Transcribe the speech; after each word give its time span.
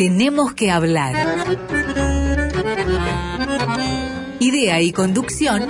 Tenemos 0.00 0.54
que 0.54 0.70
hablar. 0.70 1.14
Idea 4.40 4.80
y 4.80 4.92
conducción, 4.92 5.66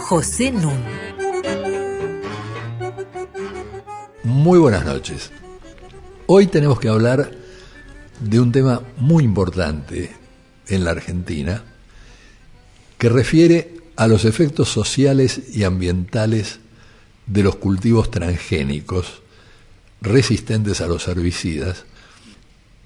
José 0.00 0.50
Nun. 0.50 0.82
Muy 4.24 4.58
buenas 4.58 4.84
noches. 4.84 5.30
Hoy 6.26 6.48
tenemos 6.48 6.80
que 6.80 6.88
hablar 6.88 7.30
de 8.18 8.40
un 8.40 8.50
tema 8.50 8.82
muy 8.96 9.22
importante 9.22 10.10
en 10.66 10.82
la 10.82 10.90
Argentina 10.90 11.62
que 12.98 13.08
refiere 13.08 13.76
a 13.94 14.08
los 14.08 14.24
efectos 14.24 14.70
sociales 14.70 15.40
y 15.54 15.62
ambientales 15.62 16.58
de 17.28 17.44
los 17.44 17.54
cultivos 17.54 18.10
transgénicos 18.10 19.22
resistentes 20.00 20.80
a 20.80 20.88
los 20.88 21.06
herbicidas 21.06 21.84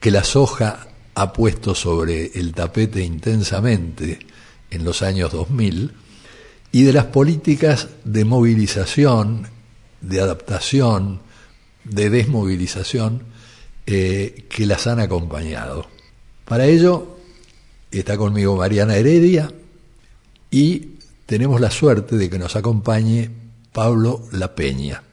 que 0.03 0.11
la 0.11 0.25
soja 0.25 0.89
ha 1.15 1.33
puesto 1.33 1.77
sobre 1.77 2.33
el 2.35 2.55
tapete 2.55 3.05
intensamente 3.05 4.19
en 4.69 4.85
los 4.85 5.01
años 5.01 5.31
2000 5.31 5.93
y 6.73 6.83
de 6.83 6.93
las 6.93 7.05
políticas 7.05 7.87
de 8.05 8.25
movilización, 8.25 9.47
de 10.01 10.21
adaptación, 10.21 11.21
de 11.85 12.11
desmovilización 12.11 13.23
eh, 13.87 14.47
que 14.51 14.67
las 14.67 14.89
han 14.89 14.99
acompañado. 14.99 15.87
Para 16.47 16.67
ello 16.67 17.19
está 17.93 18.17
conmigo 18.17 18.57
Mariana 18.57 18.97
Heredia 18.97 19.53
y 20.51 20.97
tenemos 21.27 21.61
la 21.61 21.71
suerte 21.71 22.17
de 22.17 22.29
que 22.29 22.41
nos 22.41 22.57
acompañe 22.57 23.31
Pablo 23.73 24.27
La 24.33 24.57
Peña. 24.57 25.05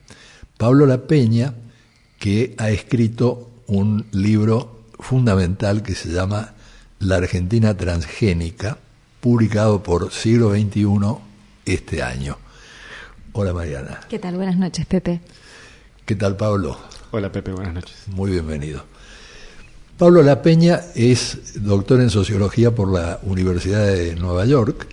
Pablo 0.57 0.87
La 0.87 0.97
Peña, 1.05 1.53
que 2.17 2.55
ha 2.57 2.71
escrito 2.71 3.51
un 3.67 4.07
libro 4.13 4.78
fundamental 4.99 5.81
que 5.81 5.95
se 5.95 6.09
llama 6.09 6.53
La 6.99 7.17
Argentina 7.17 7.75
Transgénica, 7.75 8.77
publicado 9.21 9.81
por 9.81 10.11
Siglo 10.11 10.51
XXI 10.51 10.87
este 11.65 12.03
año. 12.03 12.37
Hola 13.33 13.53
Mariana. 13.53 14.01
¿Qué 14.09 14.19
tal? 14.19 14.35
Buenas 14.35 14.57
noches, 14.57 14.85
Pepe. 14.85 15.21
¿Qué 16.05 16.15
tal, 16.15 16.35
Pablo? 16.35 16.77
Hola, 17.11 17.31
Pepe, 17.31 17.51
buenas 17.51 17.73
noches. 17.73 17.95
Muy 18.07 18.31
bienvenido. 18.31 18.83
Pablo 19.97 20.23
La 20.23 20.41
Peña 20.41 20.79
es 20.95 21.63
doctor 21.63 21.99
en 22.01 22.09
sociología 22.09 22.73
por 22.73 22.91
la 22.91 23.19
Universidad 23.23 23.85
de 23.85 24.15
Nueva 24.15 24.45
York, 24.45 24.87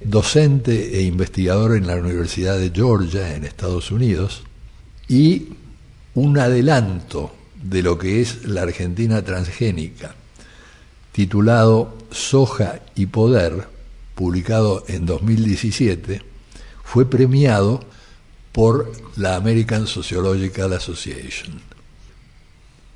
docente 0.00 0.98
e 0.98 1.02
investigador 1.02 1.76
en 1.76 1.86
la 1.86 1.96
Universidad 1.96 2.56
de 2.56 2.70
Georgia 2.70 3.34
en 3.34 3.44
Estados 3.44 3.90
Unidos 3.90 4.44
y 5.08 5.48
un 6.14 6.38
adelanto 6.38 7.32
de 7.62 7.82
lo 7.82 7.98
que 7.98 8.20
es 8.20 8.44
la 8.44 8.62
Argentina 8.62 9.22
transgénica, 9.22 10.14
titulado 11.12 11.96
Soja 12.10 12.80
y 12.94 13.06
Poder, 13.06 13.68
publicado 14.14 14.84
en 14.88 15.06
2017, 15.06 16.22
fue 16.84 17.08
premiado 17.08 17.80
por 18.52 18.92
la 19.16 19.36
American 19.36 19.86
Sociological 19.86 20.72
Association. 20.72 21.60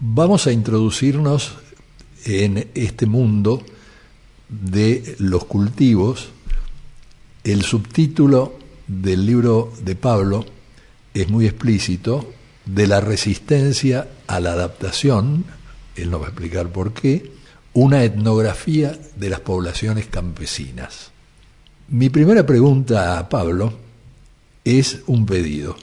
Vamos 0.01 0.47
a 0.47 0.53
introducirnos 0.53 1.53
en 2.25 2.69
este 2.75 3.07
mundo 3.07 3.63
de 4.49 5.17
los 5.19 5.45
cultivos. 5.45 6.31
El 7.45 7.63
subtítulo 7.63 8.59
del 8.87 9.27
libro 9.27 9.73
de 9.85 9.95
Pablo 9.95 10.45
es 11.15 11.29
muy 11.29 11.47
explícito, 11.47 12.33
de 12.67 12.87
la 12.87 13.01
resistencia 13.01 14.09
a 14.27 14.41
la 14.41 14.53
adaptación, 14.53 15.45
él 15.97 16.11
nos 16.11 16.21
va 16.23 16.27
a 16.27 16.29
explicar 16.31 16.69
por 16.69 16.93
qué, 16.93 17.33
una 17.75 18.05
etnografía 18.05 18.99
de 19.17 19.31
las 19.31 19.41
poblaciones 19.41 20.07
campesinas. 20.07 21.11
Mi 21.89 22.11
primera 22.11 22.47
pregunta 22.47 23.19
a 23.19 23.29
Pablo 23.29 23.73
es 24.65 25.01
un 25.07 25.27
pedido, 25.27 25.77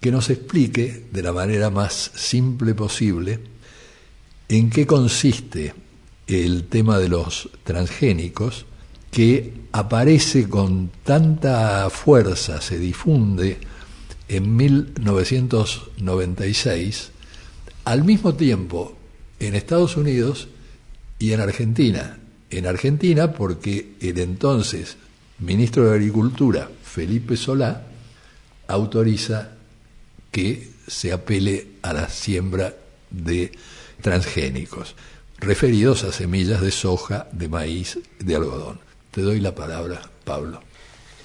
que 0.00 0.10
nos 0.10 0.30
explique 0.30 1.06
de 1.12 1.22
la 1.22 1.32
manera 1.32 1.70
más 1.70 2.10
simple 2.14 2.74
posible 2.74 3.38
en 4.48 4.70
qué 4.70 4.86
consiste 4.86 5.74
el 6.26 6.64
tema 6.64 6.98
de 6.98 7.08
los 7.08 7.50
transgénicos 7.64 8.66
que 9.10 9.52
aparece 9.72 10.48
con 10.48 10.90
tanta 11.04 11.90
fuerza, 11.90 12.60
se 12.60 12.78
difunde 12.78 13.58
en 14.30 14.56
1996, 14.56 17.10
al 17.84 18.04
mismo 18.04 18.34
tiempo 18.34 18.96
en 19.40 19.56
Estados 19.56 19.96
Unidos 19.96 20.46
y 21.18 21.32
en 21.32 21.40
Argentina. 21.40 22.18
En 22.48 22.66
Argentina 22.66 23.32
porque 23.32 23.94
el 24.00 24.20
entonces 24.20 24.96
ministro 25.40 25.84
de 25.84 25.96
Agricultura, 25.96 26.70
Felipe 26.84 27.36
Solá, 27.36 27.88
autoriza 28.68 29.56
que 30.30 30.70
se 30.86 31.12
apele 31.12 31.72
a 31.82 31.92
la 31.92 32.08
siembra 32.08 32.76
de 33.10 33.50
transgénicos, 34.00 34.94
referidos 35.38 36.04
a 36.04 36.12
semillas 36.12 36.60
de 36.60 36.70
soja, 36.70 37.26
de 37.32 37.48
maíz, 37.48 37.98
de 38.20 38.36
algodón. 38.36 38.78
Te 39.10 39.22
doy 39.22 39.40
la 39.40 39.56
palabra, 39.56 40.08
Pablo. 40.24 40.62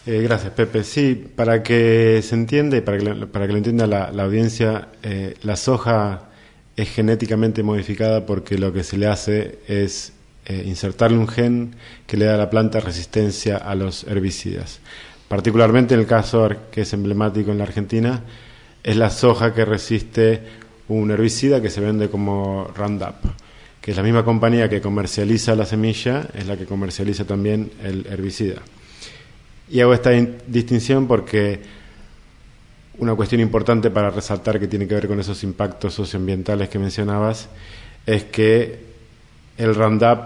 Eh, 0.07 0.21
gracias, 0.21 0.53
Pepe. 0.53 0.83
Sí, 0.83 1.15
para 1.35 1.63
que 1.63 2.21
se 2.21 2.35
entienda 2.35 2.77
y 2.77 2.81
para 2.81 2.99
que, 2.99 3.25
para 3.25 3.47
que 3.47 3.53
lo 3.53 3.57
entienda 3.57 3.87
la, 3.87 4.23
audiencia, 4.23 4.89
eh, 5.01 5.33
la 5.41 5.55
soja 5.55 6.29
es 6.75 6.89
genéticamente 6.89 7.63
modificada 7.63 8.25
porque 8.25 8.59
lo 8.59 8.71
que 8.71 8.83
se 8.83 8.97
le 8.99 9.07
hace 9.07 9.59
es 9.67 10.13
eh, 10.45 10.63
insertarle 10.67 11.17
un 11.17 11.27
gen 11.27 11.75
que 12.05 12.17
le 12.17 12.25
da 12.25 12.35
a 12.35 12.37
la 12.37 12.51
planta 12.51 12.79
resistencia 12.79 13.57
a 13.57 13.73
los 13.73 14.03
herbicidas. 14.03 14.79
Particularmente 15.27 15.95
en 15.95 16.01
el 16.01 16.05
caso 16.05 16.47
que 16.71 16.81
es 16.81 16.93
emblemático 16.93 17.51
en 17.51 17.57
la 17.57 17.63
Argentina, 17.63 18.21
es 18.83 18.97
la 18.97 19.09
soja 19.09 19.55
que 19.55 19.65
resiste 19.65 20.43
un 20.87 21.09
herbicida 21.09 21.63
que 21.63 21.71
se 21.71 21.81
vende 21.81 22.09
como 22.09 22.71
Roundup, 22.75 23.15
que 23.81 23.89
es 23.89 23.97
la 23.97 24.03
misma 24.03 24.23
compañía 24.23 24.69
que 24.69 24.81
comercializa 24.81 25.55
la 25.55 25.65
semilla, 25.65 26.27
es 26.35 26.45
la 26.45 26.57
que 26.57 26.65
comercializa 26.65 27.25
también 27.25 27.71
el 27.83 28.05
herbicida. 28.05 28.61
Y 29.69 29.81
hago 29.81 29.93
esta 29.93 30.11
distinción 30.47 31.07
porque 31.07 31.59
una 32.97 33.15
cuestión 33.15 33.41
importante 33.41 33.89
para 33.91 34.09
resaltar 34.09 34.59
que 34.59 34.67
tiene 34.67 34.87
que 34.87 34.95
ver 34.95 35.07
con 35.07 35.19
esos 35.19 35.43
impactos 35.43 35.93
socioambientales 35.93 36.69
que 36.69 36.79
mencionabas 36.79 37.49
es 38.05 38.25
que 38.25 38.79
el 39.57 39.75
Roundup, 39.75 40.19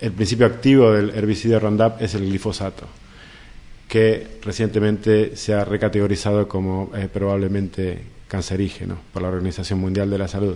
el 0.00 0.12
principio 0.12 0.46
activo 0.46 0.92
del 0.92 1.10
herbicida 1.10 1.58
Roundup 1.58 2.00
es 2.00 2.14
el 2.14 2.26
glifosato 2.26 2.86
que 3.90 4.38
recientemente 4.42 5.34
se 5.34 5.52
ha 5.52 5.64
recategorizado 5.64 6.46
como 6.46 6.92
eh, 6.94 7.08
probablemente 7.12 7.98
cancerígeno 8.28 8.96
por 9.12 9.20
la 9.22 9.28
Organización 9.28 9.80
Mundial 9.80 10.08
de 10.08 10.16
la 10.16 10.28
Salud. 10.28 10.54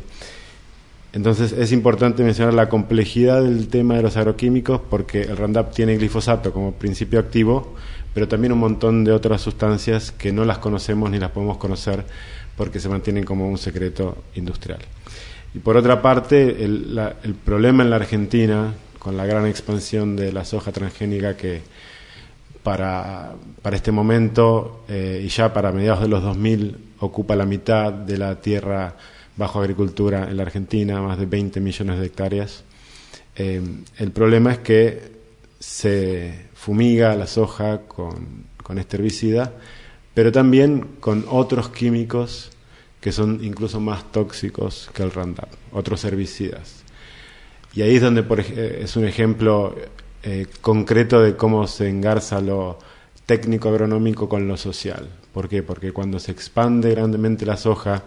Entonces 1.12 1.50
es 1.50 1.72
importante 1.72 2.22
mencionar 2.22 2.54
la 2.54 2.68
complejidad 2.68 3.42
del 3.42 3.66
tema 3.66 3.96
de 3.96 4.02
los 4.02 4.16
agroquímicos 4.16 4.80
porque 4.88 5.22
el 5.22 5.36
Roundup 5.36 5.72
tiene 5.72 5.96
glifosato 5.96 6.52
como 6.52 6.74
principio 6.74 7.18
activo, 7.18 7.74
pero 8.14 8.28
también 8.28 8.52
un 8.52 8.60
montón 8.60 9.04
de 9.04 9.12
otras 9.12 9.42
sustancias 9.42 10.12
que 10.12 10.32
no 10.32 10.44
las 10.44 10.58
conocemos 10.58 11.10
ni 11.10 11.18
las 11.18 11.32
podemos 11.32 11.58
conocer 11.58 12.04
porque 12.56 12.80
se 12.80 12.88
mantienen 12.88 13.24
como 13.24 13.48
un 13.48 13.58
secreto 13.58 14.24
industrial. 14.36 14.78
Y 15.52 15.58
por 15.58 15.76
otra 15.76 16.00
parte, 16.00 16.64
el, 16.64 16.98
el 17.22 17.34
problema 17.34 17.82
en 17.82 17.90
la 17.90 17.96
Argentina, 17.96 18.72
con 18.98 19.16
la 19.16 19.26
gran 19.26 19.46
expansión 19.46 20.16
de 20.16 20.32
la 20.32 20.44
soja 20.44 20.72
transgénica 20.72 21.36
que 21.36 21.62
para, 22.64 23.34
para 23.62 23.76
este 23.76 23.92
momento 23.92 24.84
eh, 24.88 25.22
y 25.24 25.28
ya 25.28 25.52
para 25.52 25.70
mediados 25.70 26.00
de 26.00 26.08
los 26.08 26.22
2000 26.22 26.76
ocupa 27.00 27.36
la 27.36 27.44
mitad 27.44 27.92
de 27.92 28.16
la 28.16 28.40
tierra 28.40 28.96
bajo 29.36 29.60
agricultura 29.60 30.28
en 30.30 30.36
la 30.38 30.44
Argentina, 30.44 31.00
más 31.02 31.18
de 31.18 31.26
20 31.26 31.60
millones 31.60 32.00
de 32.00 32.06
hectáreas. 32.06 32.64
Eh, 33.36 33.60
el 33.98 34.10
problema 34.12 34.52
es 34.52 34.58
que 34.58 35.12
se 35.58 36.46
fumiga 36.64 37.14
la 37.14 37.26
soja 37.26 37.82
con, 37.82 38.46
con 38.62 38.78
este 38.78 38.96
herbicida, 38.96 39.52
pero 40.14 40.32
también 40.32 40.96
con 40.98 41.26
otros 41.28 41.68
químicos 41.68 42.50
que 43.02 43.12
son 43.12 43.44
incluso 43.44 43.80
más 43.80 44.10
tóxicos 44.10 44.88
que 44.94 45.02
el 45.02 45.10
Roundup, 45.10 45.48
otros 45.72 46.02
herbicidas. 46.06 46.82
Y 47.74 47.82
ahí 47.82 47.96
es 47.96 48.00
donde 48.00 48.22
por, 48.22 48.40
es 48.40 48.96
un 48.96 49.04
ejemplo 49.04 49.76
eh, 50.22 50.46
concreto 50.62 51.20
de 51.20 51.36
cómo 51.36 51.66
se 51.66 51.90
engarza 51.90 52.40
lo 52.40 52.78
técnico 53.26 53.68
agronómico 53.68 54.26
con 54.26 54.48
lo 54.48 54.56
social. 54.56 55.06
¿Por 55.34 55.50
qué? 55.50 55.62
Porque 55.62 55.92
cuando 55.92 56.18
se 56.18 56.32
expande 56.32 56.92
grandemente 56.92 57.44
la 57.44 57.58
soja, 57.58 58.04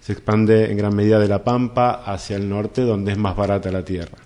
se 0.00 0.12
expande 0.12 0.70
en 0.70 0.76
gran 0.76 0.94
medida 0.94 1.18
de 1.18 1.28
la 1.28 1.42
pampa 1.42 2.02
hacia 2.04 2.36
el 2.36 2.46
norte, 2.46 2.82
donde 2.82 3.12
es 3.12 3.18
más 3.18 3.34
barata 3.34 3.72
la 3.72 3.86
tierra. 3.86 4.18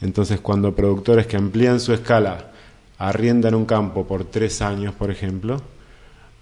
Entonces, 0.00 0.40
cuando 0.40 0.74
productores 0.74 1.28
que 1.28 1.36
amplían 1.36 1.78
su 1.78 1.92
escala 1.92 2.57
arriendan 2.98 3.54
un 3.54 3.64
campo 3.64 4.06
por 4.06 4.24
tres 4.24 4.60
años, 4.60 4.94
por 4.94 5.10
ejemplo, 5.10 5.60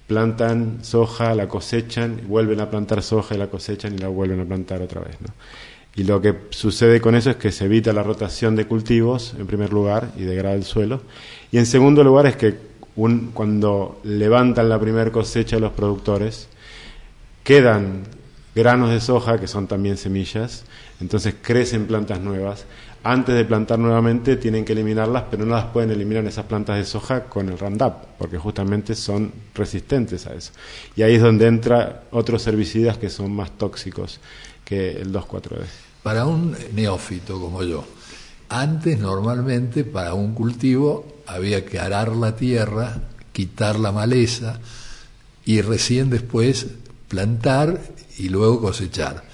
plantan 0.07 0.79
soja, 0.83 1.35
la 1.35 1.49
cosechan, 1.49 2.23
vuelven 2.27 2.61
a 2.61 2.71
plantar 2.71 3.03
soja 3.03 3.35
y 3.35 3.39
la 3.39 3.49
cosechan 3.49 3.95
y 3.95 3.99
la 3.99 4.09
vuelven 4.09 4.41
a 4.41 4.45
plantar 4.45 4.81
otra 4.83 5.01
vez. 5.03 5.17
Y 5.95 6.05
lo 6.05 6.21
que 6.21 6.35
sucede 6.51 7.01
con 7.01 7.15
eso 7.15 7.31
es 7.31 7.37
que 7.37 7.51
se 7.51 7.65
evita 7.65 7.93
la 7.93 8.03
rotación 8.03 8.55
de 8.55 8.67
cultivos, 8.67 9.35
en 9.39 9.47
primer 9.47 9.73
lugar, 9.73 10.13
y 10.17 10.23
degrada 10.23 10.55
el 10.55 10.65
suelo. 10.65 11.01
Y 11.51 11.59
en 11.59 11.67
segundo 11.67 12.05
lugar 12.05 12.27
es 12.27 12.37
que 12.37 12.55
cuando 13.35 14.01
levantan 14.05 14.69
la 14.69 14.79
primera 14.79 15.11
cosecha 15.11 15.59
los 15.59 15.73
productores, 15.73 16.49
quedan 17.45 18.05
granos 18.55 18.91
de 18.91 19.01
soja, 19.01 19.39
que 19.39 19.47
son 19.47 19.67
también 19.67 19.97
semillas, 19.97 20.65
entonces 21.01 21.35
crecen 21.41 21.87
plantas 21.87 22.21
nuevas. 22.21 22.65
Antes 23.09 23.37
de 23.37 23.45
plantar 23.45 23.79
nuevamente 23.79 24.35
tienen 24.35 24.65
que 24.65 24.73
eliminarlas, 24.73 25.27
pero 25.31 25.47
no 25.47 25.55
las 25.55 25.67
pueden 25.67 25.93
eliminar 25.93 26.25
esas 26.25 26.45
plantas 26.45 26.77
de 26.77 26.85
soja 26.85 27.27
con 27.27 27.49
el 27.49 27.57
Roundup, 27.57 27.93
porque 28.19 28.37
justamente 28.37 28.97
son 28.97 29.31
resistentes 29.55 30.27
a 30.27 30.35
eso. 30.35 30.51
Y 30.97 31.03
ahí 31.03 31.15
es 31.15 31.23
donde 31.23 31.47
entra 31.47 32.03
otros 32.11 32.45
herbicidas 32.49 32.99
que 32.99 33.09
son 33.09 33.31
más 33.31 33.53
tóxicos 33.53 34.19
que 34.65 34.91
el 34.91 35.13
2,4-D. 35.13 35.67
Para 36.03 36.27
un 36.27 36.57
neófito 36.75 37.41
como 37.41 37.63
yo, 37.63 37.85
antes 38.49 38.99
normalmente 38.99 39.85
para 39.85 40.15
un 40.15 40.35
cultivo 40.35 41.23
había 41.29 41.65
que 41.65 41.79
arar 41.79 42.11
la 42.11 42.35
tierra, 42.35 43.03
quitar 43.33 43.79
la 43.79 43.93
maleza 43.93 44.59
y 45.45 45.61
recién 45.61 46.11
después 46.11 46.67
plantar 47.07 47.81
y 48.19 48.31
luego 48.31 48.61
cosechar. 48.61 49.26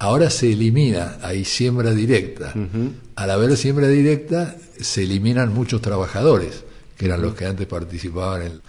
Ahora 0.00 0.30
se 0.30 0.52
elimina, 0.52 1.16
hay 1.22 1.44
siembra 1.44 1.92
directa. 1.92 2.54
Al 3.16 3.30
haber 3.30 3.56
siembra 3.56 3.88
directa, 3.88 4.56
se 4.80 5.02
eliminan 5.02 5.52
muchos 5.52 5.82
trabajadores, 5.82 6.64
que 6.96 7.06
eran 7.06 7.22
los 7.22 7.34
que 7.34 7.46
antes 7.46 7.66
participaban 7.66 8.42
en 8.42 8.60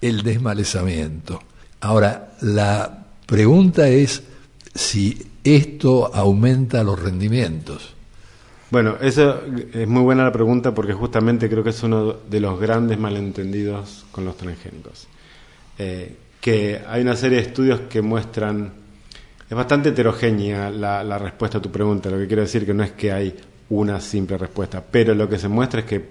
el 0.00 0.22
desmalezamiento. 0.22 1.40
Ahora, 1.80 2.34
la 2.40 3.06
pregunta 3.26 3.88
es 3.88 4.22
si 4.74 5.30
esto 5.44 6.12
aumenta 6.12 6.82
los 6.82 7.00
rendimientos. 7.00 7.94
Bueno, 8.70 8.96
eso 9.00 9.40
es 9.72 9.86
muy 9.86 10.02
buena 10.02 10.24
la 10.24 10.32
pregunta 10.32 10.74
porque 10.74 10.94
justamente 10.94 11.48
creo 11.48 11.62
que 11.62 11.70
es 11.70 11.82
uno 11.84 12.14
de 12.28 12.40
los 12.40 12.58
grandes 12.58 12.98
malentendidos 12.98 14.04
con 14.10 14.24
los 14.24 14.36
transgénicos. 14.36 15.06
Eh, 15.78 16.16
que 16.40 16.82
hay 16.86 17.02
una 17.02 17.16
serie 17.16 17.38
de 17.38 17.44
estudios 17.44 17.80
que 17.88 18.02
muestran, 18.02 18.72
es 19.54 19.56
bastante 19.56 19.90
heterogénea 19.90 20.68
la, 20.68 21.16
respuesta 21.16 21.58
a 21.58 21.62
tu 21.62 21.70
pregunta, 21.70 22.10
lo 22.10 22.18
que 22.18 22.26
quiero 22.26 22.42
decir 22.42 22.66
que 22.66 22.74
no 22.74 22.82
es 22.82 22.90
que 22.90 23.12
hay 23.12 23.36
una 23.70 24.00
simple 24.00 24.36
respuesta, 24.36 24.82
pero 24.90 25.14
lo 25.14 25.28
que 25.28 25.38
se 25.38 25.46
muestra 25.46 25.80
es 25.80 25.86
que 25.86 26.04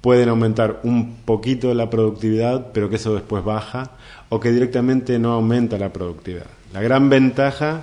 pueden 0.00 0.30
aumentar 0.30 0.80
un 0.84 1.16
poquito 1.26 1.74
la 1.74 1.90
productividad, 1.90 2.72
pero 2.72 2.88
que 2.88 2.96
eso 2.96 3.14
después 3.14 3.44
baja, 3.44 3.90
o 4.30 4.40
que 4.40 4.50
directamente 4.50 5.18
no 5.18 5.32
aumenta 5.32 5.76
la 5.76 5.92
productividad. 5.92 6.46
La 6.72 6.80
gran 6.80 7.10
ventaja 7.10 7.82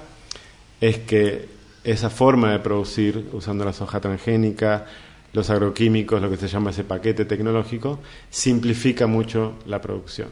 es 0.81 0.97
que 0.97 1.47
esa 1.83 2.09
forma 2.09 2.51
de 2.51 2.59
producir, 2.59 3.29
usando 3.33 3.65
la 3.65 3.73
soja 3.73 3.99
transgénica, 3.99 4.87
los 5.31 5.51
agroquímicos, 5.51 6.19
lo 6.19 6.31
que 6.31 6.37
se 6.37 6.47
llama 6.47 6.71
ese 6.71 6.83
paquete 6.83 7.25
tecnológico, 7.25 7.99
simplifica 8.31 9.05
mucho 9.05 9.59
la 9.67 9.79
producción. 9.79 10.29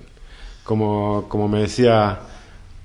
Como, 0.63 1.27
como 1.29 1.47
me 1.47 1.59
decía 1.59 2.19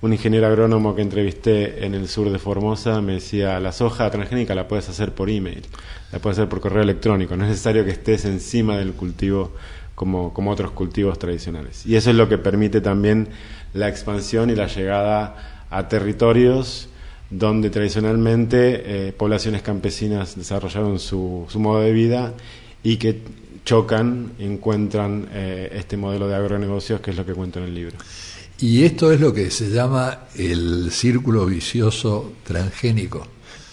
un 0.03 0.13
ingeniero 0.13 0.47
agrónomo 0.47 0.95
que 0.95 1.03
entrevisté 1.03 1.85
en 1.85 1.95
el 1.95 2.09
sur 2.09 2.31
de 2.31 2.39
Formosa, 2.39 3.01
me 3.01 3.15
decía, 3.15 3.61
la 3.61 3.73
soja 3.73 4.11
transgénica 4.11 4.55
la 4.55 4.67
puedes 4.67 4.89
hacer 4.89 5.13
por 5.13 5.29
email, 5.29 5.63
la 6.11 6.19
puedes 6.19 6.39
hacer 6.39 6.49
por 6.49 6.61
correo 6.61 6.83
electrónico, 6.83 7.37
no 7.37 7.45
es 7.45 7.51
necesario 7.51 7.85
que 7.85 7.91
estés 7.91 8.25
encima 8.25 8.79
del 8.79 8.93
cultivo 8.93 9.53
como, 9.95 10.33
como 10.33 10.51
otros 10.51 10.71
cultivos 10.71 11.19
tradicionales. 11.19 11.85
Y 11.85 11.97
eso 11.97 12.11
es 12.11 12.17
lo 12.17 12.29
que 12.29 12.39
permite 12.39 12.81
también 12.81 13.29
la 13.75 13.89
expansión 13.89 14.49
y 14.49 14.55
la 14.55 14.67
llegada 14.67 15.67
a 15.69 15.89
territorios 15.89 16.89
donde 17.29 17.71
tradicionalmente 17.71 19.09
eh, 19.09 19.13
poblaciones 19.13 19.63
campesinas 19.63 20.37
desarrollaron 20.37 20.99
su, 20.99 21.47
su, 21.49 21.61
modo 21.61 21.81
de 21.81 21.93
vida 21.93 22.35
y 22.83 22.97
que 22.97 23.21
chocan, 23.65 24.33
encuentran 24.39 25.29
eh, 25.33 25.71
este 25.75 25.97
modelo 25.97 26.27
de 26.27 26.35
agronegocios 26.35 27.01
que 27.01 27.13
es 27.13 27.17
lo 27.17 27.25
que 27.25 27.35
cuento 27.35 27.61
en 27.61 27.67
el 27.67 27.75
libro. 27.75 27.97
Y 28.63 28.85
esto 28.85 29.11
es 29.11 29.21
lo 29.21 29.33
que 29.33 29.51
se 29.51 29.71
llama 29.71 30.27
el 30.37 30.91
círculo 30.91 31.47
vicioso 31.47 32.33
transgénico. 32.45 33.27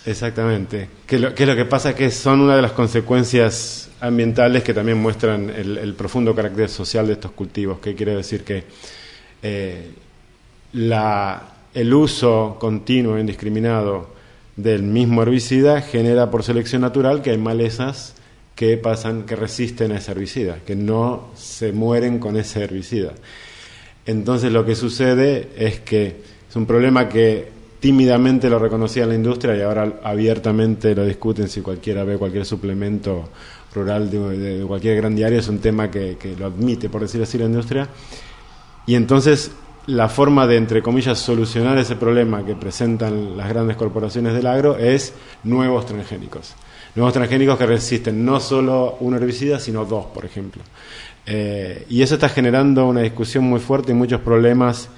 Exactamente. 0.05 0.87
Que 1.05 1.19
lo, 1.19 1.35
que 1.35 1.45
lo 1.45 1.55
que 1.57 1.65
pasa 1.65 1.93
que 1.93 2.09
son 2.09 2.39
una 2.39 2.55
de 2.55 2.61
las 2.61 2.71
consecuencias 2.71 3.89
ambientales 3.99 4.63
que 4.63 4.73
también 4.73 4.97
muestran 4.97 5.49
el, 5.49 5.93
profundo 5.95 6.33
carácter 6.33 6.69
social 6.69 7.07
de 7.07 7.13
estos 7.13 7.31
cultivos. 7.31 7.79
Que 7.79 7.95
quiere 7.95 8.15
decir 8.15 8.45
que 8.45 8.63
eh, 9.43 9.91
el 10.73 11.93
uso 11.93 12.55
continuo 12.57 13.17
e 13.17 13.19
indiscriminado 13.19 14.15
del 14.55 14.83
mismo 14.83 15.21
herbicida 15.21 15.81
genera 15.81 16.31
por 16.31 16.43
selección 16.43 16.81
natural 16.81 17.21
que 17.21 17.31
hay 17.31 17.37
malezas 17.37 18.15
que 18.55 18.77
pasan, 18.77 19.23
que 19.23 19.35
resisten 19.35 19.91
a 19.91 19.97
ese 19.97 20.11
herbicida, 20.11 20.59
que 20.65 20.77
no 20.77 21.29
se 21.35 21.73
mueren 21.73 22.19
con 22.19 22.37
ese 22.37 22.63
herbicida. 22.63 23.13
Entonces 24.07 24.51
lo 24.51 24.65
que 24.65 24.75
sucede 24.75 25.49
es 25.57 25.81
que 25.81 26.21
es 26.49 26.55
un 26.55 26.65
problema 26.65 27.07
que 27.07 27.49
tímidamente 27.79 28.49
lo 28.49 28.57
reconocía 28.57 29.05
la 29.05 29.13
industria 29.13 29.55
y 29.55 29.61
ahora 29.61 29.99
abiertamente 30.03 30.95
lo 30.95 31.05
discuten 31.05 31.47
si 31.47 31.61
cualquiera 31.61 32.03
ve 32.03 32.17
cualquier 32.17 32.45
suplemento 32.45 33.29
rural 33.75 34.09
de, 34.09 34.63
cualquier 34.65 34.95
gran 34.95 35.15
diario, 35.15 35.39
es 35.39 35.47
un 35.47 35.59
tema 35.59 35.91
que, 35.91 36.17
que 36.17 36.35
lo 36.35 36.47
admite, 36.47 36.89
por 36.89 37.01
decir 37.01 37.21
así, 37.21 37.37
la 37.37 37.45
industria. 37.45 37.87
Y 38.87 38.95
entonces 38.95 39.51
la 39.87 40.09
forma 40.09 40.47
de, 40.47 40.57
entre 40.57 40.81
comillas, 40.81 41.17
solucionar 41.17 41.77
ese 41.77 41.95
problema 41.95 42.45
que 42.45 42.55
presentan 42.55 43.37
las 43.37 43.49
grandes 43.49 43.77
corporaciones 43.77 44.33
del 44.33 44.47
agro 44.47 44.77
es 44.77 45.13
nuevos 45.43 45.85
transgénicos. 45.85 46.55
Nuevos 46.95 47.13
transgénicos 47.13 47.57
que 47.57 47.65
resisten 47.65 48.25
no 48.25 48.39
solo 48.39 48.97
un 48.99 49.15
herbicida, 49.15 49.59
sino 49.59 49.85
dos, 49.85 50.07
por 50.07 50.25
ejemplo. 50.25 50.61
Eh, 51.27 51.85
y 51.89 52.01
eso 52.01 52.15
está 52.15 52.29
generando 52.29 52.87
una 52.87 53.01
discusión 53.01 53.43
muy 53.43 53.59
fuerte 53.59 53.91
y 53.91 53.95
muchos 53.95 54.21
problemas 54.21 54.89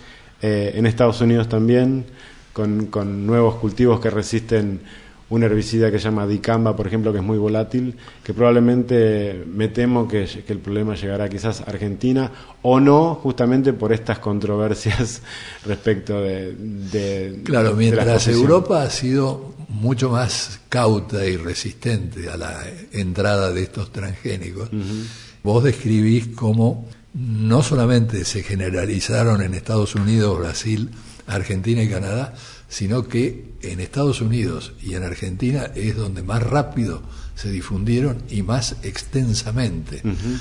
eh, 0.41 0.73
en 0.75 0.85
Estados 0.85 1.19
Unidos 1.21 1.49
también, 1.49 2.05
con, 2.53 2.85
con 2.85 3.25
nuevos 3.25 3.55
cultivos 3.55 3.99
que 3.99 4.09
resisten 4.09 4.81
un 5.29 5.43
herbicida 5.43 5.91
que 5.91 5.99
se 5.99 6.05
llama 6.05 6.25
dicamba, 6.25 6.75
por 6.75 6.87
ejemplo, 6.87 7.11
que 7.11 7.19
es 7.19 7.23
muy 7.23 7.37
volátil, 7.37 7.95
que 8.23 8.33
probablemente 8.33 9.43
me 9.47 9.67
temo 9.67 10.07
que, 10.07 10.25
que, 10.25 10.53
el 10.53 10.59
problema 10.59 10.95
llegará 10.95 11.29
quizás 11.29 11.61
a 11.61 11.65
Argentina 11.65 12.31
o 12.63 12.79
no, 12.79 13.15
justamente 13.15 13.73
por 13.73 13.93
estas 13.93 14.19
controversias 14.19 15.21
respecto 15.65 16.21
de... 16.21 16.53
de 16.55 17.41
claro, 17.43 17.75
mientras 17.75 18.25
de 18.25 18.33
Europa 18.33 18.83
ha 18.83 18.89
sido 18.89 19.53
mucho 19.67 20.09
más 20.09 20.59
cauta 20.67 21.25
y 21.25 21.37
resistente 21.37 22.27
a 22.29 22.37
la 22.37 22.63
entrada 22.91 23.51
de 23.51 23.63
estos 23.63 23.91
transgénicos, 23.91 24.69
uh 24.73 24.75
-huh. 24.75 25.05
Vos 25.43 25.63
describís 25.63 26.27
cómo 26.35 26.87
no 27.13 27.63
solamente 27.63 28.23
se 28.25 28.43
generalizaron 28.43 29.41
en 29.41 29.53
Estados 29.53 29.95
Unidos, 29.95 30.37
Brasil, 30.39 30.89
Argentina 31.27 31.81
y 31.81 31.89
Canadá, 31.89 32.35
sino 32.67 33.07
que 33.07 33.53
en 33.61 33.79
Estados 33.79 34.21
Unidos 34.21 34.73
y 34.81 34.93
en 34.93 35.03
Argentina 35.03 35.71
es 35.75 35.95
donde 35.95 36.23
más 36.23 36.43
rápido 36.43 37.01
se 37.35 37.51
difundieron 37.51 38.23
y 38.29 38.43
más 38.43 38.75
extensamente. 38.83 40.01
Uh 40.03 40.09
-huh. 40.09 40.39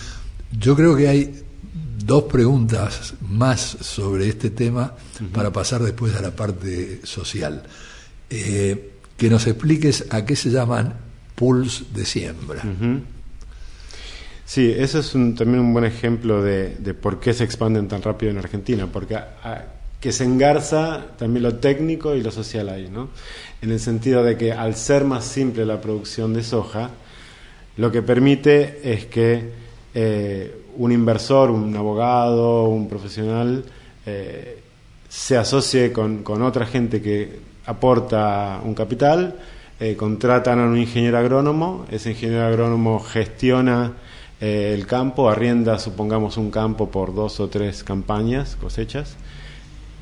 Yo 0.59 0.77
creo 0.77 0.97
que 0.97 1.09
hay 1.09 1.43
dos 2.05 2.25
preguntas 2.25 3.15
más 3.21 3.79
sobre 3.81 4.29
este 4.29 4.51
tema 4.51 4.95
uh 5.21 5.25
-huh. 5.25 5.29
para 5.31 5.53
pasar 5.53 5.83
después 5.83 6.15
a 6.15 6.21
la 6.21 6.35
parte 6.35 7.01
social. 7.05 7.63
Eh, 8.31 8.93
que 9.17 9.29
nos 9.29 9.47
expliques 9.47 10.05
a 10.11 10.25
qué 10.25 10.37
se 10.37 10.51
llaman 10.51 10.95
pools 11.35 11.87
de 11.93 12.05
siembra. 12.05 12.63
Uh 12.65 12.85
-huh. 12.85 13.03
Sí, 14.49 14.75
eso 14.75 15.01
es 15.01 15.15
un, 15.15 15.35
también 15.35 15.61
un 15.61 15.75
buen 15.75 15.85
ejemplo 15.85 16.43
de, 16.43 16.71
por 16.99 17.21
qué 17.21 17.35
se 17.35 17.45
expanden 17.45 17.87
tan 17.87 18.01
rápido 18.01 18.33
en 18.33 18.39
Argentina, 18.39 18.89
porque 18.91 19.15
a, 19.15 19.67
que 20.01 20.11
se 20.11 20.25
engarza 20.25 21.05
también 21.19 21.43
lo 21.43 21.57
técnico 21.57 22.15
y 22.15 22.23
lo 22.23 22.31
social 22.31 22.71
ahí, 22.71 22.89
¿no? 22.91 23.11
En 23.61 23.73
el 23.73 23.79
sentido 23.79 24.25
de 24.25 24.39
que 24.39 24.55
al 24.55 24.75
ser 24.75 25.05
más 25.05 25.27
simple 25.27 25.67
la 25.67 25.83
producción 25.83 26.33
de 26.33 26.43
soja, 26.43 26.89
lo 27.77 27.93
que 27.93 28.01
permite 28.01 28.81
es 28.91 29.05
que 29.05 29.51
eh, 29.93 30.63
un 30.79 30.93
inversor, 30.93 31.51
un 31.51 31.77
abogado, 31.77 32.71
un 32.71 32.89
profesional, 32.89 33.63
eh, 34.07 34.63
se 35.11 35.37
asocie 35.37 35.93
con, 35.93 36.23
con, 36.23 36.41
otra 36.41 36.65
gente 36.65 37.03
que 37.03 37.39
aporta 37.67 38.63
un 38.65 38.73
capital, 38.73 39.37
eh, 39.79 39.95
contratan 39.95 40.59
a 40.59 40.65
un 40.65 40.79
ingeniero 40.79 41.19
agrónomo, 41.19 41.85
ese 41.91 42.13
ingeniero 42.13 42.47
agrónomo 42.47 42.99
gestiona 42.99 43.93
eh, 44.41 44.73
el 44.75 44.87
campo, 44.87 45.29
arrienda, 45.29 45.79
supongamos, 45.79 46.37
un 46.37 46.51
campo 46.51 46.91
por 46.91 47.15
dos 47.15 47.41
o 47.41 47.49
tres 47.49 47.83
campañas, 47.83 48.57
cosechas, 48.57 49.17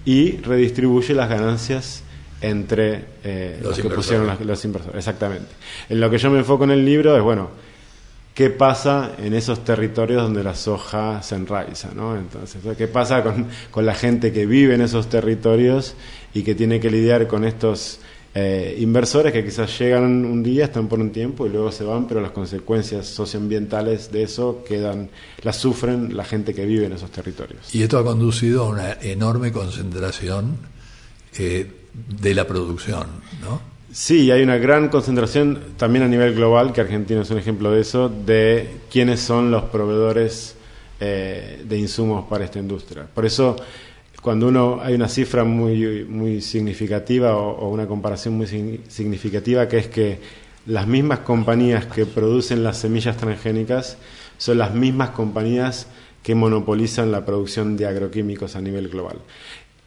y 0.04 0.36
redistribuye 0.38 1.14
las 1.14 1.28
ganancias 1.28 2.02
entre 2.40 3.04
eh, 3.24 3.58
los, 3.62 3.78
los, 3.78 3.80
que 3.80 3.94
pusieron 3.94 4.26
los, 4.26 4.40
los, 4.40 4.64
inversores. 4.64 4.98
Exactamente. 4.98 5.48
En 5.88 6.00
lo 6.00 6.10
que 6.10 6.18
yo 6.18 6.30
me 6.30 6.38
enfoco 6.38 6.64
en 6.64 6.72
el 6.72 6.84
libro 6.84 7.16
es, 7.16 7.22
bueno, 7.22 7.48
¿qué 8.34 8.50
pasa 8.50 9.12
en 9.18 9.32
esos 9.32 9.64
territorios 9.64 10.22
donde 10.22 10.44
la 10.44 10.54
soja 10.54 11.22
se 11.22 11.34
enraiza? 11.34 11.88
¿no? 11.94 12.16
Entonces, 12.16 12.60
¿qué 12.76 12.88
pasa 12.88 13.22
con, 13.22 13.46
con, 13.70 13.86
la 13.86 13.94
gente 13.94 14.32
que 14.32 14.44
vive 14.44 14.74
en 14.74 14.82
esos 14.82 15.08
territorios 15.08 15.94
y 16.34 16.42
que 16.42 16.54
tiene 16.54 16.78
que 16.78 16.90
lidiar 16.90 17.26
con 17.26 17.44
estos 17.44 18.00
eh, 18.38 18.76
inversores 18.80 19.32
que 19.32 19.42
quizás 19.42 19.78
llegan 19.78 20.26
un 20.26 20.42
día, 20.42 20.66
están 20.66 20.88
por 20.88 21.00
un 21.00 21.10
tiempo 21.10 21.46
y 21.46 21.48
luego 21.48 21.72
se 21.72 21.84
van, 21.84 22.06
pero 22.06 22.20
las 22.20 22.32
consecuencias 22.32 23.06
socioambientales 23.06 24.12
de 24.12 24.24
eso 24.24 24.62
quedan, 24.68 25.08
las 25.42 25.56
sufren 25.56 26.14
la 26.14 26.22
gente 26.22 26.52
que 26.52 26.66
vive 26.66 26.84
en 26.84 26.92
esos 26.92 27.10
territorios. 27.10 27.74
Y 27.74 27.82
esto 27.82 27.98
ha 27.98 28.04
conducido 28.04 28.64
a 28.64 28.68
una 28.68 28.92
enorme 29.00 29.52
concentración 29.52 30.58
eh, 31.38 31.66
de 32.20 32.34
la 32.34 32.46
producción, 32.46 33.06
¿no? 33.40 33.62
Sí, 33.90 34.30
hay 34.30 34.42
una 34.42 34.58
gran 34.58 34.90
concentración 34.90 35.58
también 35.78 36.04
a 36.04 36.08
nivel 36.08 36.34
global, 36.34 36.74
que 36.74 36.82
Argentina 36.82 37.22
es 37.22 37.30
un 37.30 37.38
ejemplo 37.38 37.70
de 37.70 37.80
eso, 37.80 38.10
de 38.10 38.68
quiénes 38.90 39.20
son 39.20 39.50
los 39.50 39.62
proveedores 39.62 40.56
eh, 41.00 41.64
de 41.66 41.78
insumos 41.78 42.26
para 42.28 42.44
esta 42.44 42.58
industria. 42.58 43.06
Por 43.06 43.24
eso 43.24 43.56
cuando 44.26 44.48
uno 44.48 44.80
hay 44.82 44.94
una 44.94 45.08
cifra 45.08 45.44
muy, 45.44 46.04
muy 46.04 46.40
significativa 46.40 47.36
o, 47.36 47.68
una 47.68 47.86
comparación 47.86 48.36
muy 48.36 48.48
significativa 48.88 49.68
que 49.68 49.78
es 49.78 49.86
que 49.86 50.18
las 50.66 50.88
mismas 50.88 51.20
compañías 51.20 51.86
que 51.86 52.06
producen 52.06 52.64
las 52.64 52.76
semillas 52.78 53.16
transgénicas 53.16 53.98
son 54.36 54.58
las 54.58 54.74
mismas 54.74 55.10
compañías 55.10 55.86
que 56.24 56.34
monopolizan 56.34 57.12
la 57.12 57.24
producción 57.24 57.76
de 57.76 57.86
agroquímicos 57.86 58.56
a 58.56 58.60
nivel 58.60 58.88
global. 58.88 59.18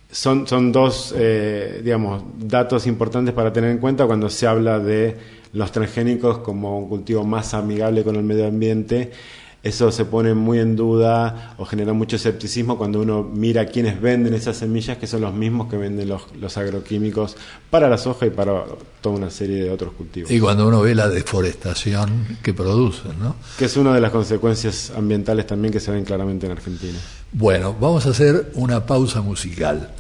Son, 0.10 0.48
son 0.48 0.72
dos, 0.72 1.14
eh, 1.18 1.82
digamos, 1.84 2.24
datos 2.38 2.88
importantes 2.88 3.34
para 3.34 3.52
tener 3.52 3.72
en 3.72 3.80
cuenta 3.80 4.06
cuando 4.06 4.30
se 4.30 4.48
habla 4.48 4.80
de 4.80 5.18
los 5.52 5.70
transgénicos 5.74 6.38
como 6.38 6.80
un 6.80 6.88
cultivo 6.88 7.26
más 7.26 7.54
amigable 7.54 8.06
con 8.06 8.16
el 8.16 8.24
medio 8.24 8.48
ambiente 8.48 9.12
eso 9.62 9.92
se 9.92 10.06
pone 10.06 10.34
muy 10.34 10.60
en 10.60 10.78
duda 10.78 11.56
o 11.58 11.66
genera 11.66 11.92
mucho 11.92 12.16
escepticismo 12.16 12.78
cuando 12.78 13.02
uno 13.02 13.24
mira 13.24 13.66
quiénes 13.66 14.00
venden 14.00 14.34
esas 14.34 14.56
semillas, 14.56 14.98
que 14.98 15.06
son 15.06 15.22
los 15.22 15.34
mismos 15.34 15.70
que 15.70 15.76
venden 15.76 16.08
los, 16.08 16.58
agroquímicos 16.58 17.36
para 17.70 17.90
la 17.90 17.98
soja 17.98 18.26
y 18.26 18.30
para 18.30 18.64
toda 19.02 19.18
una 19.18 19.30
serie 19.30 19.64
de 19.64 19.70
otros 19.70 19.94
cultivos. 19.94 20.32
Y 20.32 20.40
cuando 20.40 20.66
uno 20.66 20.82
ve 20.82 20.96
la 20.96 21.10
deforestación 21.10 22.38
que 22.42 22.54
producen, 22.54 23.20
¿no? 23.20 23.36
Que 23.58 23.66
es 23.66 23.76
una 23.76 23.94
de 23.94 24.00
las 24.00 24.12
consecuencias 24.12 24.94
ambientales 24.96 25.46
también 25.46 25.74
que 25.74 25.82
se 25.82 25.92
ven 25.92 26.06
claramente 26.06 26.46
en 26.46 26.54
Argentina. 26.54 26.98
Bueno, 27.34 27.76
vamos 27.78 28.06
a 28.06 28.12
hacer 28.12 28.52
una 28.56 28.86
pausa 28.86 29.22
musical. 29.22 29.92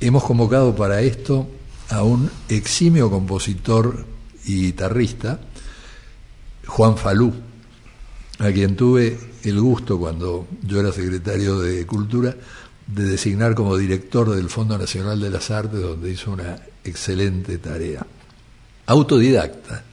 Hemos 0.00 0.24
convocado 0.24 0.76
para 0.76 1.00
esto 1.00 1.48
a 1.88 2.02
un 2.02 2.30
eximio 2.50 3.10
compositor 3.10 4.04
y 4.44 4.66
guitarrista, 4.66 5.40
Juan 6.66 6.98
Falú 6.98 7.32
a 8.40 8.50
quien 8.52 8.74
tuve 8.74 9.18
el 9.44 9.60
gusto 9.60 9.98
cuando 9.98 10.48
yo 10.62 10.80
era 10.80 10.92
secretario 10.92 11.58
de 11.58 11.86
Cultura 11.86 12.34
de 12.86 13.04
designar 13.04 13.54
como 13.54 13.76
director 13.76 14.34
del 14.34 14.48
Fondo 14.48 14.76
Nacional 14.76 15.20
de 15.20 15.30
las 15.30 15.50
Artes, 15.50 15.80
donde 15.80 16.10
hizo 16.10 16.32
una 16.32 16.56
excelente 16.82 17.58
tarea. 17.58 18.04
Autodidacta, 18.86 19.84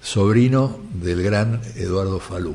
sobrino 0.00 0.78
del 0.94 1.22
gran 1.22 1.60
Eduardo 1.76 2.20
Falú. 2.20 2.54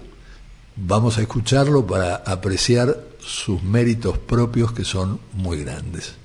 Vamos 0.77 1.17
a 1.17 1.22
escucharlo 1.22 1.86
para 1.86 2.15
apreciar 2.15 3.03
sus 3.19 3.62
méritos 3.62 4.17
propios 4.17 4.72
que 4.72 4.86
son 4.86 5.19
muy 5.34 5.63
grandes. 5.63 6.15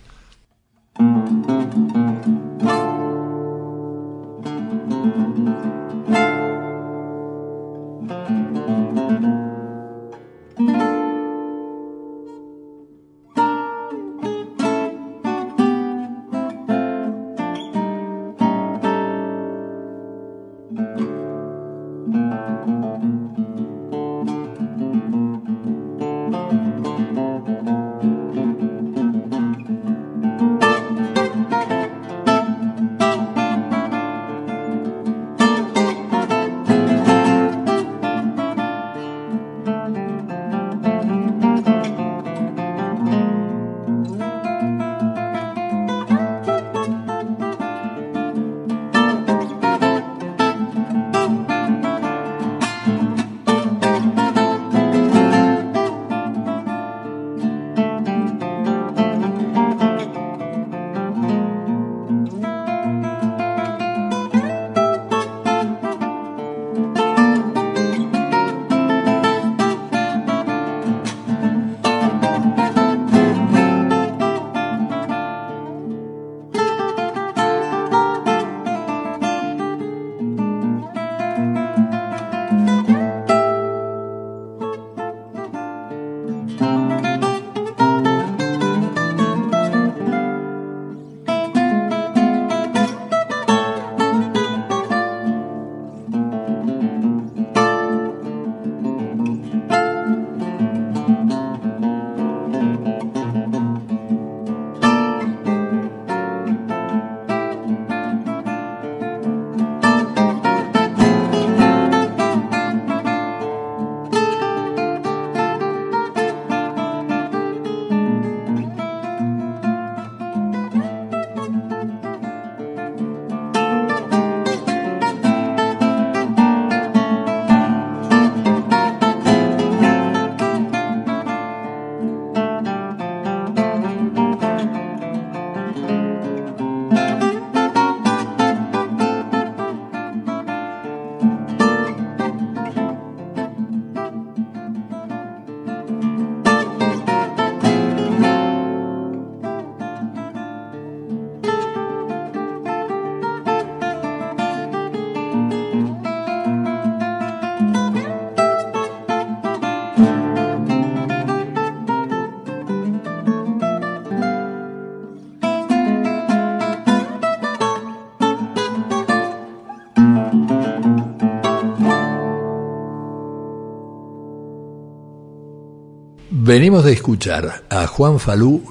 Venimos 176.53 176.85
de 176.85 176.93
escuchar 176.93 177.65
a 177.71 177.87
Juan 177.87 178.21
Falú 178.21 178.63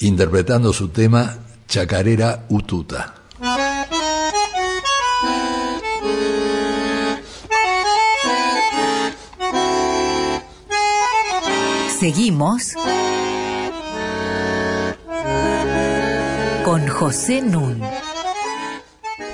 interpretando 0.00 0.74
su 0.74 0.88
tema 0.90 1.38
Chacarera 1.66 2.44
Ututa. 2.50 3.14
Seguimos 11.98 12.74
con 16.62 16.88
José 16.88 17.40
Nun. 17.40 17.80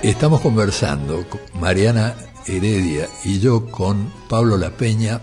Estamos 0.04 0.42
conversando, 0.42 1.26
Mariana 1.54 2.14
Heredia 2.46 3.08
y 3.24 3.40
yo, 3.40 3.66
con 3.68 4.12
Pablo 4.28 4.56
La 4.56 4.70
Peña 4.70 5.20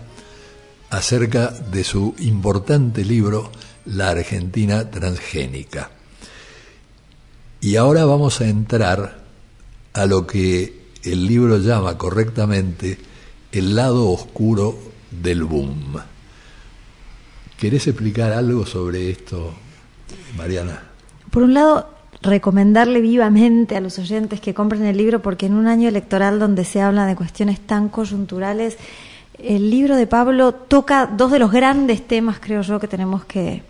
acerca 1.04 1.50
de 1.50 1.84
su 1.84 2.14
importante 2.20 3.04
libro 3.04 3.50
La 3.84 4.08
Argentina 4.08 4.90
Transgénica. 4.90 5.90
Y 7.60 7.76
ahora 7.76 8.06
vamos 8.06 8.40
a 8.40 8.48
entrar 8.48 9.18
a 9.92 10.06
lo 10.06 10.26
que 10.26 10.86
el 11.02 11.26
libro 11.26 11.58
llama 11.58 11.98
correctamente 11.98 12.96
el 13.52 13.76
lado 13.76 14.08
oscuro 14.08 14.78
del 15.10 15.44
boom. 15.44 16.00
¿Querés 17.58 17.86
explicar 17.86 18.32
algo 18.32 18.64
sobre 18.64 19.10
esto, 19.10 19.52
Mariana? 20.38 20.84
Por 21.30 21.42
un 21.42 21.52
lado, 21.52 21.90
recomendarle 22.22 23.02
vivamente 23.02 23.76
a 23.76 23.82
los 23.82 23.98
oyentes 23.98 24.40
que 24.40 24.54
compren 24.54 24.86
el 24.86 24.96
libro 24.96 25.20
porque 25.20 25.44
en 25.44 25.52
un 25.52 25.66
año 25.66 25.86
electoral 25.90 26.38
donde 26.38 26.64
se 26.64 26.80
habla 26.80 27.04
de 27.04 27.14
cuestiones 27.14 27.60
tan 27.60 27.90
coyunturales, 27.90 28.78
el 29.38 29.70
libro 29.70 29.96
de 29.96 30.06
Pablo 30.06 30.52
toca 30.52 31.06
dos 31.06 31.30
de 31.30 31.38
los 31.38 31.50
grandes 31.50 32.06
temas, 32.06 32.38
creo 32.40 32.62
yo, 32.62 32.78
que 32.80 32.88
tenemos 32.88 33.24
que 33.24 33.62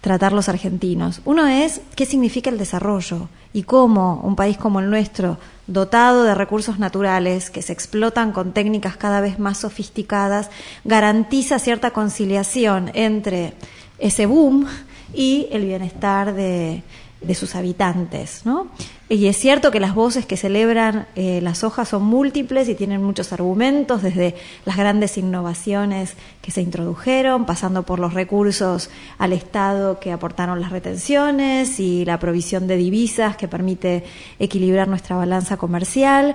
tratar 0.00 0.32
los 0.32 0.48
argentinos. 0.48 1.20
Uno 1.24 1.46
es 1.46 1.80
qué 1.94 2.06
significa 2.06 2.50
el 2.50 2.58
desarrollo 2.58 3.28
y 3.52 3.62
cómo 3.62 4.20
un 4.24 4.36
país 4.36 4.56
como 4.56 4.80
el 4.80 4.90
nuestro, 4.90 5.38
dotado 5.66 6.24
de 6.24 6.34
recursos 6.34 6.78
naturales 6.78 7.50
que 7.50 7.62
se 7.62 7.72
explotan 7.72 8.32
con 8.32 8.52
técnicas 8.52 8.96
cada 8.96 9.20
vez 9.20 9.38
más 9.38 9.58
sofisticadas, 9.58 10.50
garantiza 10.84 11.58
cierta 11.58 11.92
conciliación 11.92 12.90
entre 12.94 13.54
ese 13.98 14.26
boom 14.26 14.66
y 15.14 15.46
el 15.52 15.66
bienestar 15.66 16.34
de, 16.34 16.82
de 17.22 17.34
sus 17.34 17.54
habitantes. 17.54 18.42
¿no? 18.44 18.68
Y 19.08 19.26
es 19.26 19.36
cierto 19.36 19.70
que 19.70 19.80
las 19.80 19.94
voces 19.94 20.26
que 20.26 20.36
celebran 20.36 21.06
eh, 21.16 21.40
las 21.42 21.64
hojas 21.64 21.88
son 21.88 22.02
múltiples 22.04 22.68
y 22.68 22.74
tienen 22.74 23.02
muchos 23.02 23.32
argumentos, 23.32 24.02
desde 24.02 24.34
las 24.64 24.76
grandes 24.76 25.18
innovaciones 25.18 26.14
que 26.40 26.50
se 26.50 26.62
introdujeron, 26.62 27.44
pasando 27.44 27.82
por 27.82 27.98
los 27.98 28.14
recursos 28.14 28.90
al 29.18 29.32
Estado 29.32 30.00
que 30.00 30.12
aportaron 30.12 30.60
las 30.60 30.70
retenciones 30.70 31.78
y 31.78 32.04
la 32.04 32.18
provisión 32.18 32.66
de 32.66 32.76
divisas 32.76 33.36
que 33.36 33.48
permite 33.48 34.04
equilibrar 34.38 34.88
nuestra 34.88 35.16
balanza 35.16 35.56
comercial, 35.56 36.34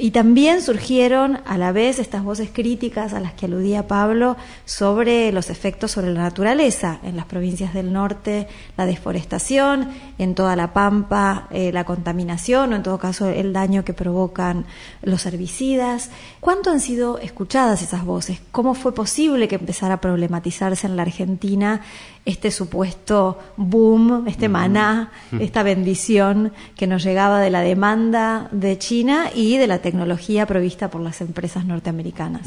y 0.00 0.12
también 0.12 0.62
surgieron 0.62 1.40
a 1.44 1.58
la 1.58 1.72
vez 1.72 1.98
estas 1.98 2.22
voces 2.22 2.50
críticas 2.52 3.12
a 3.12 3.20
las 3.20 3.32
que 3.32 3.46
aludía 3.46 3.88
Pablo 3.88 4.36
sobre 4.64 5.32
los 5.32 5.50
efectos 5.50 5.90
sobre 5.90 6.12
la 6.12 6.22
naturaleza 6.22 7.00
en 7.02 7.16
las 7.16 7.26
provincias 7.26 7.74
del 7.74 7.92
norte, 7.92 8.46
la 8.76 8.86
deforestación, 8.86 9.88
en 10.18 10.36
toda 10.36 10.54
la 10.54 10.72
pampa, 10.72 11.48
eh, 11.50 11.72
la 11.72 11.84
contaminación 11.84 12.72
o 12.72 12.76
en 12.76 12.84
todo 12.84 12.98
caso 12.98 13.28
el 13.28 13.52
daño 13.52 13.84
que 13.84 13.92
provocan 13.92 14.66
los 15.02 15.26
herbicidas. 15.26 16.10
¿Cuánto 16.38 16.70
han 16.70 16.80
sido 16.80 17.18
escuchadas 17.18 17.82
esas 17.82 18.04
voces? 18.04 18.40
¿Cómo 18.52 18.74
fue 18.74 18.94
posible 18.94 19.48
que 19.48 19.56
empezara 19.56 19.94
a 19.94 20.00
problematizarse 20.00 20.86
en 20.86 20.94
la 20.94 21.02
Argentina 21.02 21.80
este 22.24 22.50
supuesto 22.50 23.38
boom, 23.56 24.26
este 24.26 24.48
maná, 24.48 25.12
esta 25.40 25.62
bendición 25.62 26.52
que 26.76 26.86
nos 26.86 27.02
llegaba 27.02 27.40
de 27.40 27.50
la 27.50 27.60
demanda 27.60 28.48
de 28.52 28.78
China 28.78 29.30
y 29.34 29.56
de 29.56 29.66
la 29.66 29.78
tecnología 29.78 30.46
provista 30.46 30.90
por 30.90 31.00
las 31.00 31.20
empresas 31.20 31.64
norteamericanas. 31.64 32.46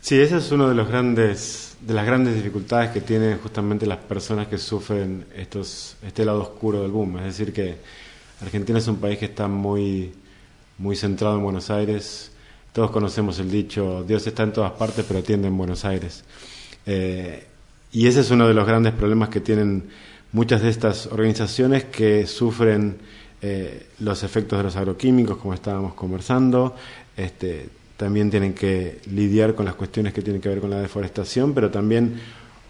Sí, 0.00 0.20
ese 0.20 0.36
es 0.36 0.52
uno 0.52 0.68
de 0.68 0.74
los 0.74 0.88
grandes 0.88 1.76
de 1.80 1.94
las 1.94 2.06
grandes 2.06 2.34
dificultades 2.34 2.90
que 2.90 3.00
tienen 3.00 3.38
justamente 3.38 3.86
las 3.86 3.98
personas 3.98 4.48
que 4.48 4.58
sufren 4.58 5.26
estos 5.34 5.96
este 6.06 6.24
lado 6.24 6.42
oscuro 6.42 6.82
del 6.82 6.90
boom, 6.90 7.18
es 7.18 7.24
decir 7.24 7.52
que 7.52 7.76
Argentina 8.42 8.78
es 8.78 8.88
un 8.88 8.96
país 8.96 9.18
que 9.18 9.26
está 9.26 9.48
muy 9.48 10.12
muy 10.78 10.94
centrado 10.96 11.36
en 11.36 11.42
Buenos 11.42 11.70
Aires. 11.70 12.32
Todos 12.72 12.90
conocemos 12.90 13.38
el 13.38 13.50
dicho 13.50 14.04
Dios 14.06 14.26
está 14.26 14.42
en 14.42 14.52
todas 14.52 14.72
partes, 14.72 15.04
pero 15.06 15.20
atiende 15.20 15.48
en 15.48 15.56
Buenos 15.56 15.84
Aires. 15.84 16.24
Eh, 16.84 17.46
y 17.92 18.06
ese 18.06 18.20
es 18.20 18.30
uno 18.30 18.48
de 18.48 18.54
los 18.54 18.66
grandes 18.66 18.92
problemas 18.92 19.28
que 19.28 19.40
tienen 19.40 19.84
muchas 20.32 20.62
de 20.62 20.68
estas 20.68 21.06
organizaciones 21.06 21.84
que 21.84 22.26
sufren 22.26 22.98
eh, 23.42 23.86
los 24.00 24.22
efectos 24.22 24.58
de 24.58 24.64
los 24.64 24.76
agroquímicos, 24.76 25.38
como 25.38 25.54
estábamos 25.54 25.94
conversando. 25.94 26.74
Este, 27.16 27.68
también 27.96 28.30
tienen 28.30 28.52
que 28.54 29.00
lidiar 29.10 29.54
con 29.54 29.64
las 29.64 29.74
cuestiones 29.74 30.12
que 30.12 30.22
tienen 30.22 30.42
que 30.42 30.48
ver 30.48 30.60
con 30.60 30.70
la 30.70 30.80
deforestación, 30.80 31.54
pero 31.54 31.70
también 31.70 32.20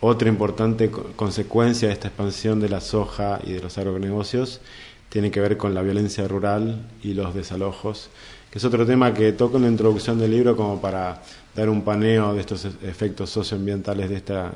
otra 0.00 0.28
importante 0.28 0.90
consecuencia 0.90 1.88
de 1.88 1.94
esta 1.94 2.08
expansión 2.08 2.60
de 2.60 2.68
la 2.68 2.80
soja 2.80 3.40
y 3.44 3.52
de 3.52 3.60
los 3.60 3.78
agronegocios 3.78 4.60
tiene 5.08 5.30
que 5.30 5.40
ver 5.40 5.56
con 5.56 5.74
la 5.74 5.82
violencia 5.82 6.28
rural 6.28 6.86
y 7.02 7.14
los 7.14 7.34
desalojos, 7.34 8.10
que 8.50 8.58
es 8.58 8.64
otro 8.64 8.84
tema 8.84 9.14
que 9.14 9.32
toco 9.32 9.56
en 9.56 9.64
la 9.64 9.68
introducción 9.70 10.18
del 10.18 10.32
libro 10.32 10.56
como 10.56 10.80
para 10.80 11.22
dar 11.54 11.68
un 11.68 11.82
paneo 11.82 12.34
de 12.34 12.40
estos 12.40 12.64
efectos 12.82 13.30
socioambientales 13.30 14.10
de 14.10 14.16
esta 14.16 14.52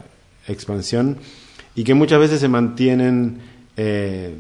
expansión 0.48 1.18
y 1.74 1.84
que 1.84 1.94
muchas 1.94 2.18
veces 2.18 2.40
se 2.40 2.48
mantienen, 2.48 3.38
eh, 3.76 4.34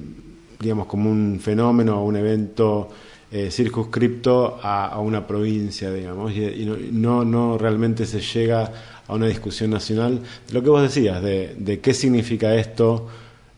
digamos, 0.58 0.86
como 0.86 1.10
un 1.10 1.40
fenómeno 1.40 2.00
o 2.00 2.04
un 2.04 2.16
evento 2.16 2.88
eh, 3.30 3.50
circunscripto 3.50 4.58
a, 4.62 4.98
una 4.98 5.26
provincia, 5.26 5.92
digamos, 5.92 6.32
y, 6.32 6.66
no, 6.92 7.24
no, 7.24 7.56
realmente 7.56 8.04
se 8.06 8.20
llega 8.20 8.72
a 9.06 9.14
una 9.14 9.26
discusión 9.26 9.70
nacional 9.70 10.20
de 10.48 10.52
lo 10.52 10.62
que 10.62 10.70
vos 10.70 10.82
decías, 10.82 11.22
de, 11.22 11.80
qué 11.82 11.94
significa 11.94 12.54
esto 12.54 13.08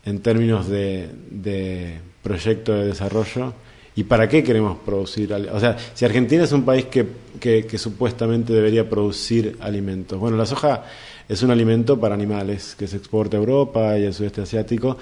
en 0.05 0.19
términos 0.19 0.67
de, 0.67 1.09
de 1.31 1.99
proyecto 2.21 2.73
de 2.73 2.85
desarrollo 2.85 3.53
¿Y 3.95 4.05
para 4.05 4.27
qué 4.27 4.43
queremos 4.43 4.77
producir? 4.79 5.31
O 5.33 5.59
sea, 5.59 5.77
si 5.93 6.03
Argentina 6.03 6.43
es 6.43 6.51
un 6.51 6.63
país 6.63 6.85
que, 6.85 7.05
que, 7.39 7.77
supuestamente 7.77 8.51
debería 8.51 8.89
producir 8.89 9.57
alimentos. 9.59 10.19
Bueno, 10.19 10.35
la 10.35 10.47
soja 10.47 10.85
es 11.29 11.41
un 11.43 11.51
alimento 11.51 11.99
para 11.99 12.15
animales 12.15 12.75
que 12.77 12.87
se 12.87 12.97
exporta 12.97 13.37
a 13.37 13.39
Europa 13.39 13.97
y 13.97 14.05
al 14.05 14.13
sudeste 14.13 14.41
asiático. 14.41 14.97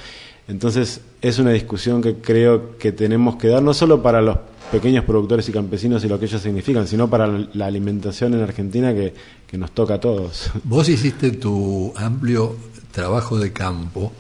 Entonces 0.48 1.02
es 1.22 1.40
una 1.40 1.52
discusión 1.52 2.02
que 2.02 2.16
creo 2.16 2.78
que 2.78 2.92
tenemos 2.92 3.36
que 3.36 3.48
dar 3.48 3.64
no 3.64 3.74
solo 3.74 4.02
para 4.02 4.22
los 4.22 4.38
pequeños 4.72 5.06
productores 5.06 5.48
y 5.50 5.52
campesinos 5.52 6.04
y 6.04 6.08
lo 6.08 6.20
que 6.20 6.26
ellos 6.26 6.42
significan, 6.42 6.88
sino 6.88 7.10
para 7.10 7.28
la 7.28 7.66
alimentación 7.66 8.34
en 8.34 8.42
Argentina 8.42 8.94
que, 8.94 9.14
nos 9.58 9.72
toca 9.72 9.96
a 9.96 10.00
todos. 10.00 10.50
Vos 10.64 10.88
hiciste 10.88 11.32
tu 11.32 11.94
amplio 11.98 12.56
trabajo 12.92 13.38
de 13.38 13.52
campo 13.52 14.14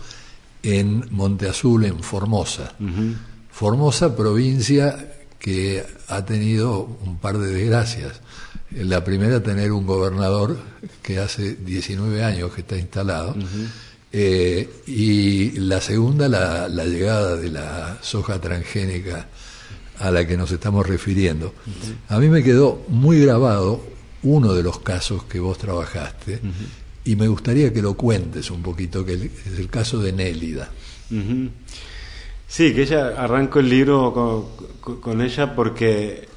en 0.62 1.06
Monte 1.12 1.48
Azul, 1.48 1.86
en 1.86 2.04
Formosa. 2.04 2.74
Formosa, 3.50 4.16
provincia 4.16 5.12
que 5.40 5.84
ha 6.10 6.26
tenido 6.26 6.98
un 7.06 7.18
par 7.18 7.38
de 7.38 7.48
desgracias. 7.48 8.22
La 8.76 9.04
primera, 9.04 9.44
tener 9.44 9.72
un 9.72 9.86
gobernador 9.86 10.58
que 11.02 11.20
hace 11.20 11.56
19 11.56 12.24
años 12.24 12.54
que 12.54 12.62
está 12.62 12.78
instalado. 12.78 13.36
Eh, 14.14 14.70
y 14.88 15.52
la 15.60 15.80
segunda, 15.80 16.28
la, 16.28 16.68
llegada 16.86 17.36
de 17.38 17.50
la 17.50 17.98
soja 18.02 18.40
transgénica 18.40 19.28
a 20.00 20.12
la 20.12 20.26
que 20.26 20.38
nos 20.38 20.52
estamos 20.52 20.88
refiriendo. 20.88 21.54
A 22.10 22.20
mí 22.20 22.30
me 22.30 22.44
quedó 22.44 22.84
muy 22.88 23.20
grabado 23.22 23.82
uno 24.24 24.54
de 24.54 24.64
los 24.64 24.80
casos 24.80 25.24
que 25.26 25.40
vos 25.40 25.58
trabajaste 25.58 26.40
y 27.04 27.16
me 27.16 27.28
gustaría 27.28 27.74
que 27.74 27.82
lo 27.82 27.96
cuentes 27.96 28.52
un 28.52 28.62
poquito, 28.62 29.06
que 29.06 29.14
es 29.14 29.60
el 29.60 29.70
caso 29.70 30.00
de 30.00 30.14
Nélida. 30.14 30.70
Sí, 32.48 32.74
que 32.74 32.82
ella 32.84 33.22
arranco 33.22 33.60
el 33.60 33.70
libro 33.70 34.50
con, 34.82 35.22
ella 35.22 35.56
porque 35.56 36.28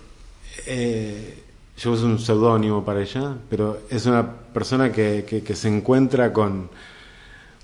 eh, 0.66 1.44
yo 1.77 1.93
uso 1.93 2.07
un 2.07 2.19
seudónimo 2.19 2.85
para 2.85 3.03
ella, 3.03 3.37
pero 3.51 3.81
es 3.91 4.07
una 4.07 4.31
persona 4.31 4.93
que, 4.93 5.25
que, 5.45 5.55
se 5.55 5.69
encuentra 5.69 6.33
con... 6.33 6.71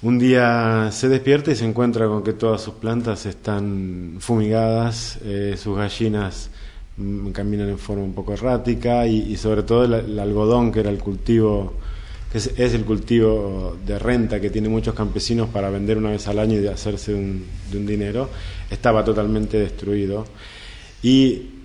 Un 0.02 0.18
día 0.18 0.88
se 0.92 1.10
despierta 1.10 1.50
y 1.50 1.56
se 1.56 1.66
encuentra 1.66 2.06
con 2.06 2.24
que 2.24 2.32
todas 2.32 2.62
sus 2.62 2.74
plantas 2.74 3.26
están 3.26 4.16
fumigadas, 4.18 5.18
eh, 5.22 5.56
sus 5.58 5.76
gallinas 5.76 6.48
mm, 6.96 7.30
caminan 7.32 7.68
en 7.68 7.78
forma 7.78 8.02
un 8.02 8.14
poco 8.14 8.32
errática 8.32 9.06
y, 9.06 9.36
sobre 9.36 9.62
todo 9.62 9.84
el, 9.84 10.18
algodón, 10.18 10.72
que 10.72 10.80
era 10.80 10.88
el 10.88 10.98
cultivo, 10.98 11.74
que 12.32 12.38
es, 12.38 12.56
el 12.56 12.86
cultivo 12.86 13.76
de 13.86 13.98
renta 13.98 14.40
que 14.40 14.48
tienen 14.48 14.72
muchos 14.72 14.94
campesinos 14.94 15.50
para 15.50 15.68
vender 15.68 15.98
una 15.98 16.10
vez 16.10 16.26
al 16.28 16.38
año 16.38 16.58
y 16.58 16.66
hacerse 16.66 17.12
de 17.12 17.78
un 17.78 17.86
dinero, 17.86 18.30
estaba 18.70 19.04
totalmente 19.04 19.58
destruido. 19.58 20.24
Y 21.02 21.59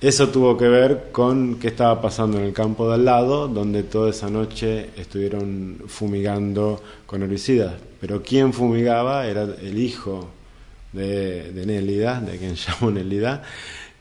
eso 0.00 0.30
tuvo 0.30 0.56
que 0.56 0.66
ver 0.66 1.08
con 1.12 1.58
qué 1.58 1.68
estaba 1.68 2.00
pasando 2.00 2.38
en 2.38 2.44
el 2.44 2.52
campo 2.54 2.88
de 2.88 2.94
al 2.94 3.04
lado, 3.04 3.48
donde 3.48 3.82
toda 3.82 4.08
esa 4.08 4.30
noche 4.30 4.90
estuvieron 4.96 5.82
fumigando 5.88 6.82
con 7.04 7.22
herbicidas. 7.22 7.74
Pero 8.00 8.22
quien 8.22 8.54
fumigaba 8.54 9.26
era 9.26 9.42
el 9.42 9.78
hijo 9.78 10.30
de, 10.94 11.52
de 11.52 11.66
Nélida, 11.66 12.20
de 12.20 12.38
quien 12.38 12.54
llamo 12.68 12.90
Nélida, 12.90 13.42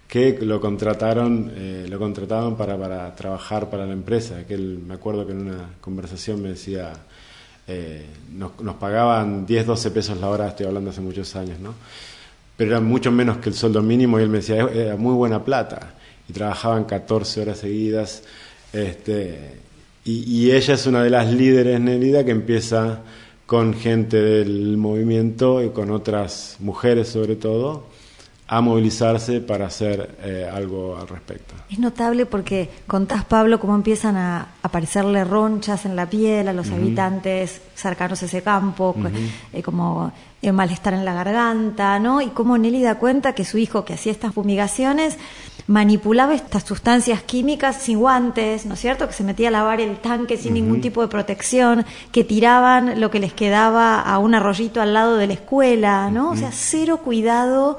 que 0.08 0.40
lo 0.42 0.62
contrataron, 0.62 1.52
eh, 1.54 1.86
lo 1.90 2.00
contrataban 2.00 2.56
para, 2.56 3.14
trabajar 3.14 3.70
para 3.70 3.86
la 3.86 3.94
empresa. 3.94 4.48
Que 4.48 4.58
me 4.58 4.94
acuerdo 4.94 5.26
que 5.26 5.34
en 5.34 5.50
una 5.50 5.70
conversación 5.82 6.42
me 6.42 6.50
decía, 6.50 6.94
eh, 7.68 8.06
nos, 8.32 8.58
nos 8.62 8.76
pagaban 8.76 9.46
10, 9.46 9.66
12 9.68 9.92
pesos 9.92 10.18
la 10.18 10.30
hora, 10.30 10.48
estoy 10.48 10.66
hablando 10.66 10.92
hace 10.92 11.02
muchos 11.02 11.36
años, 11.36 11.60
¿no? 11.60 11.76
Pero 12.60 12.72
era 12.72 12.82
mucho 12.82 13.10
menos 13.10 13.38
que 13.38 13.48
el 13.48 13.56
sueldo 13.56 13.82
mínimo 13.82 14.20
y 14.20 14.24
él 14.24 14.28
me 14.28 14.40
decía, 14.40 14.68
era 14.74 14.98
muy 14.98 15.14
buena 15.14 15.46
plata. 15.46 15.94
Y 16.28 16.34
trabajaban 16.34 16.84
14 16.84 17.44
horas 17.44 17.60
seguidas. 17.60 18.24
Este, 18.74 19.62
y, 20.04 20.52
ella 20.52 20.74
es 20.74 20.86
una 20.86 21.02
de 21.02 21.10
las 21.10 21.32
líderes, 21.32 21.80
Nelida, 21.80 22.26
que 22.26 22.32
empieza 22.32 23.00
con 23.46 23.74
gente 23.74 24.18
del 24.18 24.76
movimiento 24.76 25.64
y 25.64 25.70
con 25.70 25.90
otras 25.90 26.58
mujeres 26.60 27.08
sobre 27.08 27.38
todo, 27.38 27.86
a 28.52 28.62
movilizarse 28.62 29.42
para 29.42 29.68
hacer 29.68 30.18
eh, 30.24 30.50
algo 30.52 30.98
al 30.98 31.08
respecto. 31.08 31.54
Es 31.70 31.78
notable 31.78 32.26
porque 32.26 32.68
contás, 32.88 33.24
Pablo, 33.24 33.60
cómo 33.60 33.76
empiezan 33.76 34.18
a 34.18 34.48
aparecerle 34.64 35.24
ronchas 35.24 35.86
en 35.86 35.96
la 35.96 36.10
piel 36.10 36.48
a 36.48 36.54
los 36.54 36.72
habitantes 36.72 37.62
cercanos 37.76 38.24
a 38.24 38.26
ese 38.26 38.42
campo, 38.42 38.96
eh, 39.54 39.62
como 39.62 40.12
eh, 40.42 40.52
malestar 40.52 40.96
en 40.96 41.06
la 41.06 41.14
garganta, 41.14 42.00
¿no? 42.00 42.22
Y 42.22 42.30
cómo 42.30 42.58
Nelly 42.58 42.82
da 42.82 42.96
cuenta 42.96 43.34
que 43.34 43.46
su 43.46 43.60
hijo, 43.60 43.86
que 43.86 43.94
hacía 43.94 44.12
estas 44.12 44.34
fumigaciones, 44.34 45.20
manipulaba 45.68 46.34
estas 46.34 46.64
sustancias 46.64 47.22
químicas 47.22 47.76
sin 47.76 48.00
guantes, 48.00 48.66
¿no 48.66 48.74
es 48.74 48.80
cierto? 48.80 49.06
Que 49.06 49.14
se 49.14 49.24
metía 49.24 49.50
a 49.50 49.52
lavar 49.52 49.80
el 49.80 49.98
tanque 49.98 50.38
sin 50.38 50.56
ningún 50.56 50.82
tipo 50.82 51.04
de 51.04 51.08
protección, 51.08 51.86
que 52.12 52.24
tiraban 52.24 53.00
lo 53.00 53.12
que 53.12 53.20
les 53.20 53.34
quedaba 53.34 54.02
a 54.02 54.18
un 54.18 54.34
arroyito 54.34 54.82
al 54.82 54.96
lado 54.96 55.18
de 55.18 55.28
la 55.28 55.34
escuela, 55.34 56.10
¿no? 56.10 56.32
O 56.32 56.36
sea, 56.36 56.50
cero 56.52 57.02
cuidado 57.04 57.78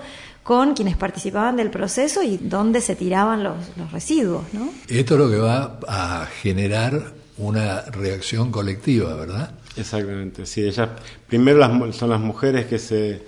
con 0.50 0.74
quienes 0.74 0.96
participaban 0.96 1.54
del 1.54 1.70
proceso 1.70 2.24
y 2.24 2.36
dónde 2.36 2.80
se 2.80 2.96
tiraban 2.96 3.44
los, 3.44 3.54
residuos. 3.92 4.42
¿no? 4.52 4.72
Esto 4.88 5.14
es 5.14 5.20
lo 5.20 5.30
que 5.30 5.36
va 5.36 5.78
a 5.86 6.26
generar 6.26 7.12
una 7.38 7.82
reacción 7.82 8.50
colectiva, 8.50 9.14
¿verdad? 9.14 9.52
Exactamente, 9.76 10.46
sí, 10.46 10.62
ellas 10.62 10.88
primero 11.28 11.56
las, 11.56 11.94
son 11.94 12.10
las 12.10 12.18
mujeres 12.18 12.66
que 12.66 12.80
se 12.80 13.22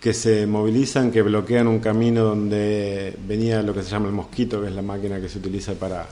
que 0.00 0.14
se 0.14 0.46
movilizan, 0.46 1.10
que 1.10 1.22
bloquean 1.22 1.66
un 1.66 1.80
camino 1.80 2.22
donde 2.22 3.12
venía 3.26 3.60
lo 3.62 3.74
que 3.74 3.82
se 3.82 3.90
llama 3.90 4.06
el 4.06 4.12
mosquito, 4.12 4.60
que 4.60 4.68
es 4.68 4.72
la 4.72 4.82
máquina 4.82 5.20
que 5.20 5.28
se 5.28 5.38
utiliza 5.38 5.74
para, 5.74 6.06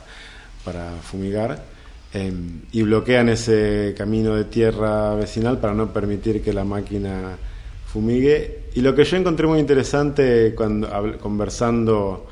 para 0.65 0.91
fumigar, 1.01 1.63
em, 2.11 2.63
y 2.73 2.81
bloquean 2.81 3.29
ese 3.29 3.95
camino 3.97 4.35
de 4.35 4.43
tierra 4.43 5.15
vecinal 5.15 5.59
para 5.59 5.73
no 5.73 5.93
permitir 5.93 6.43
que 6.43 6.51
la 6.51 6.65
máquina 6.65 7.37
fumigue. 7.85 8.60
Y 8.73 8.81
lo 8.81 8.95
que 8.95 9.03
yo 9.03 9.17
encontré 9.17 9.47
muy 9.47 9.59
interesante 9.59 10.53
cuando 10.55 10.87
conversando 11.19 12.25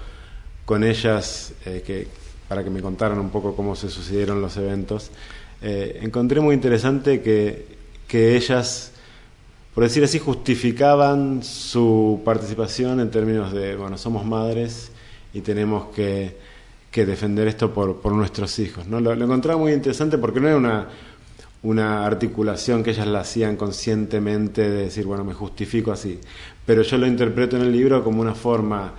con 0.64 0.86
ellas, 0.86 1.54
eh, 1.66 2.08
para 2.48 2.64
que 2.64 2.70
me 2.70 2.82
contaran 2.82 3.20
un 3.20 3.30
poco 3.30 3.56
cómo 3.56 3.76
se 3.76 3.90
sucedieron 3.90 4.42
los 4.42 4.56
eventos, 4.56 5.12
eh, 5.62 6.00
encontré 6.02 6.40
muy 6.40 6.56
interesante 6.56 7.22
que, 7.22 7.66
que 8.08 8.38
ellas, 8.38 8.94
por 9.76 9.84
decir 9.84 10.02
así, 10.04 10.18
justificaban 10.18 11.44
su 11.44 12.22
participación 12.24 13.02
en 13.02 13.12
términos 13.12 13.52
de, 13.52 13.76
bueno, 13.76 13.98
somos 13.98 14.26
madres 14.26 14.92
y 15.34 15.42
tenemos 15.42 15.88
que, 15.94 16.38
que 16.90 17.06
defender 17.06 17.50
esto 17.50 17.74
por, 17.74 17.98
por 18.00 18.14
nuestros 18.14 18.58
hijos. 18.60 18.88
¿no? 18.88 19.02
Lo, 19.02 19.14
lo 19.14 19.26
encontraba 19.26 19.60
muy 19.60 19.74
interesante 19.74 20.18
porque 20.18 20.40
no 20.40 20.48
era 20.48 20.58
una 20.58 20.88
una 21.62 22.06
articulación 22.06 22.84
que 22.84 22.92
ellas 22.92 23.08
la 23.08 23.22
hacían 23.22 23.58
conscientemente 23.58 24.70
de 24.70 24.84
decir, 24.84 25.06
bueno, 25.06 25.24
me 25.24 25.34
justifico 25.34 25.92
así. 25.92 26.20
Pero 26.66 26.84
yo 26.84 26.98
lo 26.98 27.06
interpreto 27.06 27.58
en 27.58 27.64
el 27.64 27.72
libro 27.72 28.04
como 28.04 28.22
una 28.22 28.36
forma 28.36 28.94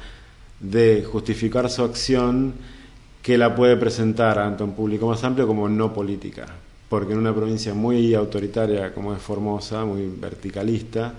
de 0.61 1.05
justificar 1.11 1.71
su 1.71 1.83
acción 1.83 2.55
que 3.23 3.39
la 3.39 3.55
puede 3.55 3.77
presentar 3.77 4.39
ante 4.39 4.63
un 4.63 4.73
público 4.73 5.07
más 5.07 5.25
amplio 5.25 5.47
como 5.47 5.69
no 5.69 5.93
política. 5.93 6.47
Porque 6.89 7.13
en 7.13 7.19
una 7.19 7.35
provincia 7.35 7.73
muy 7.73 8.15
autoritaria 8.15 8.93
como 8.93 9.15
es 9.15 9.23
Formosa, 9.23 9.85
muy 9.85 10.07
verticalista, 10.09 11.15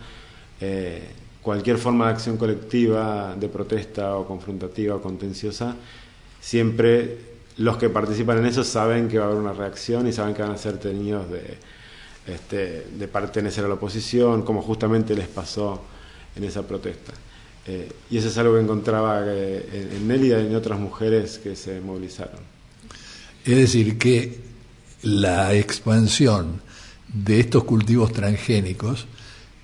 eh, 0.59 1.09
cualquier 1.41 1.77
forma 1.77 2.07
de 2.07 2.11
acción 2.11 2.37
colectiva, 2.37 3.35
de 3.39 3.47
protesta 3.47 4.15
o 4.15 4.27
confrontativa 4.27 4.95
o 4.95 5.01
contenciosa, 5.01 5.75
siempre 6.39 7.30
los 7.57 7.77
que 7.77 7.89
participan 7.89 8.39
en 8.39 8.45
eso 8.45 8.63
saben 8.63 9.07
que 9.07 9.19
va 9.19 9.25
a 9.25 9.27
haber 9.27 9.39
una 9.39 9.53
reacción 9.53 10.07
y 10.07 10.13
saben 10.13 10.33
que 10.33 10.41
van 10.41 10.51
a 10.51 10.57
ser 10.57 10.77
tenidos 10.77 11.29
de, 11.29 11.57
este, 12.27 12.87
de 12.97 13.07
pertenecer 13.07 13.65
a 13.65 13.67
la 13.67 13.75
oposición, 13.75 14.43
como 14.43 14.61
justamente 14.61 15.15
les 15.15 15.27
pasó 15.27 15.81
en 16.35 16.43
esa 16.43 16.65
protesta. 16.67 17.13
Eh, 17.65 17.91
y 18.09 18.17
eso 18.17 18.29
es 18.29 18.37
algo 18.37 18.55
que 18.55 18.61
encontraba 18.61 19.21
eh, 19.25 19.91
en 19.95 20.07
Nélida 20.07 20.41
y 20.41 20.47
en 20.47 20.55
otras 20.55 20.79
mujeres 20.79 21.37
que 21.37 21.55
se 21.55 21.79
movilizaron. 21.79 22.39
Es 23.45 23.55
decir, 23.55 23.97
que 23.97 24.39
la 25.03 25.53
expansión 25.53 26.61
de 27.07 27.39
estos 27.39 27.63
cultivos 27.63 28.13
transgénicos 28.13 29.07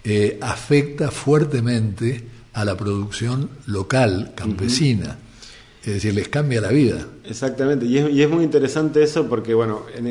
eh, 0.04 0.38
afecta 0.42 1.12
fuertemente 1.12 2.24
a 2.54 2.66
la 2.66 2.76
producción 2.76 3.50
local, 3.66 4.34
campesina. 4.36 5.20
Es 5.88 5.94
decir, 5.94 6.14
les 6.14 6.28
cambia 6.28 6.60
la 6.60 6.68
vida. 6.68 7.08
Exactamente, 7.24 7.86
y 7.86 7.98
es, 7.98 8.30
muy 8.30 8.44
interesante 8.44 9.02
eso 9.02 9.30
porque, 9.30 9.54
bueno, 9.54 9.84
en, 9.96 10.06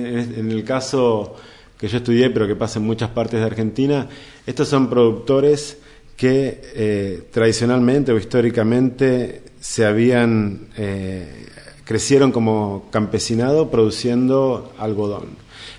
el 0.51 0.65
caso 0.65 1.37
que 1.77 1.87
yo 1.87 1.99
estudié, 1.99 2.31
pero 2.31 2.47
que 2.47 2.57
pasa 2.57 2.79
en 2.79 2.87
muchas 2.87 3.11
partes 3.11 3.41
de 3.41 3.45
Argentina, 3.45 4.09
estos 4.47 4.69
son 4.69 4.89
productores 4.89 5.77
que 6.17 6.63
eh, 6.75 7.25
tradicionalmente 7.31 8.11
o 8.11 8.17
históricamente 8.17 9.43
se 9.61 9.85
habían, 9.85 10.69
eh, 10.79 11.47
crecieron 11.85 12.33
como 12.33 12.89
campesinado 12.91 13.71
produciendo 13.71 14.73
algodón. 14.79 15.27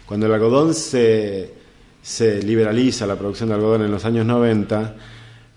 Cuando 0.06 0.28
el 0.28 0.34
algodón 0.34 0.76
se, 0.76 1.50
se 2.04 2.44
liberaliza, 2.44 3.08
la 3.08 3.16
producción 3.16 3.50
de 3.50 3.56
algodón 3.56 3.82
en 3.82 3.90
los 3.90 4.06
años 4.06 4.28
90, 4.28 4.96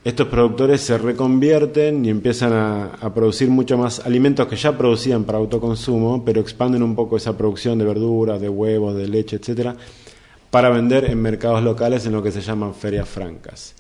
estos 0.02 0.28
productores 0.28 0.80
se 0.80 0.96
reconvierten 0.96 2.04
y 2.04 2.08
empiezan 2.08 2.52
a, 2.54 3.14
producir 3.14 3.50
mucho 3.50 3.76
más 3.76 4.00
alimentos 4.00 4.46
que 4.46 4.56
ya 4.56 4.76
producían 4.76 5.24
para 5.24 5.38
autoconsumo, 5.38 6.24
pero 6.24 6.40
expanden 6.40 6.82
un 6.82 6.94
poco 6.94 7.18
esa 7.18 7.36
producción 7.36 7.78
de 7.78 7.84
verduras, 7.84 8.40
de 8.40 8.48
huevos, 8.48 8.96
de 8.96 9.08
leche, 9.08 9.36
etcétera, 9.36 9.76
para 10.50 10.70
vender 10.70 11.04
en 11.04 11.20
mercados 11.20 11.62
locales 11.62 12.06
en 12.06 12.12
lo 12.12 12.22
que 12.22 12.32
se 12.32 12.40
llaman 12.40 12.74
ferias 12.74 13.08
francas. 13.08 13.74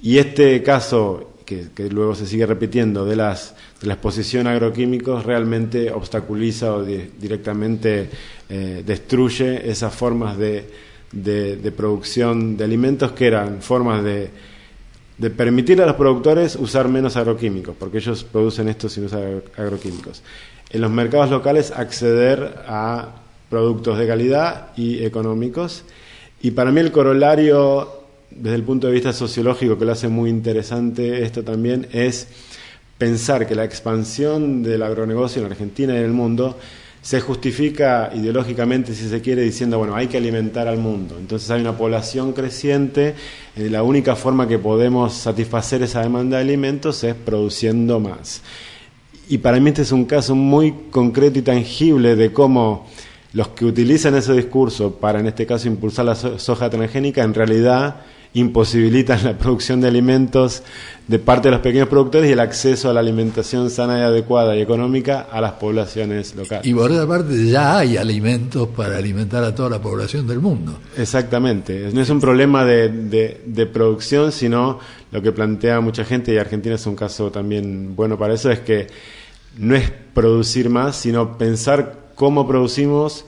Y 0.00 0.18
este 0.18 0.62
caso, 0.62 1.32
que, 1.44 1.68
luego 1.90 2.14
se 2.14 2.26
sigue 2.26 2.46
repitiendo, 2.46 3.04
de, 3.04 3.16
las, 3.16 3.56
la 3.82 3.94
exposición 3.94 4.46
a 4.46 4.52
agroquímicos, 4.52 5.24
realmente 5.24 5.90
obstaculiza 5.90 6.74
o 6.74 6.84
directamente 6.84 8.08
eh, 8.48 8.84
destruye 8.86 9.68
esas 9.68 9.92
formas 9.92 10.38
de 10.38 11.72
producción 11.76 12.56
de 12.56 12.64
alimentos 12.64 13.10
que 13.12 13.26
eran 13.26 13.60
formas 13.62 14.04
de 14.04 14.53
de 15.18 15.30
permitir 15.30 15.80
a 15.80 15.86
los 15.86 15.96
productores 15.96 16.56
usar 16.56 16.88
menos 16.88 17.16
agroquímicos, 17.16 17.74
porque 17.78 17.98
ellos 17.98 18.24
producen 18.24 18.68
esto 18.68 18.88
sin 18.88 19.04
usar 19.04 19.42
agroquímicos. 19.56 20.22
En 20.70 20.80
los 20.80 20.90
mercados 20.90 21.30
locales 21.30 21.70
acceder 21.70 22.62
a 22.66 23.10
productos 23.48 23.98
de 23.98 24.06
calidad 24.06 24.68
y 24.76 25.04
económicos. 25.04 25.84
Y 26.42 26.50
para 26.50 26.72
mí 26.72 26.80
el 26.80 26.90
corolario, 26.90 27.88
desde 28.30 28.56
el 28.56 28.64
punto 28.64 28.88
de 28.88 28.94
vista 28.94 29.12
sociológico, 29.12 29.78
que 29.78 29.84
lo 29.84 29.92
hace 29.92 30.08
muy 30.08 30.30
interesante 30.30 31.22
esto 31.22 31.44
también, 31.44 31.86
es 31.92 32.26
pensar 32.98 33.46
que 33.46 33.54
la 33.54 33.64
expansión 33.64 34.62
del 34.62 34.82
agronegocio 34.82 35.40
en 35.40 35.52
Argentina 35.52 35.94
y 35.94 35.98
en 35.98 36.04
el 36.04 36.12
mundo 36.12 36.58
se 37.04 37.20
justifica 37.20 38.10
ideológicamente, 38.14 38.94
si 38.94 39.10
se 39.10 39.20
quiere, 39.20 39.42
diciendo, 39.42 39.76
bueno, 39.76 39.94
hay 39.94 40.06
que 40.06 40.16
alimentar 40.16 40.68
al 40.68 40.78
mundo. 40.78 41.16
Entonces 41.18 41.50
hay 41.50 41.60
una 41.60 41.76
población 41.76 42.32
creciente, 42.32 43.14
y 43.54 43.68
la 43.68 43.82
única 43.82 44.16
forma 44.16 44.48
que 44.48 44.58
podemos 44.58 45.12
satisfacer 45.12 45.82
esa 45.82 46.00
demanda 46.00 46.38
de 46.38 46.44
alimentos 46.44 47.04
es 47.04 47.14
produciendo 47.14 48.00
más. 48.00 48.40
Y 49.28 49.36
para 49.36 49.60
mí 49.60 49.68
este 49.68 49.82
es 49.82 49.92
un 49.92 50.06
caso 50.06 50.34
muy 50.34 50.72
concreto 50.90 51.38
y 51.38 51.42
tangible 51.42 52.16
de 52.16 52.32
cómo 52.32 52.86
los 53.34 53.48
que 53.48 53.66
utilizan 53.66 54.14
ese 54.14 54.32
discurso 54.32 54.94
para, 54.94 55.20
en 55.20 55.26
este 55.26 55.44
caso, 55.44 55.68
impulsar 55.68 56.06
la 56.06 56.14
soja 56.14 56.70
transgénica, 56.70 57.22
en 57.22 57.34
realidad 57.34 57.96
imposibilitan 58.34 59.22
la 59.24 59.38
producción 59.38 59.80
de 59.80 59.88
alimentos 59.88 60.62
de 61.06 61.18
parte 61.18 61.48
de 61.48 61.52
los 61.52 61.60
pequeños 61.60 61.88
productores 61.88 62.28
y 62.28 62.32
el 62.32 62.40
acceso 62.40 62.90
a 62.90 62.92
la 62.92 63.00
alimentación 63.00 63.70
sana 63.70 63.98
y 63.98 64.02
adecuada 64.02 64.56
y 64.56 64.60
económica 64.60 65.28
a 65.30 65.40
las 65.40 65.52
poblaciones 65.52 66.34
locales. 66.34 66.66
Y 66.66 66.74
por 66.74 66.90
otra 66.90 67.06
parte 67.06 67.46
ya 67.46 67.78
hay 67.78 67.96
alimentos 67.96 68.68
para 68.68 68.96
alimentar 68.96 69.44
a 69.44 69.54
toda 69.54 69.70
la 69.70 69.80
población 69.80 70.26
del 70.26 70.40
mundo. 70.40 70.78
Exactamente, 70.96 71.90
no 71.92 72.00
es 72.00 72.10
un 72.10 72.20
problema 72.20 72.64
de, 72.64 72.88
de, 73.44 73.66
producción, 73.66 74.32
sino 74.32 74.80
lo 75.12 75.22
que 75.22 75.30
plantea 75.30 75.80
mucha 75.80 76.04
gente, 76.04 76.34
y 76.34 76.38
Argentina 76.38 76.74
es 76.74 76.86
un 76.86 76.96
caso 76.96 77.30
también 77.30 77.94
bueno 77.94 78.18
para 78.18 78.34
eso, 78.34 78.50
es 78.50 78.60
que 78.60 78.88
no 79.58 79.76
es 79.76 79.92
producir 80.12 80.70
más, 80.70 80.96
sino 80.96 81.38
pensar 81.38 82.04
cómo 82.14 82.48
producimos 82.48 83.26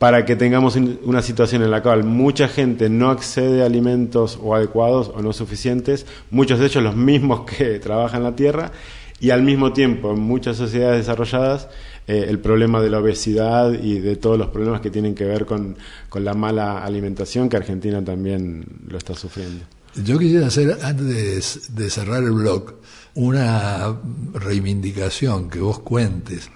para 0.00 0.24
que 0.24 0.34
tengamos 0.34 0.76
una 0.76 1.20
situación 1.20 1.62
en 1.62 1.70
la 1.70 1.82
cual 1.82 2.04
mucha 2.04 2.48
gente 2.48 2.88
no 2.88 3.10
accede 3.10 3.62
a 3.62 3.66
alimentos 3.66 4.38
o 4.42 4.54
adecuados 4.54 5.12
o 5.14 5.20
no 5.20 5.34
suficientes, 5.34 6.06
muchos 6.30 6.58
de 6.58 6.64
ellos 6.64 6.82
los 6.82 6.96
mismos 6.96 7.42
que 7.42 7.78
trabajan 7.80 8.22
la 8.22 8.34
tierra, 8.34 8.72
y 9.20 9.28
al 9.28 9.42
mismo 9.42 9.74
tiempo 9.74 10.12
en 10.12 10.20
muchas 10.20 10.56
sociedades 10.56 11.00
desarrolladas 11.00 11.68
eh, 12.06 12.24
el 12.30 12.38
problema 12.38 12.80
de 12.80 12.88
la 12.88 13.00
obesidad 13.00 13.74
y 13.74 13.98
de 13.98 14.16
todos 14.16 14.38
los 14.38 14.48
problemas 14.48 14.80
que 14.80 14.90
tienen 14.90 15.14
que 15.14 15.24
ver 15.24 15.44
con, 15.44 15.76
con 16.08 16.24
la 16.24 16.32
mala 16.32 16.82
alimentación 16.82 17.50
que 17.50 17.58
Argentina 17.58 18.02
también 18.02 18.64
lo 18.88 18.96
está 18.96 19.14
sufriendo. 19.14 19.66
Yo 20.02 20.18
quisiera 20.18 20.46
hacer, 20.46 20.78
antes 20.82 21.74
de, 21.74 21.90
cerrar 21.90 22.22
el 22.22 22.30
blog, 22.30 22.76
una 23.16 23.94
reivindicación, 24.32 25.50
que 25.50 25.60
vos 25.60 25.80
cuentes 25.80 26.48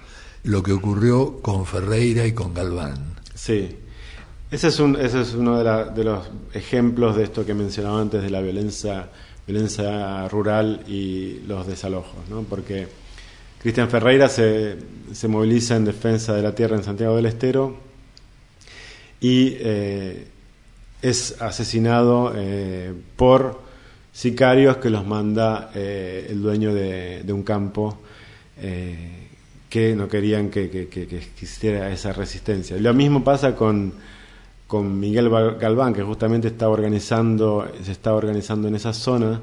lo 0.44 0.62
que 0.62 0.72
ocurrió 0.72 1.42
con 1.42 1.66
Ferreira 1.66 2.26
y 2.26 2.32
con 2.32 2.54
Galván. 2.54 3.13
Sí, 3.34 3.76
ese 4.50 4.68
es, 4.68 4.78
un, 4.78 4.96
ese 4.96 5.20
es 5.22 5.34
uno 5.34 5.58
de, 5.58 6.04
los 6.04 6.30
ejemplos 6.52 7.16
de 7.16 7.24
esto 7.24 7.44
que 7.44 7.54
mencionaba 7.54 8.00
antes 8.00 8.22
de 8.22 8.30
la 8.30 8.40
violencia, 8.40 9.08
violencia 9.46 10.28
rural 10.28 10.84
y 10.86 11.40
los 11.46 11.66
desalojos, 11.66 12.28
¿no? 12.30 12.42
porque 12.42 12.86
Cristian 13.60 13.90
Ferreira 13.90 14.28
se, 14.28 14.76
se 15.12 15.26
moviliza 15.26 15.74
en 15.74 15.84
defensa 15.86 16.34
de 16.34 16.42
la 16.42 16.54
tierra 16.54 16.76
en 16.76 16.84
Santiago 16.84 17.16
del 17.16 17.26
Estero 17.26 17.76
y 19.20 19.56
eh, 19.58 20.28
es 21.02 21.40
asesinado 21.40 22.32
eh, 22.36 22.92
por 23.16 23.62
sicarios 24.12 24.76
que 24.76 24.90
los 24.90 25.06
manda 25.06 25.70
eh, 25.74 26.26
el 26.30 26.42
dueño 26.42 26.72
de, 26.74 27.24
un 27.30 27.42
campo 27.42 27.98
que 29.74 29.96
no 29.96 30.06
querían 30.06 30.50
que, 30.50 30.88
existiera 31.10 31.90
esa 31.90 32.12
resistencia. 32.12 32.76
Lo 32.76 32.94
mismo 32.94 33.24
pasa 33.24 33.56
con, 33.56 33.92
con 34.68 35.00
Miguel 35.00 35.28
Galván, 35.28 35.92
que 35.92 36.04
justamente 36.04 36.46
está 36.46 36.68
organizando, 36.68 37.68
se 37.82 37.90
está 37.90 38.14
organizando 38.14 38.68
en 38.68 38.76
esa 38.76 38.92
zona 38.92 39.40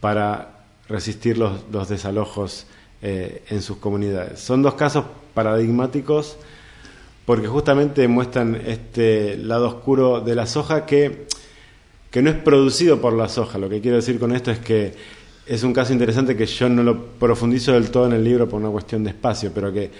para 0.00 0.64
resistir 0.88 1.36
los, 1.36 1.64
los 1.70 1.86
desalojos 1.86 2.66
en 3.02 3.60
sus 3.60 3.76
comunidades. 3.76 4.40
Son 4.40 4.62
dos 4.62 4.72
casos 4.72 5.04
paradigmáticos 5.34 6.38
porque 7.26 7.46
justamente 7.46 8.08
muestran 8.08 8.54
este 8.54 9.36
lado 9.36 9.68
oscuro 9.68 10.22
de 10.22 10.34
la 10.34 10.46
soja 10.46 10.86
que, 10.86 11.26
que 12.10 12.22
no 12.22 12.30
es 12.30 12.36
producido 12.36 13.02
por 13.02 13.12
la 13.12 13.28
soja. 13.28 13.58
Lo 13.58 13.68
que 13.68 13.82
quiero 13.82 13.98
decir 13.98 14.18
con 14.18 14.34
esto 14.34 14.50
es 14.50 14.60
que 14.60 14.94
es 15.48 15.62
un 15.62 15.72
caso 15.72 15.94
interesante 15.94 16.36
que 16.36 16.44
yo 16.44 16.68
no 16.68 16.82
lo 16.82 17.04
profundizo 17.18 17.72
del 17.72 17.90
todo 17.90 18.06
en 18.06 18.12
el 18.12 18.22
libro 18.22 18.48
por 18.48 18.60
una 18.60 18.70
cuestión 18.70 19.02
de 19.02 19.10
espacio, 19.10 19.50
pero 19.54 19.72
que 19.72 19.90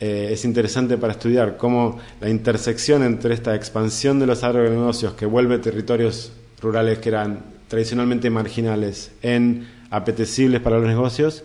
eh, 0.00 0.28
es 0.32 0.44
interesante 0.46 0.96
para 0.96 1.12
estudiar 1.12 1.58
cómo 1.58 1.98
la 2.20 2.30
intersección 2.30 3.02
entre 3.02 3.34
esta 3.34 3.54
expansión 3.54 4.18
de 4.18 4.26
los 4.26 4.42
agronegocios 4.42 5.12
que 5.12 5.26
vuelve 5.26 5.58
territorios 5.58 6.32
rurales 6.62 6.98
que 6.98 7.10
eran 7.10 7.44
tradicionalmente 7.68 8.30
marginales 8.30 9.12
en 9.20 9.68
apetecibles 9.90 10.62
para 10.62 10.78
los 10.78 10.86
negocios 10.86 11.44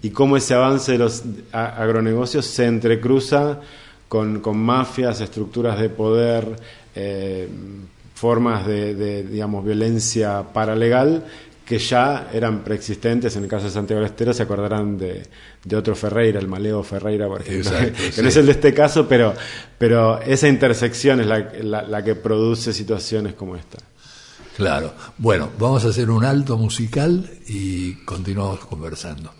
y 0.00 0.10
cómo 0.10 0.38
ese 0.38 0.54
avance 0.54 0.92
de 0.92 0.98
los 0.98 1.22
agronegocios 1.52 2.46
se 2.46 2.64
entrecruza 2.64 3.60
con, 4.08 4.40
mafias, 4.56 5.20
estructuras 5.20 5.78
de 5.78 5.88
poder, 5.90 6.56
eh, 6.94 7.48
formas 8.14 8.66
de, 8.66 9.24
digamos, 9.24 9.64
violencia 9.64 10.44
paralegal 10.52 11.24
que 11.66 11.78
ya 11.78 12.30
eran 12.32 12.62
preexistentes. 12.62 13.34
En 13.36 13.42
el 13.42 13.50
caso 13.50 13.64
de 13.64 13.72
Santiago 13.72 14.00
del 14.00 14.10
Estero 14.10 14.32
se 14.32 14.44
acordarán 14.44 14.96
de, 14.96 15.26
de 15.64 15.76
otro 15.76 15.96
Ferreira, 15.96 16.38
el 16.38 16.46
Maleo 16.46 16.82
Ferreira, 16.84 17.26
por 17.26 17.42
ejemplo, 17.42 17.72
que 18.14 18.22
no 18.22 18.28
es 18.28 18.36
el 18.36 18.46
de 18.46 18.52
este 18.52 18.72
caso, 18.72 19.08
pero, 19.08 19.34
pero 19.76 20.20
esa 20.20 20.46
intersección 20.46 21.20
es 21.20 21.26
la, 21.26 21.82
la 21.82 22.04
que 22.04 22.14
produce 22.14 22.72
situaciones 22.72 23.34
como 23.34 23.56
esta. 23.56 23.78
Claro. 24.56 24.94
Bueno, 25.18 25.50
vamos 25.58 25.84
a 25.84 25.88
hacer 25.88 26.08
un 26.08 26.24
alto 26.24 26.56
musical 26.56 27.28
y 27.46 27.94
continuamos 28.04 28.60
conversando. 28.60 29.34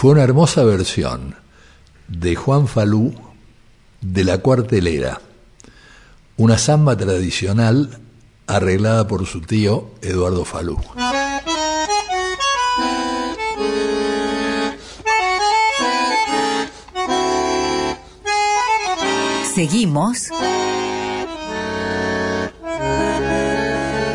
Fue 0.00 0.12
una 0.12 0.22
hermosa 0.22 0.64
versión 0.64 1.36
de 2.08 2.34
Juan 2.34 2.68
Falú 2.68 3.12
de 4.00 4.24
la 4.24 4.38
cuartelera, 4.38 5.20
una 6.38 6.56
samba 6.56 6.96
tradicional 6.96 8.00
arreglada 8.46 9.06
por 9.06 9.26
su 9.26 9.42
tío 9.42 9.90
Eduardo 10.00 10.46
Falú. 10.46 10.80
Seguimos 19.54 20.28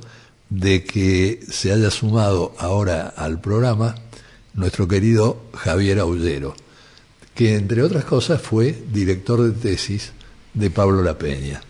de 0.49 0.83
que 0.83 1.39
se 1.49 1.71
haya 1.71 1.91
sumado 1.91 2.55
ahora 2.57 3.13
al 3.15 3.39
programa 3.39 3.95
nuestro 4.53 4.87
querido 4.87 5.43
Javier 5.53 5.99
Aullero, 5.99 6.55
que 7.35 7.55
entre 7.55 7.83
otras 7.83 8.03
cosas 8.05 8.41
fue 8.41 8.75
director 8.91 9.41
de 9.41 9.51
tesis 9.51 10.11
de 10.53 10.69
Pablo 10.69 11.01
La 11.03 11.17
Peña. 11.17 11.61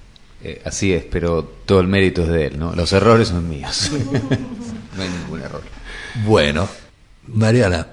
Eh, 0.41 0.61
así 0.63 0.93
es, 0.93 1.03
pero 1.03 1.43
todo 1.65 1.81
el 1.81 1.87
mérito 1.87 2.23
es 2.23 2.29
de 2.29 2.47
él, 2.47 2.59
¿no? 2.59 2.73
Los 2.73 2.93
errores 2.93 3.27
son 3.27 3.49
míos. 3.49 3.91
no 4.95 5.03
hay 5.03 5.09
ningún 5.09 5.41
error. 5.41 5.61
Bueno, 6.25 6.67
Mariana, 7.27 7.87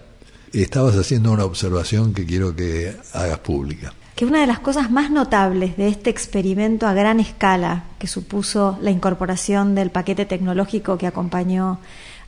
estabas 0.52 0.96
haciendo 0.96 1.32
una 1.32 1.44
observación 1.44 2.14
que 2.14 2.24
quiero 2.24 2.54
que 2.54 2.94
hagas 3.12 3.40
pública. 3.40 3.92
Que 4.16 4.24
una 4.24 4.40
de 4.40 4.46
las 4.46 4.60
cosas 4.60 4.90
más 4.90 5.10
notables 5.10 5.76
de 5.76 5.88
este 5.88 6.08
experimento 6.08 6.86
a 6.86 6.94
gran 6.94 7.20
escala 7.20 7.84
que 7.98 8.06
supuso 8.06 8.78
la 8.80 8.90
incorporación 8.90 9.74
del 9.74 9.90
paquete 9.90 10.24
tecnológico 10.24 10.96
que 10.96 11.06
acompañó 11.06 11.78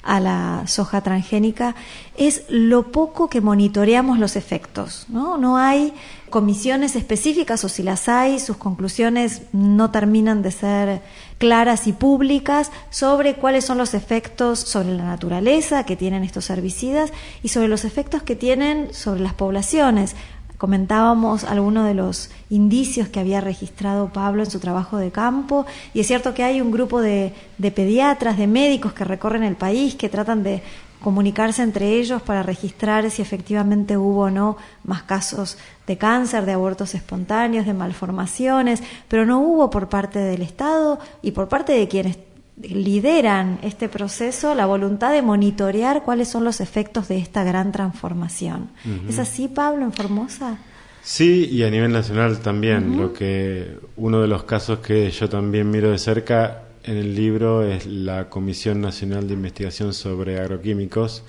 a 0.02 0.20
la 0.20 0.64
soja 0.66 1.00
transgénica 1.00 1.74
es 2.16 2.44
lo 2.48 2.92
poco 2.92 3.28
que 3.28 3.40
monitoreamos 3.40 4.18
los 4.18 4.36
efectos. 4.36 5.06
No, 5.08 5.38
no 5.38 5.56
hay 5.56 5.92
comisiones 6.30 6.94
específicas 6.94 7.64
o 7.64 7.68
si 7.68 7.82
las 7.82 8.08
hay, 8.08 8.38
sus 8.38 8.58
conclusiones 8.58 9.42
no 9.52 9.90
terminan 9.90 10.42
de 10.42 10.50
ser 10.50 11.02
claras 11.38 11.86
y 11.86 11.92
públicas 11.92 12.70
sobre 12.90 13.34
cuáles 13.34 13.64
son 13.64 13.78
los 13.78 13.94
efectos 13.94 14.58
sobre 14.58 14.94
la 14.94 15.04
naturaleza 15.04 15.84
que 15.84 15.96
tienen 15.96 16.22
estos 16.22 16.50
herbicidas 16.50 17.12
y 17.42 17.48
sobre 17.48 17.68
los 17.68 17.84
efectos 17.84 18.22
que 18.22 18.36
tienen 18.36 18.92
sobre 18.92 19.20
las 19.20 19.34
poblaciones. 19.34 20.16
Comentábamos 20.58 21.44
algunos 21.44 21.86
de 21.86 21.94
los 21.94 22.30
indicios 22.50 23.08
que 23.08 23.20
había 23.20 23.40
registrado 23.40 24.12
Pablo 24.12 24.42
en 24.42 24.50
su 24.50 24.58
trabajo 24.58 24.96
de 24.96 25.12
campo 25.12 25.66
y 25.94 26.00
es 26.00 26.08
cierto 26.08 26.34
que 26.34 26.42
hay 26.42 26.60
un 26.60 26.72
grupo 26.72 27.00
de, 27.00 27.32
de 27.58 27.70
pediatras, 27.70 28.36
de 28.36 28.48
médicos 28.48 28.92
que 28.92 29.04
recorren 29.04 29.44
el 29.44 29.54
país, 29.54 29.94
que 29.94 30.08
tratan 30.08 30.42
de 30.42 30.62
comunicarse 31.00 31.62
entre 31.62 31.92
ellos 31.92 32.22
para 32.22 32.42
registrar 32.42 33.08
si 33.10 33.22
efectivamente 33.22 33.96
hubo 33.96 34.22
o 34.22 34.30
no 34.30 34.56
más 34.82 35.02
casos 35.02 35.58
de 35.86 35.96
cáncer, 35.96 36.44
de 36.44 36.52
abortos 36.52 36.94
espontáneos, 36.94 37.64
de 37.64 37.74
malformaciones, 37.74 38.82
pero 39.06 39.24
no 39.24 39.38
hubo 39.40 39.70
por 39.70 39.88
parte 39.88 40.18
del 40.18 40.42
Estado 40.42 40.98
y 41.22 41.30
por 41.30 41.48
parte 41.48 41.72
de 41.72 41.86
quienes 41.86 42.18
lideran 42.62 43.58
este 43.62 43.88
proceso 43.88 44.54
la 44.54 44.66
voluntad 44.66 45.12
de 45.12 45.22
monitorear 45.22 46.02
cuáles 46.02 46.28
son 46.28 46.44
los 46.44 46.60
efectos 46.60 47.08
de 47.08 47.18
esta 47.18 47.44
gran 47.44 47.72
transformación. 47.72 48.70
¿Es 49.08 49.18
así, 49.18 49.48
Pablo, 49.48 49.84
en 49.84 49.92
Formosa? 49.92 50.58
Sí, 51.02 51.48
y 51.50 51.62
a 51.62 51.70
nivel 51.70 51.92
nacional 51.92 52.40
también. 52.40 52.98
Lo 53.00 53.12
que 53.12 53.78
uno 53.96 54.20
de 54.20 54.28
los 54.28 54.42
casos 54.44 54.80
que 54.80 55.10
yo 55.10 55.28
también 55.28 55.70
miro 55.70 55.90
de 55.90 55.98
cerca 55.98 56.64
en 56.84 56.96
el 56.96 57.14
libro 57.14 57.62
es 57.62 57.86
la 57.86 58.28
Comisión 58.28 58.80
Nacional 58.80 59.28
de 59.28 59.34
Investigación 59.34 59.94
sobre 59.94 60.38
Agroquímicos, 60.40 61.22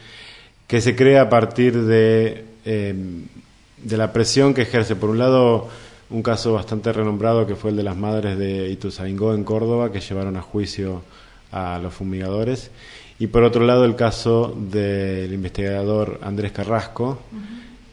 que 0.67 0.81
se 0.81 0.95
crea 0.95 1.23
a 1.23 1.29
partir 1.29 1.83
de, 1.83 2.45
eh, 2.65 2.95
de 3.83 3.97
la 3.97 4.13
presión 4.13 4.53
que 4.53 4.63
ejerce, 4.63 4.95
por 4.95 5.09
un 5.09 5.19
lado, 5.19 5.69
un 6.09 6.23
caso 6.23 6.53
bastante 6.53 6.91
renombrado 6.91 7.45
que 7.45 7.55
fue 7.55 7.71
el 7.71 7.77
de 7.77 7.83
las 7.83 7.95
madres 7.95 8.37
de 8.37 8.69
Ituzaingó 8.69 9.33
en 9.33 9.43
Córdoba, 9.43 9.91
que 9.91 9.99
llevaron 9.99 10.37
a 10.37 10.41
juicio 10.41 11.03
a 11.51 11.79
los 11.79 11.93
fumigadores, 11.93 12.71
y 13.19 13.27
por 13.27 13.43
otro 13.43 13.65
lado 13.65 13.85
el 13.85 13.95
caso 13.95 14.55
del 14.57 15.33
investigador 15.33 16.19
Andrés 16.23 16.51
Carrasco, 16.51 17.19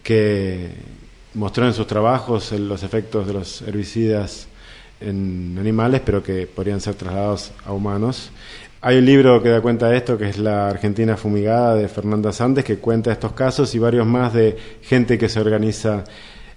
que 0.03 0.71
mostró 1.35 1.67
en 1.67 1.75
sus 1.75 1.87
trabajos 1.87 2.53
los 2.53 2.83
efectos 2.83 3.27
de 3.27 3.33
los 3.33 3.63
herbicidas 3.63 4.49
en 5.01 5.57
animales, 5.59 6.01
pero 6.05 6.23
que 6.23 6.47
podrían 6.47 6.81
ser 6.81 6.95
trasladados 6.95 7.53
a 7.65 7.73
humanos. 7.73 8.31
Hay 8.81 8.99
un 8.99 9.05
libro 9.05 9.43
que 9.43 9.49
da 9.49 9.61
cuenta 9.61 9.89
de 9.89 9.97
esto, 9.97 10.17
que 10.17 10.29
es 10.29 10.39
La 10.39 10.69
Argentina 10.69 11.17
Fumigada, 11.17 11.75
de 11.75 11.89
Fernanda 11.89 12.33
Sandes, 12.33 12.65
que 12.65 12.79
cuenta 12.79 13.11
estos 13.11 13.33
casos 13.33 13.75
y 13.75 13.79
varios 13.79 14.07
más 14.07 14.33
de 14.33 14.57
gente 14.83 15.19
que 15.19 15.29
se 15.29 15.41
organiza 15.41 16.05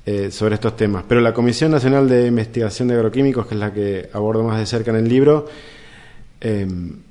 eh, 0.05 0.31
sobre 0.31 0.55
estos 0.55 0.75
temas. 0.75 1.03
Pero 1.07 1.21
la 1.21 1.33
Comisión 1.33 1.71
Nacional 1.71 2.07
de 2.07 2.27
Investigación 2.27 2.87
de 2.87 2.95
Agroquímicos, 2.95 3.45
que 3.47 3.55
es 3.55 3.59
la 3.59 3.73
que 3.73 4.09
abordo 4.13 4.43
más 4.43 4.59
de 4.59 4.65
cerca 4.65 4.91
en 4.91 4.97
el 4.97 5.09
libro, 5.09 5.47
eh, 6.41 6.67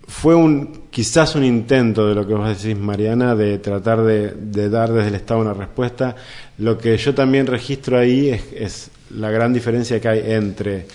fue 0.07 0.35
un 0.35 0.89
quizás 0.91 1.35
un 1.35 1.45
intento 1.45 2.09
de 2.09 2.15
lo 2.15 2.27
que 2.27 2.35
vos 2.35 2.49
decís, 2.49 2.77
Mariana, 2.79 3.37
de 3.37 3.59
tratar 3.59 4.03
de, 4.03 4.69
dar 4.71 4.91
desde 4.91 5.09
el 5.09 5.15
Estado 5.17 5.41
una 5.41 5.53
respuesta. 5.53 6.17
Lo 6.59 6.79
que 6.79 6.97
yo 6.97 7.15
también 7.15 7.47
registro 7.47 7.99
ahí 7.99 8.31
es 8.55 8.91
la 9.11 9.31
gran 9.31 9.53
diferencia 9.53 10.01
que 10.01 10.09
hay 10.09 10.33
entre 10.33 10.87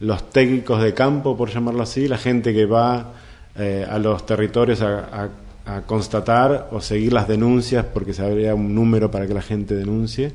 los 0.00 0.30
técnicos 0.30 0.82
de 0.82 0.94
campo, 0.94 1.36
por 1.36 1.50
llamarlo 1.50 1.82
así, 1.82 2.08
la 2.08 2.16
gente 2.16 2.54
que 2.54 2.64
va 2.64 3.12
eh, 3.56 3.86
a 3.88 3.98
los 3.98 4.24
territorios 4.24 4.80
a, 4.82 5.28
constatar 5.86 6.68
o 6.72 6.80
seguir 6.80 7.12
las 7.12 7.28
denuncias, 7.28 7.84
porque 7.84 8.12
se 8.12 8.24
habría 8.24 8.56
un 8.56 8.74
número 8.74 9.08
para 9.08 9.28
que 9.28 9.34
la 9.34 9.42
gente 9.42 9.76
denuncie, 9.76 10.32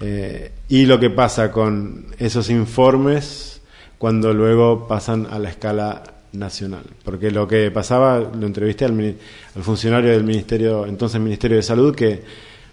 eh, 0.00 0.52
y 0.68 0.86
lo 0.86 0.98
que 1.00 1.10
pasa 1.10 1.50
con 1.50 2.06
esos 2.18 2.50
informes 2.50 3.60
cuando 3.98 4.32
luego 4.32 4.86
pasan 4.86 5.26
a 5.30 5.38
la 5.38 5.50
escala 5.50 6.02
nacional. 6.32 6.84
Porque 7.04 7.30
lo 7.30 7.48
que 7.48 7.70
pasaba, 7.70 8.18
lo 8.20 8.46
entrevisté 8.46 8.84
al, 8.84 9.16
al 9.56 9.62
funcionario 9.62 10.10
del 10.10 10.24
Ministerio, 10.24 10.86
entonces 10.86 11.20
Ministerio 11.20 11.56
de 11.56 11.62
Salud, 11.62 11.94
que 11.94 12.22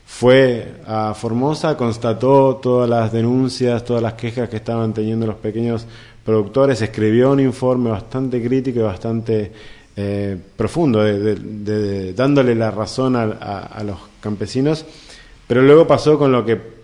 fue 0.05 0.81
a 0.85 1.13
Formosa, 1.13 1.75
constató 1.75 2.57
todas 2.57 2.89
las 2.89 3.11
denuncias, 3.11 3.83
todas 3.83 4.03
las 4.03 4.13
quejas 4.13 4.49
que 4.49 4.57
estaban 4.57 4.93
teniendo 4.93 5.25
los 5.25 5.37
pequeños 5.37 5.85
productores, 6.23 6.81
escribió 6.81 7.31
un 7.31 7.39
informe 7.39 7.89
bastante 7.89 8.41
crítico 8.43 8.79
y 8.79 8.83
bastante 8.83 9.51
eh, 9.97 10.37
profundo, 10.55 11.03
de, 11.03 12.13
dándole 12.13 12.53
la 12.55 12.71
razón 12.71 13.15
a, 13.15 13.81
los 13.83 13.97
campesinos, 14.19 14.85
pero 15.47 15.61
luego 15.61 15.87
pasó 15.87 16.17
con 16.17 16.31
lo 16.31 16.43
que 16.43 16.74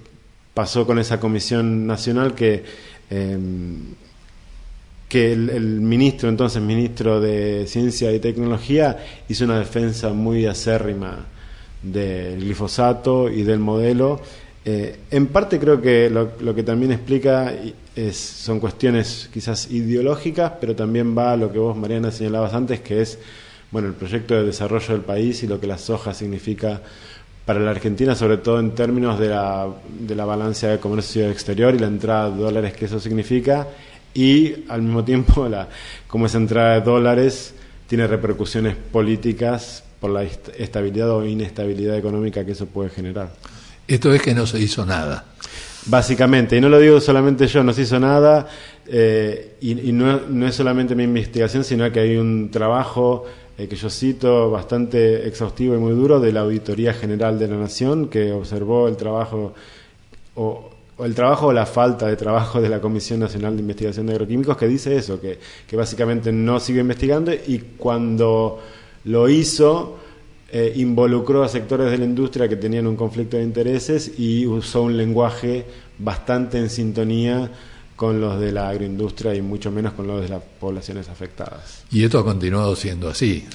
pasó 0.54 0.86
con 0.86 1.00
esa 1.00 1.20
comisión 1.20 1.88
nacional 1.88 2.36
que, 2.36 2.64
em, 3.10 3.96
que 5.08 5.34
el, 5.34 5.82
ministro, 5.82 6.30
entonces 6.30 6.62
ministro 6.62 7.20
de 7.20 7.66
Ciencia 7.68 8.12
y 8.14 8.20
Tecnología, 8.20 8.98
hizo 9.28 9.46
una 9.46 9.60
defensa 9.60 10.14
muy 10.14 10.46
acérrima 10.46 11.26
del 11.82 12.40
glifosato 12.40 13.30
y 13.30 13.44
del 13.44 13.60
modelo. 13.60 14.22
Eh, 14.64 15.00
en 15.10 15.28
parte 15.28 15.60
creo 15.60 15.82
que 15.82 16.10
lo, 16.10 16.56
que 16.56 16.64
también 16.64 16.92
explica 16.92 17.54
es, 17.96 18.18
son 18.18 18.60
cuestiones 18.60 19.30
quizás 19.34 19.70
ideológicas, 19.72 20.54
pero 20.62 20.76
también 20.76 21.18
va 21.18 21.34
a 21.34 21.38
lo 21.38 21.52
que 21.52 21.60
vos, 21.60 21.76
Mariana, 21.76 22.12
señalabas 22.12 22.54
antes, 22.54 22.80
que 22.82 23.02
es 23.02 23.20
bueno 23.72 23.88
el 23.88 23.96
proyecto 23.96 24.36
de 24.36 24.44
desarrollo 24.44 24.94
del 24.94 25.02
país 25.02 25.44
y 25.44 25.48
lo 25.48 25.60
que 25.60 25.68
la 25.68 25.78
soja 25.78 26.14
significa 26.14 26.82
para 27.46 27.60
la 27.60 27.72
Argentina, 27.72 28.16
sobre 28.16 28.38
todo 28.38 28.60
en 28.60 28.72
términos 28.72 29.20
de 29.20 29.30
la, 29.30 29.68
de 30.00 30.16
la 30.16 30.26
balanza 30.26 30.68
de 30.68 30.80
comercio 30.80 31.30
exterior 31.30 31.74
y 31.74 31.80
la 31.80 31.88
entrada 31.88 32.30
de 32.30 32.42
dólares 32.42 32.74
que 32.74 32.86
eso 32.86 33.00
significa, 33.00 33.68
y 34.14 34.66
al 34.70 34.82
mismo 34.82 35.04
tiempo 35.04 35.48
la, 35.50 35.68
como 36.08 36.26
esa 36.26 36.38
entrada 36.38 36.76
de 36.76 36.82
dólares 36.82 37.54
tiene 37.88 38.08
repercusiones 38.08 38.76
políticas 38.76 39.84
por 40.00 40.12
la 40.12 40.24
estabilidad 40.24 41.12
o 41.12 41.26
inestabilidad 41.26 41.98
económica 41.98 42.46
que 42.46 42.54
eso 42.54 42.66
puede 42.66 42.90
generar. 42.90 43.32
Esto 43.88 44.14
es 44.14 44.22
que 44.22 44.34
no 44.34 44.48
se 44.48 44.60
hizo 44.60 44.86
nada. 44.86 45.26
Básicamente, 45.88 46.56
y 46.56 46.62
no 46.62 46.70
lo 46.70 46.80
digo 46.80 47.02
solamente 47.02 47.48
yo, 47.48 47.64
no 47.64 47.74
se 47.74 47.82
hizo 47.82 48.00
nada, 48.00 48.48
eh, 48.88 49.58
y, 49.62 49.92
no, 49.92 50.22
no, 50.30 50.48
es 50.48 50.56
solamente 50.56 50.96
mi 50.96 51.04
investigación, 51.04 51.64
sino 51.64 51.92
que 51.92 52.00
hay 52.00 52.18
un 52.18 52.52
trabajo 52.52 53.26
eh, 53.62 53.68
que 53.68 53.76
yo 53.76 53.92
cito 53.92 54.50
bastante 54.50 55.28
exhaustivo 55.28 55.76
y 55.76 55.78
muy 55.78 55.92
duro 55.92 56.20
de 56.20 56.32
la 56.32 56.40
Auditoría 56.42 56.94
General 56.94 57.38
de 57.38 57.48
la 57.48 57.58
Nación, 57.58 58.08
que 58.08 58.32
observó 58.32 58.88
el 58.88 58.98
trabajo 58.98 59.54
o, 60.36 60.72
el 60.98 61.14
trabajo 61.14 61.48
o 61.48 61.54
la 61.54 61.68
falta 61.68 62.08
de 62.08 62.16
trabajo 62.16 62.60
de 62.60 62.70
la 62.70 62.82
Comisión 62.82 63.20
Nacional 63.20 63.56
de 63.56 63.62
Investigación 63.62 64.08
de 64.08 64.14
Agroquímicos, 64.14 64.58
que 64.58 64.68
dice 64.68 64.96
eso, 64.96 65.22
que, 65.22 65.38
que 65.68 65.76
básicamente 65.76 66.32
no 66.32 66.60
sigue 66.60 66.82
investigando 66.82 67.32
y 67.34 67.60
cuando 67.78 68.60
lo 69.04 69.30
hizo 69.30 69.98
eh, 70.52 70.74
involucró 70.78 71.44
a 71.44 71.48
sectores 71.48 71.92
de 71.92 72.00
la 72.00 72.06
industria 72.06 72.50
que 72.50 72.56
tenían 72.56 72.88
un 72.88 72.96
conflicto 72.96 73.38
de 73.38 73.44
intereses 73.44 74.18
y 74.18 74.48
usó 74.48 74.82
un 74.82 74.98
lenguaje 74.98 75.66
bastante 76.00 76.58
en 76.58 76.70
sintonía 76.70 77.52
con 78.02 78.20
los 78.20 78.40
de 78.40 78.52
la 78.52 78.68
agroindustria 78.68 79.36
y 79.36 79.44
mucho 79.44 79.70
menos 79.70 79.94
con 79.94 80.08
los 80.08 80.24
de 80.24 80.30
las 80.30 80.42
poblaciones 80.60 81.08
afectadas. 81.08 81.84
Y 81.92 82.04
esto 82.04 82.18
ha 82.18 82.24
continuado 82.24 82.76
siendo 82.76 83.08
así. 83.08 83.46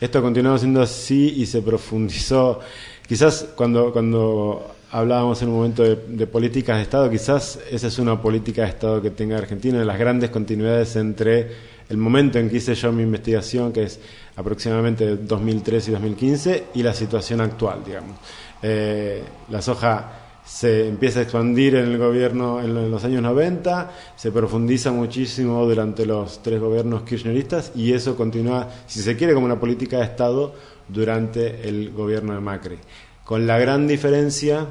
Esto 0.00 0.20
ha 0.20 0.22
continuado 0.22 0.58
siendo 0.58 0.80
así 0.80 1.34
y 1.36 1.44
se 1.44 1.60
profundizó. 1.60 2.60
Quizás 3.04 3.48
cuando, 3.56 3.92
cuando 3.92 4.76
hablábamos 4.92 5.42
en 5.42 5.48
un 5.48 5.56
momento 5.56 5.82
de, 5.82 5.96
de, 5.96 6.26
políticas 6.28 6.76
de 6.76 6.84
Estado, 6.84 7.10
quizás 7.10 7.58
esa 7.68 7.88
es 7.88 7.98
una 7.98 8.22
política 8.22 8.62
de 8.62 8.68
Estado 8.68 9.02
que 9.02 9.10
tenga 9.10 9.38
Argentina, 9.38 9.80
de 9.80 9.84
las 9.84 9.98
grandes 9.98 10.30
continuidades 10.30 10.94
entre 10.94 11.50
el 11.88 11.96
momento 11.96 12.38
en 12.38 12.48
que 12.48 12.58
hice 12.58 12.76
yo 12.76 12.92
mi 12.92 13.02
investigación, 13.02 13.72
que 13.72 13.82
es 13.82 13.98
aproximadamente 14.36 15.16
2003 15.16 15.88
y 15.88 15.90
2015, 15.90 16.64
y 16.76 16.82
la 16.84 16.94
situación 16.94 17.40
actual, 17.40 17.82
digamos. 17.84 18.16
Eh, 18.62 19.24
la 19.48 19.60
soja 19.60 20.25
se 20.46 20.86
empieza 20.86 21.18
a 21.18 21.22
expandir 21.24 21.74
en 21.74 21.86
el 21.86 21.98
gobierno 21.98 22.62
en 22.62 22.90
los 22.90 23.04
años 23.04 23.20
90, 23.20 23.90
se 24.14 24.30
profundiza 24.30 24.92
muchísimo 24.92 25.66
durante 25.66 26.06
los 26.06 26.40
tres 26.40 26.60
gobiernos 26.60 27.02
kirchneristas 27.02 27.72
y 27.74 27.92
eso 27.92 28.16
continúa, 28.16 28.68
si 28.86 29.02
se 29.02 29.16
quiere, 29.16 29.34
como 29.34 29.44
una 29.44 29.58
política 29.58 29.98
de 29.98 30.04
Estado 30.04 30.54
durante 30.88 31.68
el 31.68 31.90
gobierno 31.90 32.32
de 32.32 32.40
Macri. 32.40 32.78
Con 33.24 33.44
la 33.44 33.58
gran 33.58 33.88
diferencia 33.88 34.68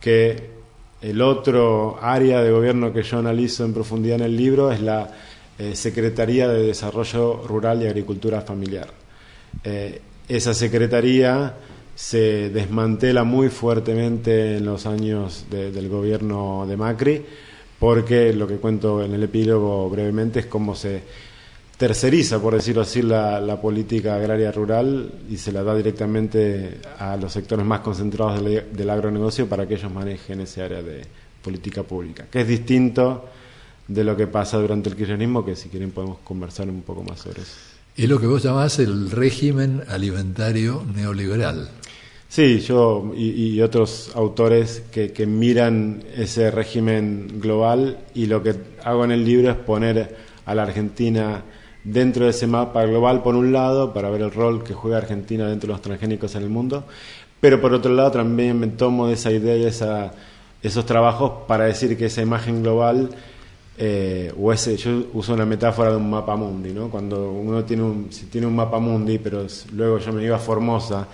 que 0.00 0.50
el 1.00 1.22
otro 1.22 1.98
área 2.02 2.42
de 2.42 2.50
gobierno 2.50 2.92
que 2.92 3.04
yo 3.04 3.18
analizo 3.18 3.64
en 3.64 3.72
profundidad 3.72 4.16
en 4.16 4.24
el 4.24 4.36
libro 4.36 4.72
es 4.72 4.80
la 4.80 5.08
eh, 5.56 5.76
Secretaría 5.76 6.48
de 6.48 6.66
Desarrollo 6.66 7.44
Rural 7.46 7.80
y 7.80 7.86
Agricultura 7.86 8.40
Familiar. 8.40 8.88
Eh, 9.62 10.00
esa 10.28 10.52
secretaría 10.52 11.54
se 11.96 12.50
desmantela 12.50 13.24
muy 13.24 13.48
fuertemente 13.48 14.58
en 14.58 14.66
los 14.66 14.84
años 14.84 15.46
del 15.50 15.88
gobierno 15.88 16.66
de 16.68 16.76
Macri, 16.76 17.24
porque 17.78 18.34
lo 18.34 18.46
que 18.46 18.56
cuento 18.56 19.02
en 19.02 19.14
el 19.14 19.22
epílogo 19.22 19.88
brevemente 19.88 20.40
es 20.40 20.46
cómo 20.46 20.74
se 20.74 21.02
terceriza, 21.78 22.38
por 22.38 22.54
decirlo 22.54 22.82
así, 22.82 23.00
la, 23.00 23.58
política 23.62 24.16
agraria 24.16 24.52
rural 24.52 25.10
y 25.30 25.38
se 25.38 25.52
la 25.52 25.62
da 25.62 25.74
directamente 25.74 26.80
a 26.98 27.16
los 27.16 27.32
sectores 27.32 27.64
más 27.64 27.80
concentrados 27.80 28.44
del, 28.44 28.72
del 28.72 28.90
agronegocio 28.90 29.48
para 29.48 29.66
que 29.66 29.74
ellos 29.74 29.90
manejen 29.90 30.42
ese 30.42 30.62
área 30.62 30.82
de 30.82 31.02
política 31.42 31.82
pública, 31.82 32.26
que 32.30 32.42
es 32.42 32.48
distinto 32.48 33.24
de 33.88 34.04
lo 34.04 34.14
que 34.14 34.26
pasa 34.26 34.58
durante 34.58 34.90
el 34.90 34.96
kirchnerismo, 34.96 35.46
que 35.46 35.56
si 35.56 35.70
quieren 35.70 35.92
podemos 35.92 36.18
conversar 36.18 36.68
un 36.68 36.82
poco 36.82 37.02
más 37.02 37.20
sobre 37.20 37.40
eso. 37.40 37.56
Es 37.96 38.10
lo 38.10 38.20
que 38.20 38.26
vos 38.26 38.42
llamás 38.42 38.78
el 38.78 39.10
régimen 39.10 39.82
alimentario 39.88 40.84
neoliberal. 40.94 41.70
Sí, 42.28 42.60
yo 42.60 43.12
y, 43.16 43.58
otros 43.62 44.12
autores 44.14 44.82
que, 44.92 45.12
que, 45.12 45.26
miran 45.26 46.04
ese 46.14 46.50
régimen 46.50 47.40
global 47.40 48.00
y 48.14 48.26
lo 48.26 48.42
que 48.42 48.54
hago 48.84 49.06
en 49.06 49.12
el 49.12 49.24
libro 49.24 49.50
es 49.50 49.56
poner 49.56 50.14
a 50.44 50.54
la 50.54 50.64
Argentina 50.64 51.42
dentro 51.84 52.24
de 52.24 52.32
ese 52.32 52.46
mapa 52.46 52.84
global 52.84 53.22
por 53.22 53.34
un 53.34 53.50
lado, 53.50 53.94
para 53.94 54.10
ver 54.10 54.20
el 54.20 54.30
rol 54.30 54.62
que 54.62 54.74
juega 54.74 54.98
Argentina 54.98 55.48
dentro 55.48 55.68
de 55.68 55.72
los 55.72 55.80
transgénicos 55.80 56.34
en 56.34 56.42
el 56.42 56.50
mundo, 56.50 56.84
pero 57.40 57.62
por 57.62 57.72
otro 57.72 57.94
lado 57.94 58.10
también 58.10 58.60
me 58.60 58.66
tomo 58.66 59.06
de 59.06 59.14
esa 59.14 59.30
idea 59.30 59.56
y 59.56 59.64
esa, 59.64 60.12
esos 60.62 60.84
trabajos 60.84 61.46
para 61.48 61.64
decir 61.64 61.96
que 61.96 62.06
esa 62.06 62.20
imagen 62.20 62.62
global 62.62 63.08
eh, 63.78 64.32
o 64.38 64.52
ese, 64.52 64.76
yo 64.76 65.08
uso 65.12 65.34
una 65.34 65.44
metáfora 65.44 65.90
de 65.90 65.96
un 65.96 66.08
mapa 66.08 66.34
mundi, 66.34 66.72
¿no? 66.72 66.88
Cuando 66.88 67.30
uno 67.30 67.64
tiene 67.64 67.82
un, 67.82 68.06
si 68.10 68.26
tiene 68.26 68.46
un 68.46 68.56
mapa 68.56 68.78
mundi, 68.78 69.18
pero 69.18 69.46
luego 69.72 69.98
yo 69.98 70.12
me 70.12 70.24
iba 70.24 70.36
a 70.36 70.38
Formosa 70.38 71.08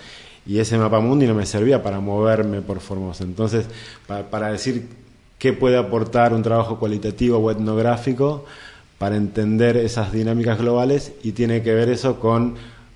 y 0.45 0.59
ese 0.59 0.77
mapa 0.77 0.99
mundi 0.99 1.25
no 1.27 1.35
me 1.35 1.45
servía 1.45 1.83
para 1.83 1.99
moverme 1.99 2.61
por 2.61 2.79
Formosa. 2.79 3.23
Entonces, 3.23 3.65
para, 4.07 4.51
decir 4.51 4.87
qué 5.39 5.53
puede 5.53 5.77
aportar 5.77 6.33
un 6.33 6.41
trabajo 6.41 6.79
cualitativo 6.79 7.37
o 7.37 7.51
etnográfico 7.51 8.45
para 8.97 9.17
entender 9.17 9.75
esas 9.75 10.13
dinámicas 10.13 10.57
globales 10.59 11.13
y 11.23 11.33
tiene 11.33 11.63
que 11.63 11.73
ver 11.73 11.89
eso 11.89 12.19
con 12.19 12.55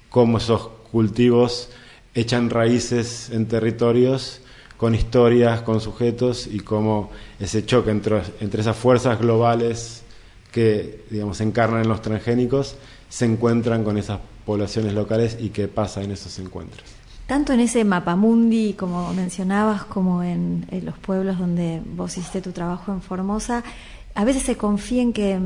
cómo 0.09 0.38
esos 0.38 0.70
cultivos 0.91 1.70
echan 2.15 2.49
raíces 2.49 3.30
en 3.32 3.47
territorios 3.47 4.41
con 4.78 4.93
historias, 4.95 5.61
con 5.61 5.82
sujetos 5.82 6.47
y 6.47 6.59
cómo 6.59 7.09
ese 7.39 7.65
choque 7.65 7.91
entre, 7.91 8.21
entre 8.39 8.61
esas 8.61 8.78
fuerzas 8.78 9.19
globales 9.19 10.03
que 10.51 11.03
digamos 11.09 11.41
encarnan 11.41 11.82
en 11.82 11.89
los 11.89 12.01
transgénicos 12.01 12.75
se 13.09 13.25
encuentran 13.25 13.84
con 13.84 13.97
esas 13.97 14.19
poblaciones 14.45 14.93
locales 14.93 15.38
y 15.39 15.49
qué 15.49 15.67
pasa 15.67 16.01
en 16.03 16.11
esos 16.11 16.39
encuentros. 16.39 16.84
Tanto 17.25 17.51
en 17.51 17.59
ese 17.59 17.84
mapamundi, 17.84 18.73
como 18.73 19.13
mencionabas, 19.13 19.84
como 19.84 20.23
en, 20.23 20.65
los 20.84 20.97
pueblos 20.97 21.38
donde 21.38 21.82
vos 21.86 22.17
hiciste 22.17 22.41
tu 22.41 22.51
trabajo 22.51 22.93
en 22.93 23.01
Formosa, 23.01 23.63
a 24.15 24.23
veces 24.23 24.43
se 24.43 24.55
confía 24.55 25.01
en 25.01 25.11
que 25.11 25.39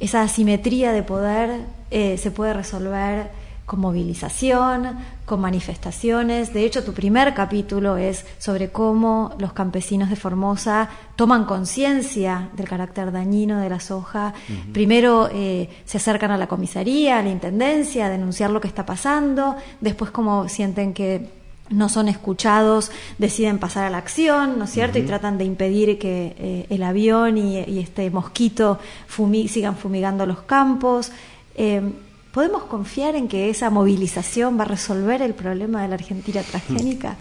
esa 0.00 0.20
asimetría 0.22 0.92
de 0.92 1.02
poder 1.02 1.62
eh, 1.90 2.18
se 2.18 2.30
puede 2.30 2.52
resolver 2.52 3.30
con 3.66 3.80
movilización, 3.80 4.98
con 5.24 5.40
manifestaciones. 5.40 6.52
De 6.52 6.64
hecho, 6.64 6.84
tu 6.84 6.92
primer 6.92 7.32
capítulo 7.32 7.96
es 7.96 8.26
sobre 8.38 8.70
cómo 8.70 9.34
los 9.38 9.54
campesinos 9.54 10.10
de 10.10 10.16
Formosa 10.16 10.90
toman 11.16 11.46
conciencia 11.46 12.50
del 12.54 12.68
carácter 12.68 13.10
dañino 13.10 13.60
de 13.60 13.70
la 13.70 13.80
soja. 13.80 14.34
Primero 14.72 15.30
eh, 15.32 15.70
se 15.86 15.96
acercan 15.96 16.30
a 16.30 16.36
la 16.36 16.46
comisaría, 16.46 17.18
a 17.18 17.22
la 17.22 17.30
intendencia, 17.30 18.06
a 18.06 18.10
denunciar 18.10 18.50
lo 18.50 18.60
que 18.60 18.68
está 18.68 18.84
pasando. 18.84 19.56
Después, 19.80 20.10
como 20.10 20.48
sienten 20.48 20.92
que 20.92 21.30
no 21.70 21.88
son 21.88 22.08
escuchados, 22.08 22.90
deciden 23.16 23.58
pasar 23.58 23.84
a 23.84 23.90
la 23.90 23.96
acción, 23.96 24.58
¿no 24.58 24.64
es 24.64 24.70
cierto? 24.70 24.98
Y 24.98 25.02
tratan 25.02 25.38
de 25.38 25.44
impedir 25.44 25.98
que 25.98 26.36
eh, 26.38 26.66
el 26.68 26.82
avión 26.82 27.38
y, 27.38 27.56
este 27.80 28.10
mosquito 28.10 28.78
sigan 29.48 29.76
fumigando 29.76 30.26
los 30.26 30.42
campos. 30.42 31.10
Eh, 31.54 31.80
¿Podemos 32.34 32.64
confiar 32.64 33.14
en 33.14 33.28
que 33.28 33.48
esa 33.48 33.70
movilización 33.70 34.58
va 34.58 34.62
a 34.62 34.66
resolver 34.66 35.22
el 35.22 35.34
problema 35.34 35.82
de 35.82 35.88
la 35.88 35.94
Argentina 35.94 36.42
transgénica? 36.42 37.16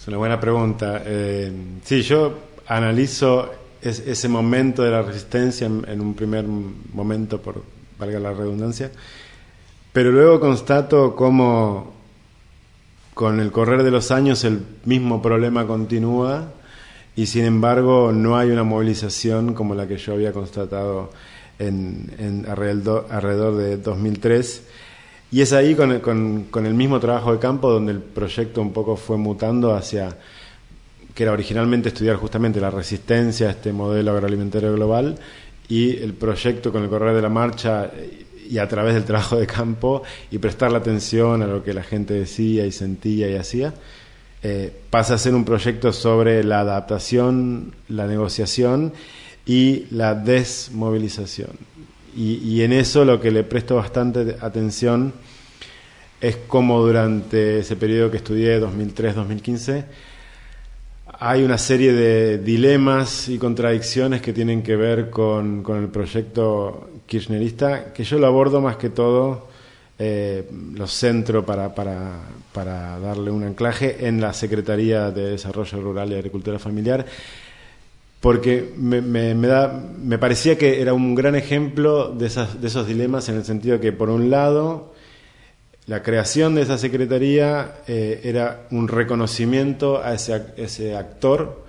Es 0.00 0.06
una 0.06 0.18
buena 0.18 0.38
pregunta. 0.38 1.02
Eh, 1.04 1.52
sí, 1.84 2.02
yo 2.02 2.38
analizo 2.68 3.50
ese 3.82 4.28
momento 4.28 4.84
de 4.84 4.92
la 4.92 5.02
resistencia 5.02 5.66
en, 5.66 6.00
un 6.00 6.14
primer 6.14 6.44
momento, 6.46 7.42
por 7.42 7.64
valga 7.98 8.20
la 8.20 8.32
redundancia, 8.32 8.92
pero 9.92 10.12
luego 10.12 10.38
constato 10.38 11.16
cómo 11.16 11.92
con 13.14 13.40
el 13.40 13.50
correr 13.50 13.82
de 13.82 13.90
los 13.90 14.12
años 14.12 14.44
el 14.44 14.62
mismo 14.84 15.20
problema 15.20 15.66
continúa 15.66 16.52
y 17.16 17.26
sin 17.26 17.44
embargo 17.44 18.12
no 18.12 18.38
hay 18.38 18.50
una 18.50 18.62
movilización 18.62 19.54
como 19.54 19.74
la 19.74 19.88
que 19.88 19.96
yo 19.96 20.12
había 20.12 20.32
constatado 20.32 21.10
en, 21.60 22.46
alrededor, 22.48 23.56
de 23.56 23.76
2003. 23.76 24.62
Y 25.32 25.42
es 25.42 25.52
ahí 25.52 25.74
con 25.74 25.92
el, 25.92 26.00
con, 26.00 26.66
el 26.66 26.74
mismo 26.74 26.98
trabajo 26.98 27.32
de 27.32 27.38
campo 27.38 27.70
donde 27.70 27.92
el 27.92 28.00
proyecto 28.00 28.60
un 28.60 28.72
poco 28.72 28.96
fue 28.96 29.16
mutando 29.16 29.74
hacia, 29.74 30.16
que 31.14 31.22
era 31.22 31.32
originalmente 31.32 31.90
estudiar 31.90 32.16
justamente 32.16 32.60
la 32.60 32.70
resistencia 32.70 33.48
a 33.48 33.50
este 33.50 33.72
modelo 33.72 34.10
agroalimentario 34.10 34.72
global 34.72 35.18
y 35.68 35.96
el 35.98 36.14
proyecto 36.14 36.72
con 36.72 36.82
el 36.82 36.88
correr 36.88 37.14
de 37.14 37.22
la 37.22 37.28
marcha 37.28 37.90
y 38.48 38.58
a 38.58 38.66
través 38.66 38.94
del 38.94 39.04
trabajo 39.04 39.36
de 39.36 39.46
campo 39.46 40.02
y 40.32 40.38
prestar 40.38 40.72
la 40.72 40.78
atención 40.78 41.42
a 41.42 41.46
lo 41.46 41.62
que 41.62 41.72
la 41.72 41.84
gente 41.84 42.14
decía 42.14 42.66
y 42.66 42.72
sentía 42.72 43.30
y 43.30 43.36
hacía, 43.36 43.72
eh, 44.42 44.72
pasa 44.90 45.14
a 45.14 45.18
ser 45.18 45.34
un 45.34 45.44
proyecto 45.44 45.92
sobre 45.92 46.42
la 46.42 46.60
adaptación, 46.60 47.72
la 47.88 48.08
negociación 48.08 48.92
y 49.46 49.86
la 49.90 50.14
desmovilización. 50.14 51.50
Y, 52.16 52.62
en 52.62 52.72
eso 52.72 53.04
lo 53.04 53.20
que 53.20 53.30
le 53.30 53.44
presto 53.44 53.76
bastante 53.76 54.36
atención 54.40 55.12
es 56.20 56.36
cómo 56.48 56.80
durante 56.80 57.60
ese 57.60 57.76
periodo 57.76 58.10
que 58.10 58.16
estudié, 58.16 58.60
2003-2015, 58.60 59.84
hay 61.18 61.42
una 61.42 61.58
serie 61.58 61.92
de 61.92 62.38
dilemas 62.38 63.28
y 63.28 63.38
contradicciones 63.38 64.22
que 64.22 64.32
tienen 64.32 64.62
que 64.62 64.74
ver 64.74 65.08
con, 65.08 65.64
el 65.68 65.88
proyecto 65.88 66.90
kirchnerista, 67.06 67.92
que 67.92 68.04
yo 68.04 68.18
lo 68.18 68.26
abordo 68.26 68.60
más 68.60 68.76
que 68.76 68.90
todo, 68.90 69.48
eh, 69.98 70.48
lo 70.74 70.86
centro 70.86 71.44
para, 71.44 71.74
para, 71.74 72.98
darle 72.98 73.30
un 73.30 73.44
anclaje 73.44 74.06
en 74.06 74.20
la 74.20 74.32
Secretaría 74.32 75.10
de 75.10 75.32
Desarrollo 75.32 75.80
Rural 75.80 76.10
y 76.10 76.14
Agricultura 76.14 76.58
Familiar, 76.58 77.04
porque 78.20 78.72
me, 78.76 79.00
me, 79.00 79.34
da, 79.46 79.82
me 79.98 80.18
parecía 80.18 80.58
que 80.58 80.82
era 80.82 80.92
un 80.92 81.14
gran 81.14 81.34
ejemplo 81.34 82.10
de, 82.10 82.26
esas, 82.26 82.60
de 82.60 82.68
esos 82.68 82.86
dilemas 82.86 83.28
en 83.30 83.36
el 83.36 83.44
sentido 83.44 83.80
que, 83.80 83.92
por 83.92 84.10
un 84.10 84.28
lado, 84.30 84.92
la 85.86 86.02
creación 86.02 86.54
de 86.54 86.62
esa 86.62 86.76
secretaría 86.76 87.76
eh, 87.88 88.20
era 88.24 88.66
un 88.70 88.88
reconocimiento 88.88 90.02
a 90.02 90.14
ese, 90.14 90.42
ese 90.56 90.94
actor 90.94 91.64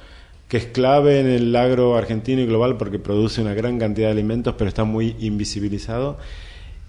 que 0.50 0.58
es 0.58 0.66
clave 0.66 1.22
en 1.22 1.28
el 1.28 1.56
agro 1.56 1.96
argentino 1.96 2.42
y 2.42 2.46
global 2.46 2.76
porque 2.76 3.00
produce 3.00 3.42
una 3.42 3.54
gran 3.54 3.80
cantidad 3.80 4.08
de 4.08 4.12
alimentos, 4.12 4.54
pero 4.58 4.68
está 4.68 4.84
muy 4.84 5.16
invisibilizado. 5.20 6.18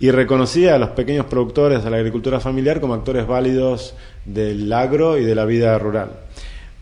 Y 0.00 0.10
reconocía 0.10 0.74
a 0.74 0.78
los 0.78 0.90
pequeños 0.90 1.26
productores, 1.26 1.84
a 1.84 1.90
la 1.90 1.98
agricultura 1.98 2.40
familiar, 2.40 2.80
como 2.80 2.94
actores 2.94 3.24
válidos 3.24 3.94
del 4.24 4.72
agro 4.72 5.16
y 5.16 5.24
de 5.24 5.36
la 5.36 5.44
vida 5.44 5.78
rural. 5.78 6.10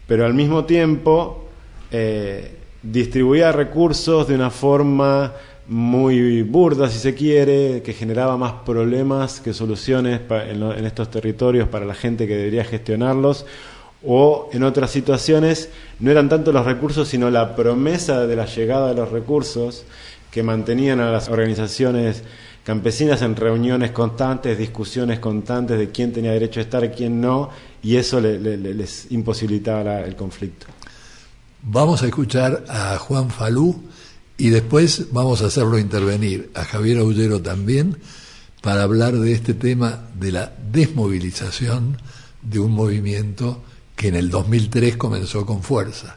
Pero 0.07 0.25
al 0.25 0.33
mismo 0.33 0.65
tiempo, 0.65 1.51
eh, 1.91 2.60
distribuía 2.83 3.53
recursos 3.53 4.29
de 4.29 4.35
una 4.35 4.51
forma 4.51 5.33
muy 5.67 6.43
burda, 6.43 6.89
si 6.89 6.99
se 6.99 7.15
quiere, 7.15 7.83
que 7.83 7.93
generaba 7.93 8.37
más 8.37 8.53
problemas 8.65 9.41
que 9.41 9.53
soluciones 9.53 10.21
en, 10.29 10.85
estos 10.85 11.11
territorios 11.11 11.69
para 11.69 11.87
la 11.87 11.95
gente 11.95 12.27
que 12.27 12.37
debería 12.37 12.65
gestionarlos, 12.65 13.47
o 14.05 14.49
en 14.53 14.65
otras 14.65 14.91
situaciones 14.91 15.69
no 16.01 16.11
eran 16.11 16.29
tanto 16.29 16.53
los 16.53 16.65
recursos, 16.65 17.07
sino 17.07 17.31
la 17.31 17.55
promesa 17.55 18.27
de 18.27 18.35
la 18.35 18.47
llegada 18.47 18.89
de 18.89 18.95
los 18.95 19.11
recursos 19.11 19.85
que 20.31 20.43
mantenían 20.43 21.01
a 21.01 21.13
las 21.13 21.29
organizaciones 21.29 22.25
campesinas 22.65 23.23
en 23.23 23.37
reuniones 23.37 23.91
constantes, 23.91 24.59
discusiones 24.59 25.19
constantes 25.19 25.79
de 25.79 25.91
quién 25.91 26.13
tenía 26.13 26.33
derecho 26.33 26.61
a 26.61 26.65
estar 26.65 26.91
quién 26.93 27.21
no, 27.21 27.51
y 27.83 27.97
eso 27.97 28.21
les 28.21 29.11
imposibilitaba 29.13 30.01
el 30.01 30.17
conflicto. 30.17 30.67
Vamos 31.63 32.03
a 32.03 32.07
escuchar 32.07 32.65
a 32.69 32.97
Juan 32.99 33.31
Falú 33.31 33.83
y 34.39 34.49
después 34.49 35.13
vamos 35.13 35.43
a 35.43 35.47
hacerlo 35.47 35.79
intervenir 35.79 36.51
a 36.55 36.65
Javier 36.65 36.99
Aullero 36.99 37.43
también 37.43 37.99
para 38.63 38.83
hablar 38.83 39.17
de 39.19 39.33
este 39.33 39.53
tema 39.53 40.09
de 40.19 40.33
la 40.33 40.53
desmovilización 40.73 41.99
de 42.43 42.59
un 42.59 42.73
movimiento 42.73 43.63
que 43.95 44.09
en 44.09 44.17
el 44.17 44.31
2003 44.31 44.97
comenzó 44.97 45.45
con 45.45 45.63
fuerza. 45.63 46.17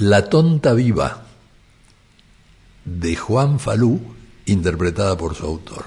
La 0.00 0.28
tonta 0.28 0.74
viva 0.74 1.24
de 2.84 3.16
Juan 3.16 3.58
Falú, 3.58 4.00
interpretada 4.46 5.16
por 5.16 5.34
su 5.34 5.44
autor. 5.44 5.86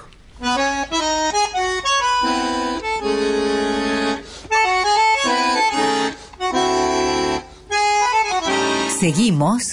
Seguimos 9.00 9.72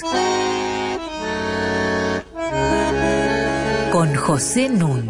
con 3.91 4.15
José 4.15 4.69
Nun. 4.69 5.09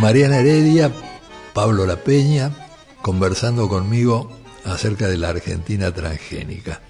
Mariana 0.00 0.38
Heredia, 0.38 0.90
Pablo 1.52 1.84
La 1.84 1.96
Peña, 1.96 2.52
conversando 3.02 3.68
conmigo 3.68 4.30
acerca 4.64 5.08
de 5.08 5.18
la 5.18 5.28
Argentina 5.28 5.92
transgénica 5.92 6.80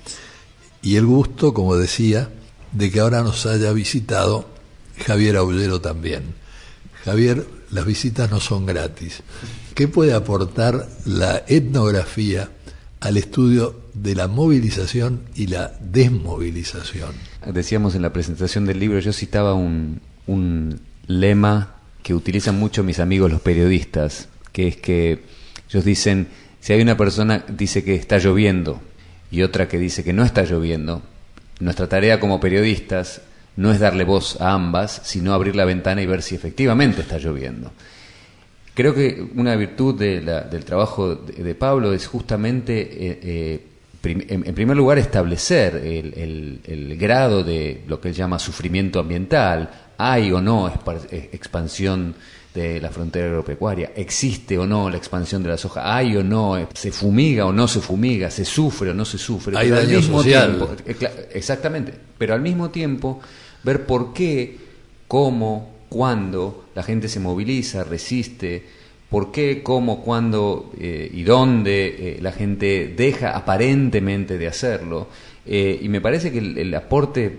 y 0.82 0.96
el 0.96 1.06
gusto, 1.06 1.54
como 1.54 1.76
decía, 1.76 2.30
de 2.72 2.90
que 2.90 3.00
ahora 3.00 3.22
nos 3.22 3.46
haya 3.46 3.72
visitado 3.72 4.48
Javier 5.06 5.36
Aullero 5.36 5.80
también. 5.80 6.34
Javier, 7.04 7.46
las 7.70 7.86
visitas 7.86 8.30
no 8.30 8.40
son 8.40 8.66
gratis. 8.66 9.22
¿Qué 9.74 9.88
puede 9.88 10.12
aportar 10.12 10.88
la 11.04 11.44
etnografía 11.46 12.50
al 13.00 13.16
estudio 13.16 13.80
de 13.94 14.14
la 14.14 14.28
movilización 14.28 15.22
y 15.34 15.46
la 15.46 15.72
desmovilización? 15.80 17.12
Decíamos 17.52 17.94
en 17.94 18.02
la 18.02 18.12
presentación 18.12 18.66
del 18.66 18.78
libro, 18.78 18.98
yo 18.98 19.12
citaba 19.12 19.54
un, 19.54 20.00
un 20.26 20.80
lema 21.06 21.76
que 22.02 22.14
utilizan 22.14 22.58
mucho 22.58 22.82
mis 22.82 22.98
amigos 22.98 23.30
los 23.30 23.40
periodistas, 23.40 24.28
que 24.52 24.68
es 24.68 24.76
que 24.76 25.24
ellos 25.68 25.84
dicen, 25.84 26.28
si 26.60 26.72
hay 26.72 26.82
una 26.82 26.96
persona 26.96 27.44
dice 27.48 27.84
que 27.84 27.94
está 27.94 28.18
lloviendo, 28.18 28.80
y 29.30 29.42
otra 29.42 29.68
que 29.68 29.78
dice 29.78 30.04
que 30.04 30.12
no 30.12 30.24
está 30.24 30.42
lloviendo, 30.44 31.02
nuestra 31.60 31.88
tarea 31.88 32.18
como 32.18 32.40
periodistas 32.40 33.22
no 33.56 33.70
es 33.70 33.80
darle 33.80 34.04
voz 34.04 34.40
a 34.40 34.52
ambas, 34.52 35.00
sino 35.04 35.34
abrir 35.34 35.54
la 35.56 35.64
ventana 35.64 36.00
y 36.02 36.06
ver 36.06 36.22
si 36.22 36.34
efectivamente 36.34 37.02
está 37.02 37.18
lloviendo. 37.18 37.70
Creo 38.74 38.94
que 38.94 39.28
una 39.34 39.56
virtud 39.56 39.98
del 39.98 40.64
trabajo 40.64 41.14
de, 41.14 41.54
Pablo 41.54 41.92
es 41.92 42.06
justamente, 42.06 42.80
eh, 42.80 43.18
eh, 43.22 43.66
en, 44.02 44.54
primer 44.54 44.76
lugar, 44.76 44.96
establecer 44.98 45.76
el, 45.76 46.96
grado 46.98 47.44
de 47.44 47.82
lo 47.86 48.00
que 48.00 48.08
él 48.08 48.14
llama 48.14 48.38
sufrimiento 48.38 49.00
ambiental. 49.00 49.70
¿Hay 49.98 50.32
o 50.32 50.40
no 50.40 50.72
expansión 51.10 52.14
de 52.54 52.80
la 52.80 52.90
frontera 52.90 53.26
agropecuaria? 53.26 53.92
¿Existe 53.94 54.58
o 54.58 54.66
no 54.66 54.90
la 54.90 54.96
expansión 54.96 55.42
de 55.42 55.50
la 55.50 55.56
soja? 55.56 55.96
¿Hay 55.96 56.16
o 56.16 56.24
no? 56.24 56.68
¿Se 56.74 56.90
fumiga 56.90 57.46
o 57.46 57.52
no 57.52 57.68
se 57.68 57.80
fumiga? 57.80 58.30
¿Se 58.30 58.44
sufre 58.44 58.90
o 58.90 58.94
no 58.94 59.04
se 59.04 59.18
sufre? 59.18 59.56
Hay 59.56 59.70
daño 59.70 60.02
social. 60.02 60.56
Tiempo, 60.56 60.74
eh, 60.86 61.28
exactamente. 61.32 61.92
Pero 62.18 62.34
al 62.34 62.40
mismo 62.40 62.70
tiempo, 62.70 63.20
ver 63.62 63.86
por 63.86 64.12
qué, 64.12 64.58
cómo, 65.06 65.70
cuándo 65.88 66.66
la 66.74 66.82
gente 66.82 67.08
se 67.08 67.20
moviliza, 67.20 67.84
resiste, 67.84 68.64
por 69.10 69.32
qué, 69.32 69.62
cómo, 69.62 70.02
cuándo 70.02 70.72
eh, 70.78 71.10
y 71.12 71.24
dónde 71.24 71.86
eh, 71.86 72.18
la 72.22 72.32
gente 72.32 72.94
deja 72.96 73.36
aparentemente 73.36 74.38
de 74.38 74.46
hacerlo. 74.46 75.08
Eh, 75.46 75.78
y 75.82 75.88
me 75.88 76.00
parece 76.00 76.30
que 76.30 76.38
el, 76.38 76.74
aporte 76.74 77.38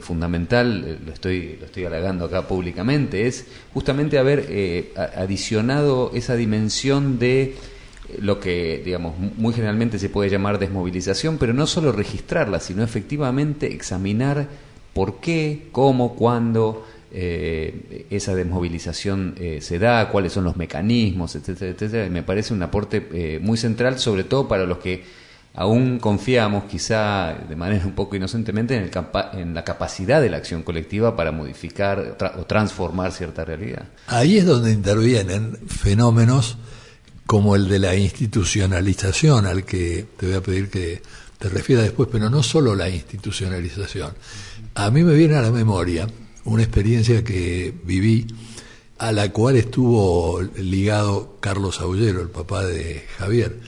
fundamental, 0.00 0.98
lo 1.04 1.12
estoy, 1.12 1.56
lo 1.58 1.66
estoy 1.66 1.84
halagando 1.84 2.24
acá 2.24 2.48
públicamente, 2.48 3.26
es 3.26 3.46
justamente 3.72 4.18
haber 4.18 4.92
adicionado 5.16 6.10
esa 6.14 6.36
dimensión 6.36 7.18
de 7.18 7.54
lo 8.20 8.40
que, 8.40 8.82
digamos, 8.84 9.14
muy 9.36 9.54
generalmente 9.54 9.98
se 9.98 10.08
puede 10.08 10.30
llamar 10.30 10.58
desmovilización, 10.58 11.38
pero 11.38 11.54
no 11.54 11.66
solo 11.66 11.92
registrarla, 11.92 12.60
sino 12.60 12.82
efectivamente 12.82 13.72
examinar 13.72 14.48
por 14.92 15.20
qué, 15.20 15.68
cómo, 15.72 16.14
cuándo 16.14 16.84
eh, 17.14 18.06
esa 18.10 18.34
desmovilización 18.34 19.34
eh, 19.38 19.58
se 19.60 19.78
da, 19.78 20.08
cuáles 20.08 20.32
son 20.32 20.44
los 20.44 20.56
mecanismos, 20.56 21.34
etcétera, 21.36 21.72
etcétera. 21.72 22.08
me 22.08 22.22
parece 22.22 22.54
un 22.54 22.62
aporte 22.62 23.06
eh, 23.12 23.38
muy 23.42 23.56
central, 23.56 23.98
sobre 23.98 24.24
todo 24.24 24.48
para 24.48 24.64
los 24.64 24.78
que 24.78 25.04
aún 25.54 25.98
confiamos, 25.98 26.64
quizá 26.64 27.34
de 27.48 27.56
manera 27.56 27.84
un 27.84 27.92
poco 27.92 28.16
inocentemente, 28.16 28.76
en, 28.76 28.84
el 28.84 28.90
en 29.40 29.54
la 29.54 29.64
capacidad 29.64 30.20
de 30.20 30.30
la 30.30 30.38
acción 30.38 30.62
colectiva 30.62 31.16
para 31.16 31.32
modificar 31.32 32.16
o 32.38 32.44
transformar 32.46 33.12
cierta 33.12 33.44
realidad. 33.44 33.88
Ahí 34.06 34.38
es 34.38 34.46
donde 34.46 34.72
intervienen 34.72 35.58
fenómenos 35.66 36.58
como 37.26 37.56
el 37.56 37.68
de 37.68 37.78
la 37.78 37.94
institucionalización, 37.94 39.46
al 39.46 39.64
que 39.64 40.06
te 40.16 40.26
voy 40.26 40.34
a 40.36 40.40
pedir 40.40 40.68
que 40.68 41.02
te 41.38 41.48
refieras 41.48 41.84
después, 41.84 42.08
pero 42.10 42.30
no 42.30 42.42
solo 42.42 42.74
la 42.74 42.88
institucionalización 42.88 44.12
a 44.74 44.90
mí 44.90 45.02
me 45.02 45.14
viene 45.14 45.36
a 45.36 45.42
la 45.42 45.50
memoria 45.50 46.08
una 46.44 46.62
experiencia 46.62 47.22
que 47.22 47.74
viví 47.84 48.26
a 48.98 49.12
la 49.12 49.30
cual 49.30 49.56
estuvo 49.56 50.40
ligado 50.56 51.36
Carlos 51.40 51.80
Aullero, 51.80 52.22
el 52.22 52.30
papá 52.30 52.64
de 52.64 53.04
Javier. 53.18 53.60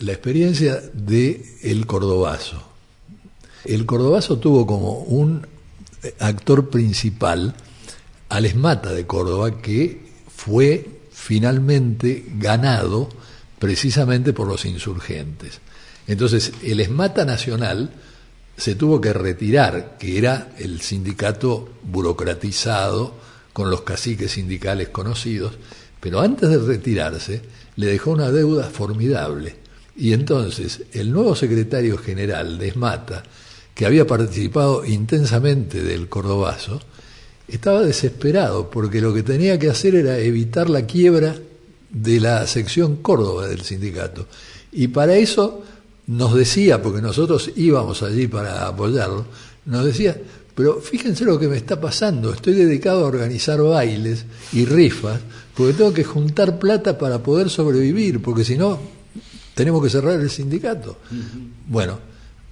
La 0.00 0.12
experiencia 0.12 0.80
de 0.94 1.58
El 1.62 1.86
Cordobazo. 1.86 2.62
El 3.66 3.84
Cordobazo 3.84 4.38
tuvo 4.38 4.66
como 4.66 5.00
un 5.00 5.46
actor 6.20 6.70
principal 6.70 7.54
al 8.30 8.46
Esmata 8.46 8.92
de 8.92 9.06
Córdoba, 9.06 9.60
que 9.60 10.00
fue 10.34 10.88
finalmente 11.12 12.24
ganado 12.38 13.10
precisamente 13.58 14.32
por 14.32 14.48
los 14.48 14.64
insurgentes. 14.64 15.60
Entonces, 16.06 16.52
el 16.62 16.80
Esmata 16.80 17.26
Nacional 17.26 17.90
se 18.56 18.76
tuvo 18.76 19.02
que 19.02 19.12
retirar, 19.12 19.96
que 19.98 20.16
era 20.16 20.52
el 20.58 20.80
sindicato 20.80 21.68
burocratizado 21.82 23.14
con 23.52 23.70
los 23.70 23.82
caciques 23.82 24.32
sindicales 24.32 24.88
conocidos, 24.88 25.54
pero 26.00 26.20
antes 26.20 26.48
de 26.48 26.58
retirarse 26.58 27.42
le 27.76 27.86
dejó 27.86 28.12
una 28.12 28.30
deuda 28.30 28.64
formidable. 28.64 29.63
Y 29.96 30.12
entonces 30.12 30.82
el 30.92 31.12
nuevo 31.12 31.36
secretario 31.36 31.96
general 31.98 32.58
de 32.58 32.68
Esmata, 32.68 33.22
que 33.74 33.86
había 33.86 34.06
participado 34.06 34.84
intensamente 34.84 35.82
del 35.82 36.08
Cordobazo, 36.08 36.80
estaba 37.48 37.82
desesperado 37.82 38.70
porque 38.70 39.00
lo 39.00 39.12
que 39.12 39.22
tenía 39.22 39.58
que 39.58 39.70
hacer 39.70 39.94
era 39.94 40.18
evitar 40.18 40.70
la 40.70 40.86
quiebra 40.86 41.36
de 41.90 42.20
la 42.20 42.46
sección 42.46 42.96
Córdoba 42.96 43.46
del 43.46 43.62
sindicato. 43.62 44.26
Y 44.72 44.88
para 44.88 45.16
eso 45.16 45.62
nos 46.06 46.34
decía, 46.34 46.82
porque 46.82 47.00
nosotros 47.00 47.50
íbamos 47.56 48.02
allí 48.02 48.26
para 48.26 48.66
apoyarlo, 48.66 49.26
nos 49.66 49.84
decía, 49.84 50.16
pero 50.54 50.80
fíjense 50.80 51.24
lo 51.24 51.38
que 51.38 51.48
me 51.48 51.56
está 51.56 51.80
pasando, 51.80 52.32
estoy 52.32 52.54
dedicado 52.54 53.04
a 53.04 53.08
organizar 53.08 53.60
bailes 53.62 54.24
y 54.52 54.64
rifas, 54.64 55.20
porque 55.56 55.72
tengo 55.72 55.92
que 55.92 56.04
juntar 56.04 56.58
plata 56.58 56.98
para 56.98 57.22
poder 57.22 57.48
sobrevivir, 57.48 58.20
porque 58.20 58.44
si 58.44 58.56
no, 58.56 58.78
tenemos 59.54 59.82
que 59.82 59.90
cerrar 59.90 60.20
el 60.20 60.30
sindicato. 60.30 60.98
Bueno, 61.66 61.98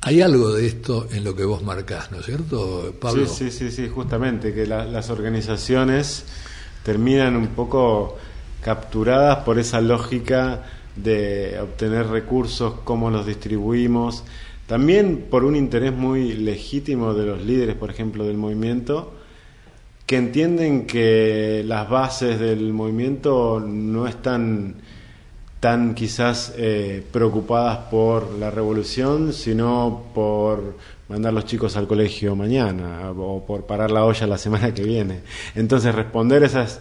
hay 0.01 0.21
algo 0.21 0.53
de 0.53 0.67
esto 0.67 1.07
en 1.13 1.25
lo 1.25 1.35
que 1.37 1.45
vos 1.45 1.63
marcás, 1.63 2.11
¿no 2.11 2.19
es 2.19 2.27
cierto, 2.27 2.95
Pablo? 3.01 3.27
Sí, 3.27 3.51
sí, 3.51 3.71
sí, 3.71 3.71
sí 3.71 3.89
justamente, 3.89 4.53
que 4.53 4.67
las 4.67 5.11
organizaciones 5.11 6.25
terminan 6.83 7.37
un 7.37 7.49
poco 7.49 8.17
capturadas 8.63 9.39
por 9.45 9.59
esa 9.59 9.81
lógica 9.81 10.65
de 10.97 11.59
obtener 11.61 12.09
recursos, 12.09 12.75
cómo 12.85 13.11
los 13.11 13.27
distribuimos, 13.27 14.25
también 14.67 15.27
por 15.31 15.45
un 15.45 15.57
interés 15.57 15.93
muy 15.93 16.33
legítimo 16.33 17.15
de 17.15 17.27
los 17.27 17.45
líderes, 17.45 17.77
por 17.77 17.91
ejemplo, 17.91 18.25
del 18.25 18.37
movimiento, 18.37 19.15
que 20.07 20.17
entienden 20.17 20.87
que 20.87 21.63
las 21.67 21.89
bases 21.89 22.39
del 22.39 22.73
movimiento 22.73 23.61
no 23.61 24.07
están 24.07 24.82
tan 25.63 25.95
quizás 25.95 26.55
eh, 26.57 27.05
preocupadas 27.13 27.79
por 27.89 28.33
la 28.33 28.51
revolución, 28.51 29.33
sino 29.33 30.07
por 30.13 30.75
mandar 31.09 31.33
los 31.33 31.45
chicos 31.45 31.77
al 31.77 31.87
colegio 31.87 32.35
mañana 32.35 33.13
o 33.17 33.47
por 33.47 33.65
parar 33.65 33.93
la 33.93 34.05
olla 34.05 34.27
la 34.27 34.39
semana 34.39 34.75
que 34.75 34.83
viene. 34.83 35.21
Entonces, 35.55 35.95
responder 35.95 36.43
esas 36.43 36.81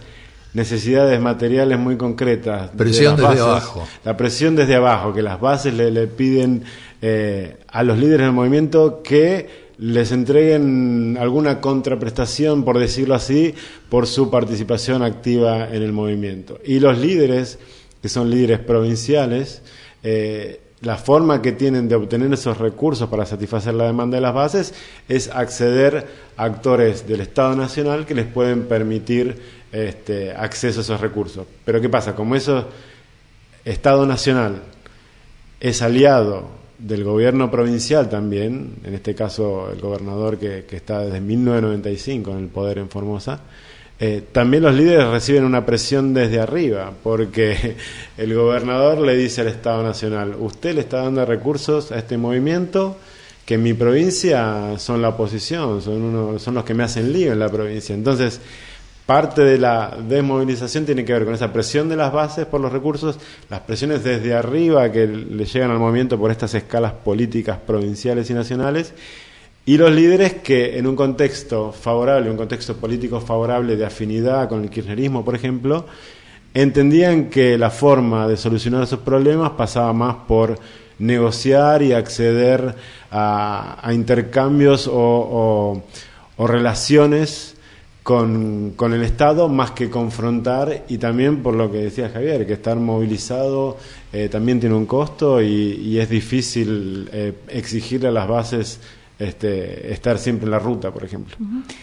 necesidades 0.52 1.20
materiales 1.20 1.78
muy 1.78 1.96
concretas. 1.96 2.70
Presión 2.76 3.14
desde 3.14 3.40
abajo. 3.40 3.86
La 4.04 4.16
presión 4.16 4.56
desde 4.56 4.74
abajo, 4.74 5.14
que 5.14 5.22
las 5.22 5.40
bases 5.40 5.72
le, 5.74 6.06
piden 6.08 6.64
eh, 7.00 7.58
a 7.68 7.84
los 7.84 7.96
líderes 7.96 8.26
del 8.26 8.32
movimiento 8.32 9.00
que 9.00 9.70
les 9.78 10.10
entreguen 10.10 11.16
alguna 11.20 11.60
contraprestación, 11.60 12.64
por 12.64 12.80
decirlo 12.80 13.14
así, 13.14 13.54
por 13.88 14.08
su 14.08 14.28
participación 14.28 15.04
activa 15.04 15.68
en 15.68 15.84
el 15.84 15.92
movimiento. 15.92 16.58
Y 16.64 16.80
los 16.80 16.98
líderes, 16.98 17.60
que 18.02 18.08
son 18.08 18.28
líderes 18.28 18.58
provinciales, 18.58 19.62
eh, 20.02 20.60
la 20.82 20.96
forma 20.96 21.40
que 21.40 21.52
tienen 21.52 21.88
de 21.88 21.94
obtener 21.94 22.32
esos 22.32 22.58
recursos 22.58 23.08
para 23.08 23.24
satisfacer 23.24 23.72
la 23.74 23.86
demanda 23.86 24.16
de 24.16 24.20
las 24.20 24.34
bases 24.34 24.74
es 25.08 25.28
acceder 25.28 26.08
a 26.36 26.44
actores 26.44 27.06
del 27.06 27.20
Estado 27.20 27.54
Nacional 27.54 28.04
que 28.04 28.16
les 28.16 28.26
pueden 28.26 28.64
permitir 28.64 29.40
este, 29.70 30.32
acceso 30.32 30.80
a 30.80 30.82
esos 30.82 31.00
recursos. 31.00 31.46
Pero 31.64 31.80
¿qué 31.80 31.88
pasa? 31.88 32.16
Como 32.16 32.34
eso 32.34 32.68
Estado 33.64 34.06
Nacional 34.06 34.60
es 35.60 35.82
aliado 35.82 36.62
del 36.78 37.04
gobierno 37.04 37.48
provincial 37.48 38.08
también, 38.08 38.74
en 38.82 38.94
este 38.94 39.14
caso 39.14 39.70
el 39.72 39.80
gobernador 39.80 40.36
que, 40.38 40.66
está 40.68 41.00
desde 41.00 41.20
1995 41.20 42.32
en 42.32 42.38
el 42.38 42.48
poder 42.48 42.78
en 42.78 42.90
Formosa, 42.90 43.40
eh, 44.00 44.22
también 44.32 44.62
los 44.64 44.74
líderes 44.74 45.06
reciben 45.08 45.44
una 45.44 45.64
presión 45.64 46.12
desde 46.14 46.40
arriba, 46.40 46.92
porque 47.02 47.76
el 48.16 48.34
gobernador 48.34 48.98
le 48.98 49.16
dice 49.16 49.42
al 49.42 49.48
Estado 49.48 49.82
Nacional, 49.82 50.34
usted 50.38 50.74
le 50.74 50.80
está 50.80 50.98
dando 51.02 51.24
recursos 51.24 51.92
a 51.92 51.98
este 51.98 52.18
movimiento 52.18 52.96
que 53.44 53.54
en 53.54 53.62
mi 53.62 53.74
provincia 53.74 54.78
son 54.78 55.02
la 55.02 55.10
oposición, 55.10 55.82
son, 55.82 56.02
uno, 56.02 56.38
son 56.38 56.54
los 56.54 56.64
que 56.64 56.74
me 56.74 56.84
hacen 56.84 57.12
lío 57.12 57.32
en 57.32 57.38
la 57.38 57.48
provincia. 57.48 57.94
Entonces, 57.94 58.40
Parte 59.06 59.42
de 59.42 59.58
la 59.58 59.98
desmovilización 60.08 60.86
tiene 60.86 61.04
que 61.04 61.12
ver 61.12 61.24
con 61.24 61.34
esa 61.34 61.52
presión 61.52 61.88
de 61.88 61.96
las 61.96 62.12
bases 62.12 62.46
por 62.46 62.60
los 62.60 62.70
recursos, 62.70 63.18
las 63.50 63.60
presiones 63.60 64.04
desde 64.04 64.32
arriba 64.32 64.92
que 64.92 65.08
le 65.08 65.44
llegan 65.44 65.72
al 65.72 65.80
movimiento 65.80 66.16
por 66.16 66.30
estas 66.30 66.54
escalas 66.54 66.92
políticas 66.92 67.58
provinciales 67.58 68.30
y 68.30 68.34
nacionales, 68.34 68.94
y 69.64 69.76
los 69.76 69.92
líderes 69.92 70.34
que 70.34 70.78
en 70.78 70.86
un 70.86 70.96
contexto 70.96 71.72
favorable, 71.72 72.30
un 72.30 72.36
contexto 72.36 72.76
político 72.76 73.20
favorable 73.20 73.76
de 73.76 73.86
afinidad 73.86 74.48
con 74.48 74.62
el 74.62 74.70
kirchnerismo, 74.70 75.24
por 75.24 75.34
ejemplo, 75.34 75.86
entendían 76.54 77.30
que 77.30 77.56
la 77.56 77.70
forma 77.70 78.26
de 78.26 78.36
solucionar 78.36 78.82
esos 78.82 79.00
problemas 79.00 79.52
pasaba 79.52 79.92
más 79.92 80.16
por 80.26 80.58
negociar 80.98 81.82
y 81.82 81.92
acceder 81.92 82.74
a, 83.10 83.90
intercambios 83.92 84.88
o 84.92 85.82
relaciones 86.38 87.52
con, 88.02 88.74
el 88.92 89.02
Estado 89.02 89.48
más 89.48 89.70
que 89.72 89.88
confrontar 89.88 90.84
y 90.88 90.98
también 90.98 91.42
por 91.42 91.54
lo 91.54 91.70
que 91.70 91.78
decía 91.78 92.10
Javier, 92.12 92.46
que 92.46 92.54
estar 92.54 92.76
movilizado 92.76 93.76
eh, 94.12 94.28
también 94.28 94.58
tiene 94.58 94.74
un 94.74 94.86
costo 94.86 95.40
y, 95.40 95.98
es 95.98 96.08
difícil 96.08 97.08
eh, 97.12 97.32
exigirle 97.48 98.08
a 98.08 98.12
las 98.12 98.28
bases 98.28 98.80
este, 99.18 99.92
estar 99.92 100.18
siempre 100.18 100.46
en 100.46 100.50
la 100.50 100.58
ruta, 100.58 100.90
por 100.90 101.04
ejemplo. 101.04 101.36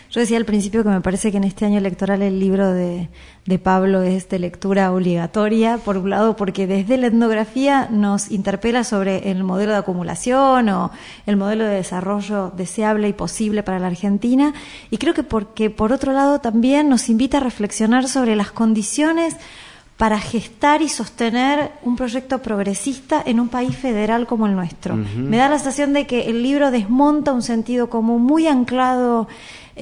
Yo 0.10 0.20
decía 0.20 0.38
al 0.38 0.46
principio 0.46 0.84
que 0.84 0.90
me 0.90 1.02
parece 1.02 1.32
que 1.32 1.38
en 1.38 1.46
este 1.46 1.66
año 1.66 1.78
electoral 1.78 2.22
el 2.22 2.40
libro 2.40 2.74
de, 2.74 3.08
de, 3.46 3.60
Pablo 3.60 4.02
es 4.02 4.28
de 4.30 4.40
lectura 4.40 4.92
obligatoria, 4.92 5.78
por 5.78 5.98
un 5.98 6.10
lado 6.10 6.36
porque 6.36 6.68
desde 6.68 6.98
la 6.98 7.08
etnografía 7.08 7.88
nos 7.92 8.32
interpela 8.32 8.84
sobre 8.84 9.32
el 9.32 9.44
modelo 9.44 9.72
de 9.72 9.78
acumulación 9.78 10.70
o 10.70 10.92
el 11.26 11.38
modelo 11.38 11.66
de 11.66 11.76
desarrollo 11.76 12.52
deseable 12.56 13.08
y 13.08 13.14
posible 13.14 13.64
para 13.64 13.80
la 13.80 13.88
Argentina, 13.88 14.54
y 14.90 14.98
creo 14.98 15.14
que 15.14 15.24
porque 15.24 15.70
por 15.70 15.94
otro 15.94 16.12
lado 16.12 16.40
también 16.40 16.90
nos 16.90 17.10
invita 17.10 17.38
a 17.38 17.42
reflexionar 17.42 18.08
sobre 18.08 18.36
las 18.36 18.52
condiciones 18.52 19.38
para 20.00 20.18
gestar 20.18 20.82
y 20.82 20.88
sostener 20.88 21.74
un 21.84 21.98
proyecto 21.98 22.42
progresista 22.42 23.22
en 23.26 23.38
un 23.38 23.50
país 23.50 23.76
federal 23.76 24.28
como 24.28 24.48
el 24.48 24.56
nuestro. 24.56 24.96
Me 24.96 25.36
da 25.36 25.50
la 25.50 25.58
sensación 25.58 25.92
de 25.92 26.08
que 26.08 26.30
el 26.30 26.42
libro 26.42 26.72
desmonta 26.72 27.34
un 27.34 27.42
sentido 27.42 27.90
común 27.90 28.22
muy 28.22 28.48
anclado 28.48 29.28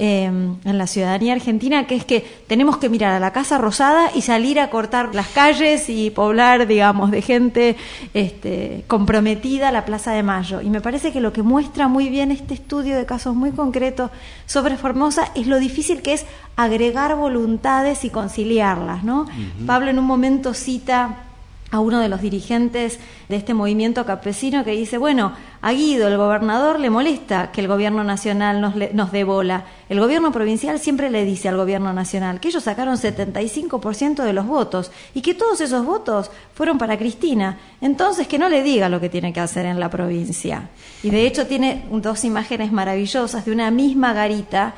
Em, 0.00 0.54
en 0.64 0.78
la 0.78 0.86
ciudadanía 0.86 1.32
argentina, 1.32 1.88
que 1.88 1.96
es 1.96 2.04
que 2.04 2.24
tenemos 2.46 2.76
que 2.76 2.88
mirar 2.88 3.14
a 3.14 3.18
la 3.18 3.32
Casa 3.32 3.58
Rosada 3.58 4.12
y 4.14 4.22
salir 4.22 4.60
a 4.60 4.70
cortar 4.70 5.12
las 5.12 5.26
calles 5.26 5.88
y 5.88 6.10
poblar, 6.10 6.68
digamos, 6.68 7.10
de 7.10 7.20
gente 7.20 7.76
este, 8.14 8.84
comprometida 8.86 9.72
la 9.72 9.84
Plaza 9.84 10.12
de 10.12 10.22
Mayo. 10.22 10.60
Y 10.60 10.70
me 10.70 10.80
parece 10.80 11.10
que 11.10 11.20
lo 11.20 11.32
que 11.32 11.42
muestra 11.42 11.88
muy 11.88 12.10
bien 12.10 12.30
este 12.30 12.54
estudio 12.54 12.96
de 12.96 13.06
casos 13.06 13.34
muy 13.34 13.50
concretos 13.50 14.12
sobre 14.46 14.76
Formosa 14.76 15.32
es 15.34 15.48
lo 15.48 15.58
difícil 15.58 16.00
que 16.00 16.12
es 16.12 16.26
agregar 16.54 17.16
voluntades 17.16 18.04
y 18.04 18.10
conciliarlas, 18.10 19.02
¿no? 19.02 19.26
Pablo 19.66 19.90
en 19.90 19.98
un 19.98 20.04
momento 20.04 20.54
cita 20.54 21.27
a 21.70 21.80
uno 21.80 22.00
de 22.00 22.08
los 22.08 22.22
dirigentes 22.22 22.98
de 23.28 23.36
este 23.36 23.52
movimiento 23.52 24.06
campesino 24.06 24.64
que 24.64 24.70
dice, 24.70 24.96
bueno, 24.96 25.34
a 25.60 25.72
Guido, 25.72 26.08
el 26.08 26.16
gobernador, 26.16 26.80
le 26.80 26.88
molesta 26.88 27.52
que 27.52 27.60
el 27.60 27.68
gobierno 27.68 28.04
nacional 28.04 28.60
nos, 28.60 28.74
nos 28.94 29.12
dé 29.12 29.24
bola. 29.24 29.64
El 29.88 30.00
gobierno 30.00 30.32
provincial 30.32 30.78
siempre 30.78 31.10
le 31.10 31.24
dice 31.24 31.48
al 31.48 31.56
gobierno 31.56 31.92
nacional 31.92 32.40
que 32.40 32.48
ellos 32.48 32.64
sacaron 32.64 32.96
75% 32.96 34.22
de 34.22 34.32
los 34.32 34.46
votos 34.46 34.90
y 35.14 35.20
que 35.20 35.34
todos 35.34 35.60
esos 35.60 35.84
votos 35.84 36.30
fueron 36.54 36.78
para 36.78 36.96
Cristina. 36.96 37.58
Entonces, 37.80 38.26
que 38.26 38.38
no 38.38 38.48
le 38.48 38.62
diga 38.62 38.88
lo 38.88 39.00
que 39.00 39.10
tiene 39.10 39.32
que 39.32 39.40
hacer 39.40 39.66
en 39.66 39.78
la 39.78 39.90
provincia. 39.90 40.70
Y 41.02 41.10
de 41.10 41.26
hecho 41.26 41.46
tiene 41.46 41.84
dos 41.90 42.24
imágenes 42.24 42.72
maravillosas 42.72 43.44
de 43.44 43.52
una 43.52 43.70
misma 43.70 44.14
garita 44.14 44.74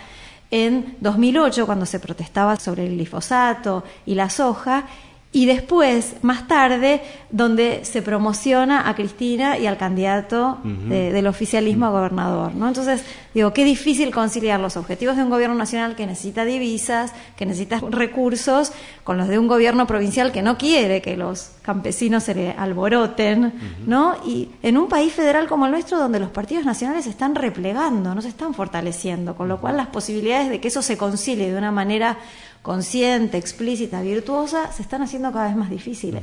en 0.51 0.97
2008, 1.01 1.65
cuando 1.65 1.87
se 1.87 2.01
protestaba 2.01 2.57
sobre 2.57 2.87
el 2.87 2.97
glifosato 2.97 3.85
y 4.05 4.17
la 4.17 4.29
soja, 4.29 4.87
y 5.33 5.47
después, 5.47 6.17
más 6.23 6.49
tarde, 6.49 7.03
donde 7.31 7.85
se 7.85 8.03
promociona 8.03 8.89
a 8.89 8.97
Cristina 8.97 9.59
y 9.59 9.67
al 9.67 9.77
candidato 9.77 10.59
del 10.65 11.25
oficialismo 11.29 11.87
a 11.87 11.91
gobernador. 11.91 12.53
¿no? 12.57 12.67
Entonces, 12.67 13.05
digo, 13.33 13.53
qué 13.53 13.65
difícil 13.65 14.13
conciliar 14.13 14.59
los 14.59 14.77
objetivos 14.77 15.17
de 15.17 15.23
un 15.23 15.31
gobierno 15.31 15.55
nacional 15.55 15.95
que 15.95 16.05
necesita 16.05 16.45
divisas, 16.45 17.13
que 17.37 17.47
necesita 17.47 17.81
recursos, 17.91 18.73
con 19.05 19.19
los 19.19 19.29
de 19.29 19.39
un 19.39 19.47
gobierno 19.47 19.87
provincial 19.87 20.33
que 20.33 20.43
no 20.43 20.59
quiere 20.59 21.01
que 21.01 21.17
los 21.17 21.53
campesinos 21.63 22.25
se 22.25 22.35
le 22.35 22.51
alboroten, 22.51 23.53
¿no? 23.87 24.17
Y 24.27 24.49
en 24.65 24.77
un 24.77 24.89
país 24.89 25.13
federal 25.13 25.47
como 25.47 25.67
el 25.67 25.71
nuestro, 25.71 25.97
donde 25.99 26.19
los 26.19 26.31
partidos 26.31 26.65
nacionales 26.65 27.05
se 27.05 27.11
están 27.11 27.37
replegando, 27.37 28.17
no 28.17 28.23
se 28.23 28.29
están 28.29 28.53
fortaleciendo, 28.53 29.37
con 29.37 29.47
lo 29.47 29.61
cual 29.61 29.77
las 29.77 29.87
posibilidades 29.87 30.51
de 30.51 30.61
que 30.61 30.69
eso 30.69 30.83
se 30.83 30.97
concilie 30.97 31.53
de 31.53 31.57
una 31.57 31.71
manera 31.71 32.19
consciente, 32.63 33.39
explícita, 33.39 34.03
virtuosa, 34.03 34.73
se 34.73 34.83
están 34.83 35.03
haciendo 35.03 35.33
cada 35.33 35.47
vez 35.49 35.57
más 35.57 35.71
difíciles. 35.71 36.23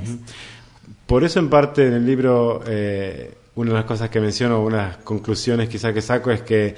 Por 1.05 1.23
eso, 1.23 1.39
en 1.39 1.49
parte, 1.49 1.88
en 1.88 1.93
el 1.93 2.05
libro, 2.05 2.61
eh, 2.67 3.33
una 3.55 3.71
de 3.71 3.77
las 3.77 3.85
cosas 3.85 4.09
que 4.09 4.19
menciono, 4.19 4.61
unas 4.63 4.97
conclusiones 4.97 5.69
quizá 5.69 5.93
que 5.93 6.01
saco, 6.01 6.31
es 6.31 6.41
que 6.41 6.75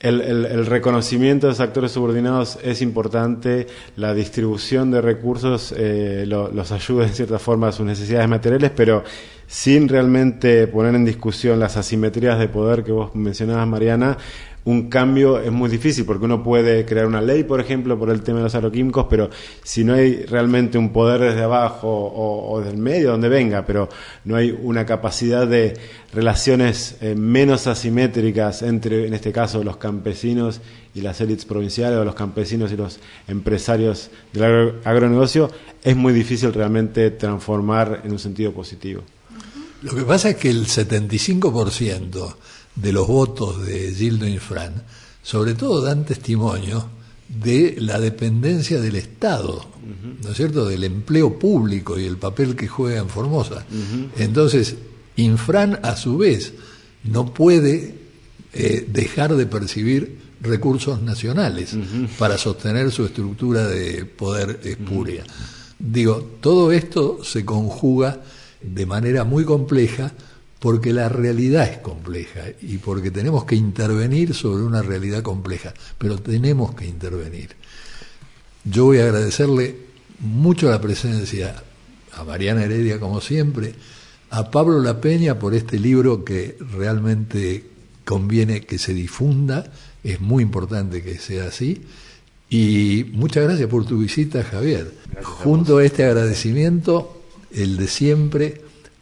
el, 0.00 0.64
reconocimiento 0.66 1.46
de 1.46 1.52
los 1.52 1.60
actores 1.60 1.92
subordinados 1.92 2.58
es 2.62 2.80
importante, 2.80 3.66
la 3.96 4.14
distribución 4.14 4.90
de 4.90 5.02
recursos 5.02 5.74
eh, 5.76 6.24
los 6.26 6.72
ayuda 6.72 7.06
en 7.06 7.12
cierta 7.12 7.38
forma 7.38 7.68
a 7.68 7.72
sus 7.72 7.84
necesidades 7.84 8.28
materiales, 8.28 8.70
pero 8.74 9.04
sin 9.46 9.88
realmente 9.88 10.66
poner 10.68 10.94
en 10.94 11.04
discusión 11.04 11.60
las 11.60 11.76
asimetrías 11.76 12.38
de 12.38 12.48
poder 12.48 12.82
que 12.82 12.92
vos 12.92 13.14
mencionabas, 13.14 13.66
Mariana, 13.66 14.16
un 14.64 14.88
cambio 14.88 15.40
es 15.40 15.50
muy 15.50 15.70
difícil 15.70 16.04
porque 16.04 16.24
uno 16.24 16.42
puede 16.42 16.84
crear 16.84 17.06
una 17.06 17.20
ley, 17.20 17.44
por 17.44 17.60
ejemplo, 17.60 17.98
por 17.98 18.10
el 18.10 18.22
tema 18.22 18.38
de 18.38 18.44
los 18.44 18.54
agroquímicos, 18.54 19.06
pero 19.08 19.30
si 19.62 19.84
no 19.84 19.94
hay 19.94 20.24
realmente 20.26 20.76
un 20.76 20.92
poder 20.92 21.20
desde 21.20 21.42
abajo 21.42 21.88
o, 21.88 22.60
del 22.60 22.76
medio, 22.76 23.12
donde 23.12 23.28
venga, 23.28 23.64
pero 23.64 23.88
no 24.24 24.36
hay 24.36 24.50
una 24.62 24.84
capacidad 24.84 25.46
de 25.46 25.78
relaciones 26.12 26.96
eh, 27.00 27.14
menos 27.14 27.66
asimétricas 27.66 28.62
entre, 28.62 29.06
en 29.06 29.14
este 29.14 29.32
caso, 29.32 29.64
los 29.64 29.78
campesinos 29.78 30.60
y 30.94 31.00
las 31.00 31.20
élites 31.20 31.44
provinciales 31.44 31.98
o 31.98 32.04
los 32.04 32.14
campesinos 32.14 32.72
y 32.72 32.76
los 32.76 32.98
empresarios 33.28 34.10
del 34.32 34.74
agronegocio, 34.84 35.50
es 35.82 35.96
muy 35.96 36.12
difícil 36.12 36.52
realmente 36.52 37.10
transformar 37.10 38.02
en 38.04 38.12
un 38.12 38.18
sentido 38.18 38.52
positivo. 38.52 39.02
Lo 39.82 39.94
que 39.94 40.02
pasa 40.02 40.30
es 40.30 40.36
que 40.36 40.50
el 40.50 40.66
75% 40.66 42.34
de 42.74 42.92
los 42.92 43.06
votos 43.06 43.64
de 43.64 43.94
Gildo 43.94 44.26
Infran, 44.26 44.82
sobre 45.22 45.54
todo 45.54 45.82
dan 45.82 46.04
testimonio 46.04 46.88
de 47.28 47.76
la 47.78 48.00
dependencia 48.00 48.80
del 48.80 48.96
Estado, 48.96 49.64
¿no 50.22 50.30
es 50.30 50.36
cierto?, 50.36 50.66
del 50.66 50.84
empleo 50.84 51.38
público 51.38 51.98
y 51.98 52.04
el 52.04 52.16
papel 52.16 52.56
que 52.56 52.66
juega 52.66 53.00
en 53.00 53.08
Formosa. 53.08 53.64
Entonces, 54.16 54.76
Infran, 55.16 55.78
a 55.82 55.96
su 55.96 56.18
vez, 56.18 56.54
no 57.04 57.32
puede 57.32 57.94
eh, 58.52 58.86
dejar 58.90 59.36
de 59.36 59.46
percibir 59.46 60.18
recursos 60.40 61.02
nacionales 61.02 61.76
para 62.18 62.38
sostener 62.38 62.90
su 62.90 63.04
estructura 63.04 63.66
de 63.68 64.04
poder 64.06 64.60
espuria. 64.64 65.22
Digo, 65.78 66.26
todo 66.40 66.72
esto 66.72 67.22
se 67.22 67.44
conjuga 67.44 68.22
de 68.60 68.86
manera 68.86 69.24
muy 69.24 69.44
compleja 69.44 70.12
porque 70.60 70.92
la 70.92 71.08
realidad 71.08 71.68
es 71.68 71.78
compleja 71.78 72.42
y 72.60 72.78
porque 72.78 73.10
tenemos 73.10 73.44
que 73.44 73.56
intervenir 73.56 74.34
sobre 74.34 74.62
una 74.62 74.82
realidad 74.82 75.22
compleja, 75.22 75.74
pero 75.98 76.18
tenemos 76.18 76.74
que 76.74 76.86
intervenir. 76.86 77.56
Yo 78.64 78.84
voy 78.84 78.98
a 78.98 79.04
agradecerle 79.04 79.76
mucho 80.20 80.70
la 80.70 80.80
presencia 80.80 81.62
a 82.12 82.24
Mariana 82.24 82.64
Heredia, 82.64 83.00
como 83.00 83.22
siempre, 83.22 83.74
a 84.28 84.50
Pablo 84.50 84.80
La 84.80 85.00
Peña 85.00 85.38
por 85.38 85.54
este 85.54 85.78
libro 85.78 86.24
que 86.24 86.58
realmente 86.76 87.64
conviene 88.04 88.60
que 88.60 88.78
se 88.78 88.92
difunda, 88.92 89.72
es 90.04 90.20
muy 90.20 90.42
importante 90.42 91.02
que 91.02 91.18
sea 91.18 91.46
así, 91.46 91.82
y 92.50 93.06
muchas 93.12 93.44
gracias 93.44 93.68
por 93.68 93.86
tu 93.86 93.98
visita, 93.98 94.42
Javier. 94.42 94.92
Junto 95.22 95.78
a 95.78 95.84
este 95.84 96.04
agradecimiento, 96.04 97.22
el 97.52 97.76
de 97.76 97.86
siempre, 97.86 98.60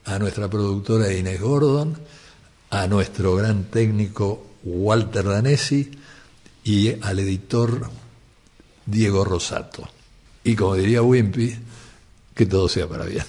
a 0.09 0.19
nuestra 0.19 0.49
productora 0.49 1.13
Inés 1.13 1.41
Gordon, 1.41 1.99
a 2.71 2.87
nuestro 2.87 3.37
gran 3.37 3.65
técnico 3.65 4.43
Walter 4.65 5.25
Danesi 5.25 5.91
y 6.65 7.03
al 7.03 7.19
editor 7.19 7.91
Diego 8.87 9.25
Rosato. 9.25 9.89
Y 10.45 10.57
como 10.57 10.77
diría 10.77 11.03
Wimpy, 11.03 11.55
que 12.35 12.47
todo 12.47 12.69
sea 12.69 12.89
para 12.89 13.05
bien. 13.05 13.25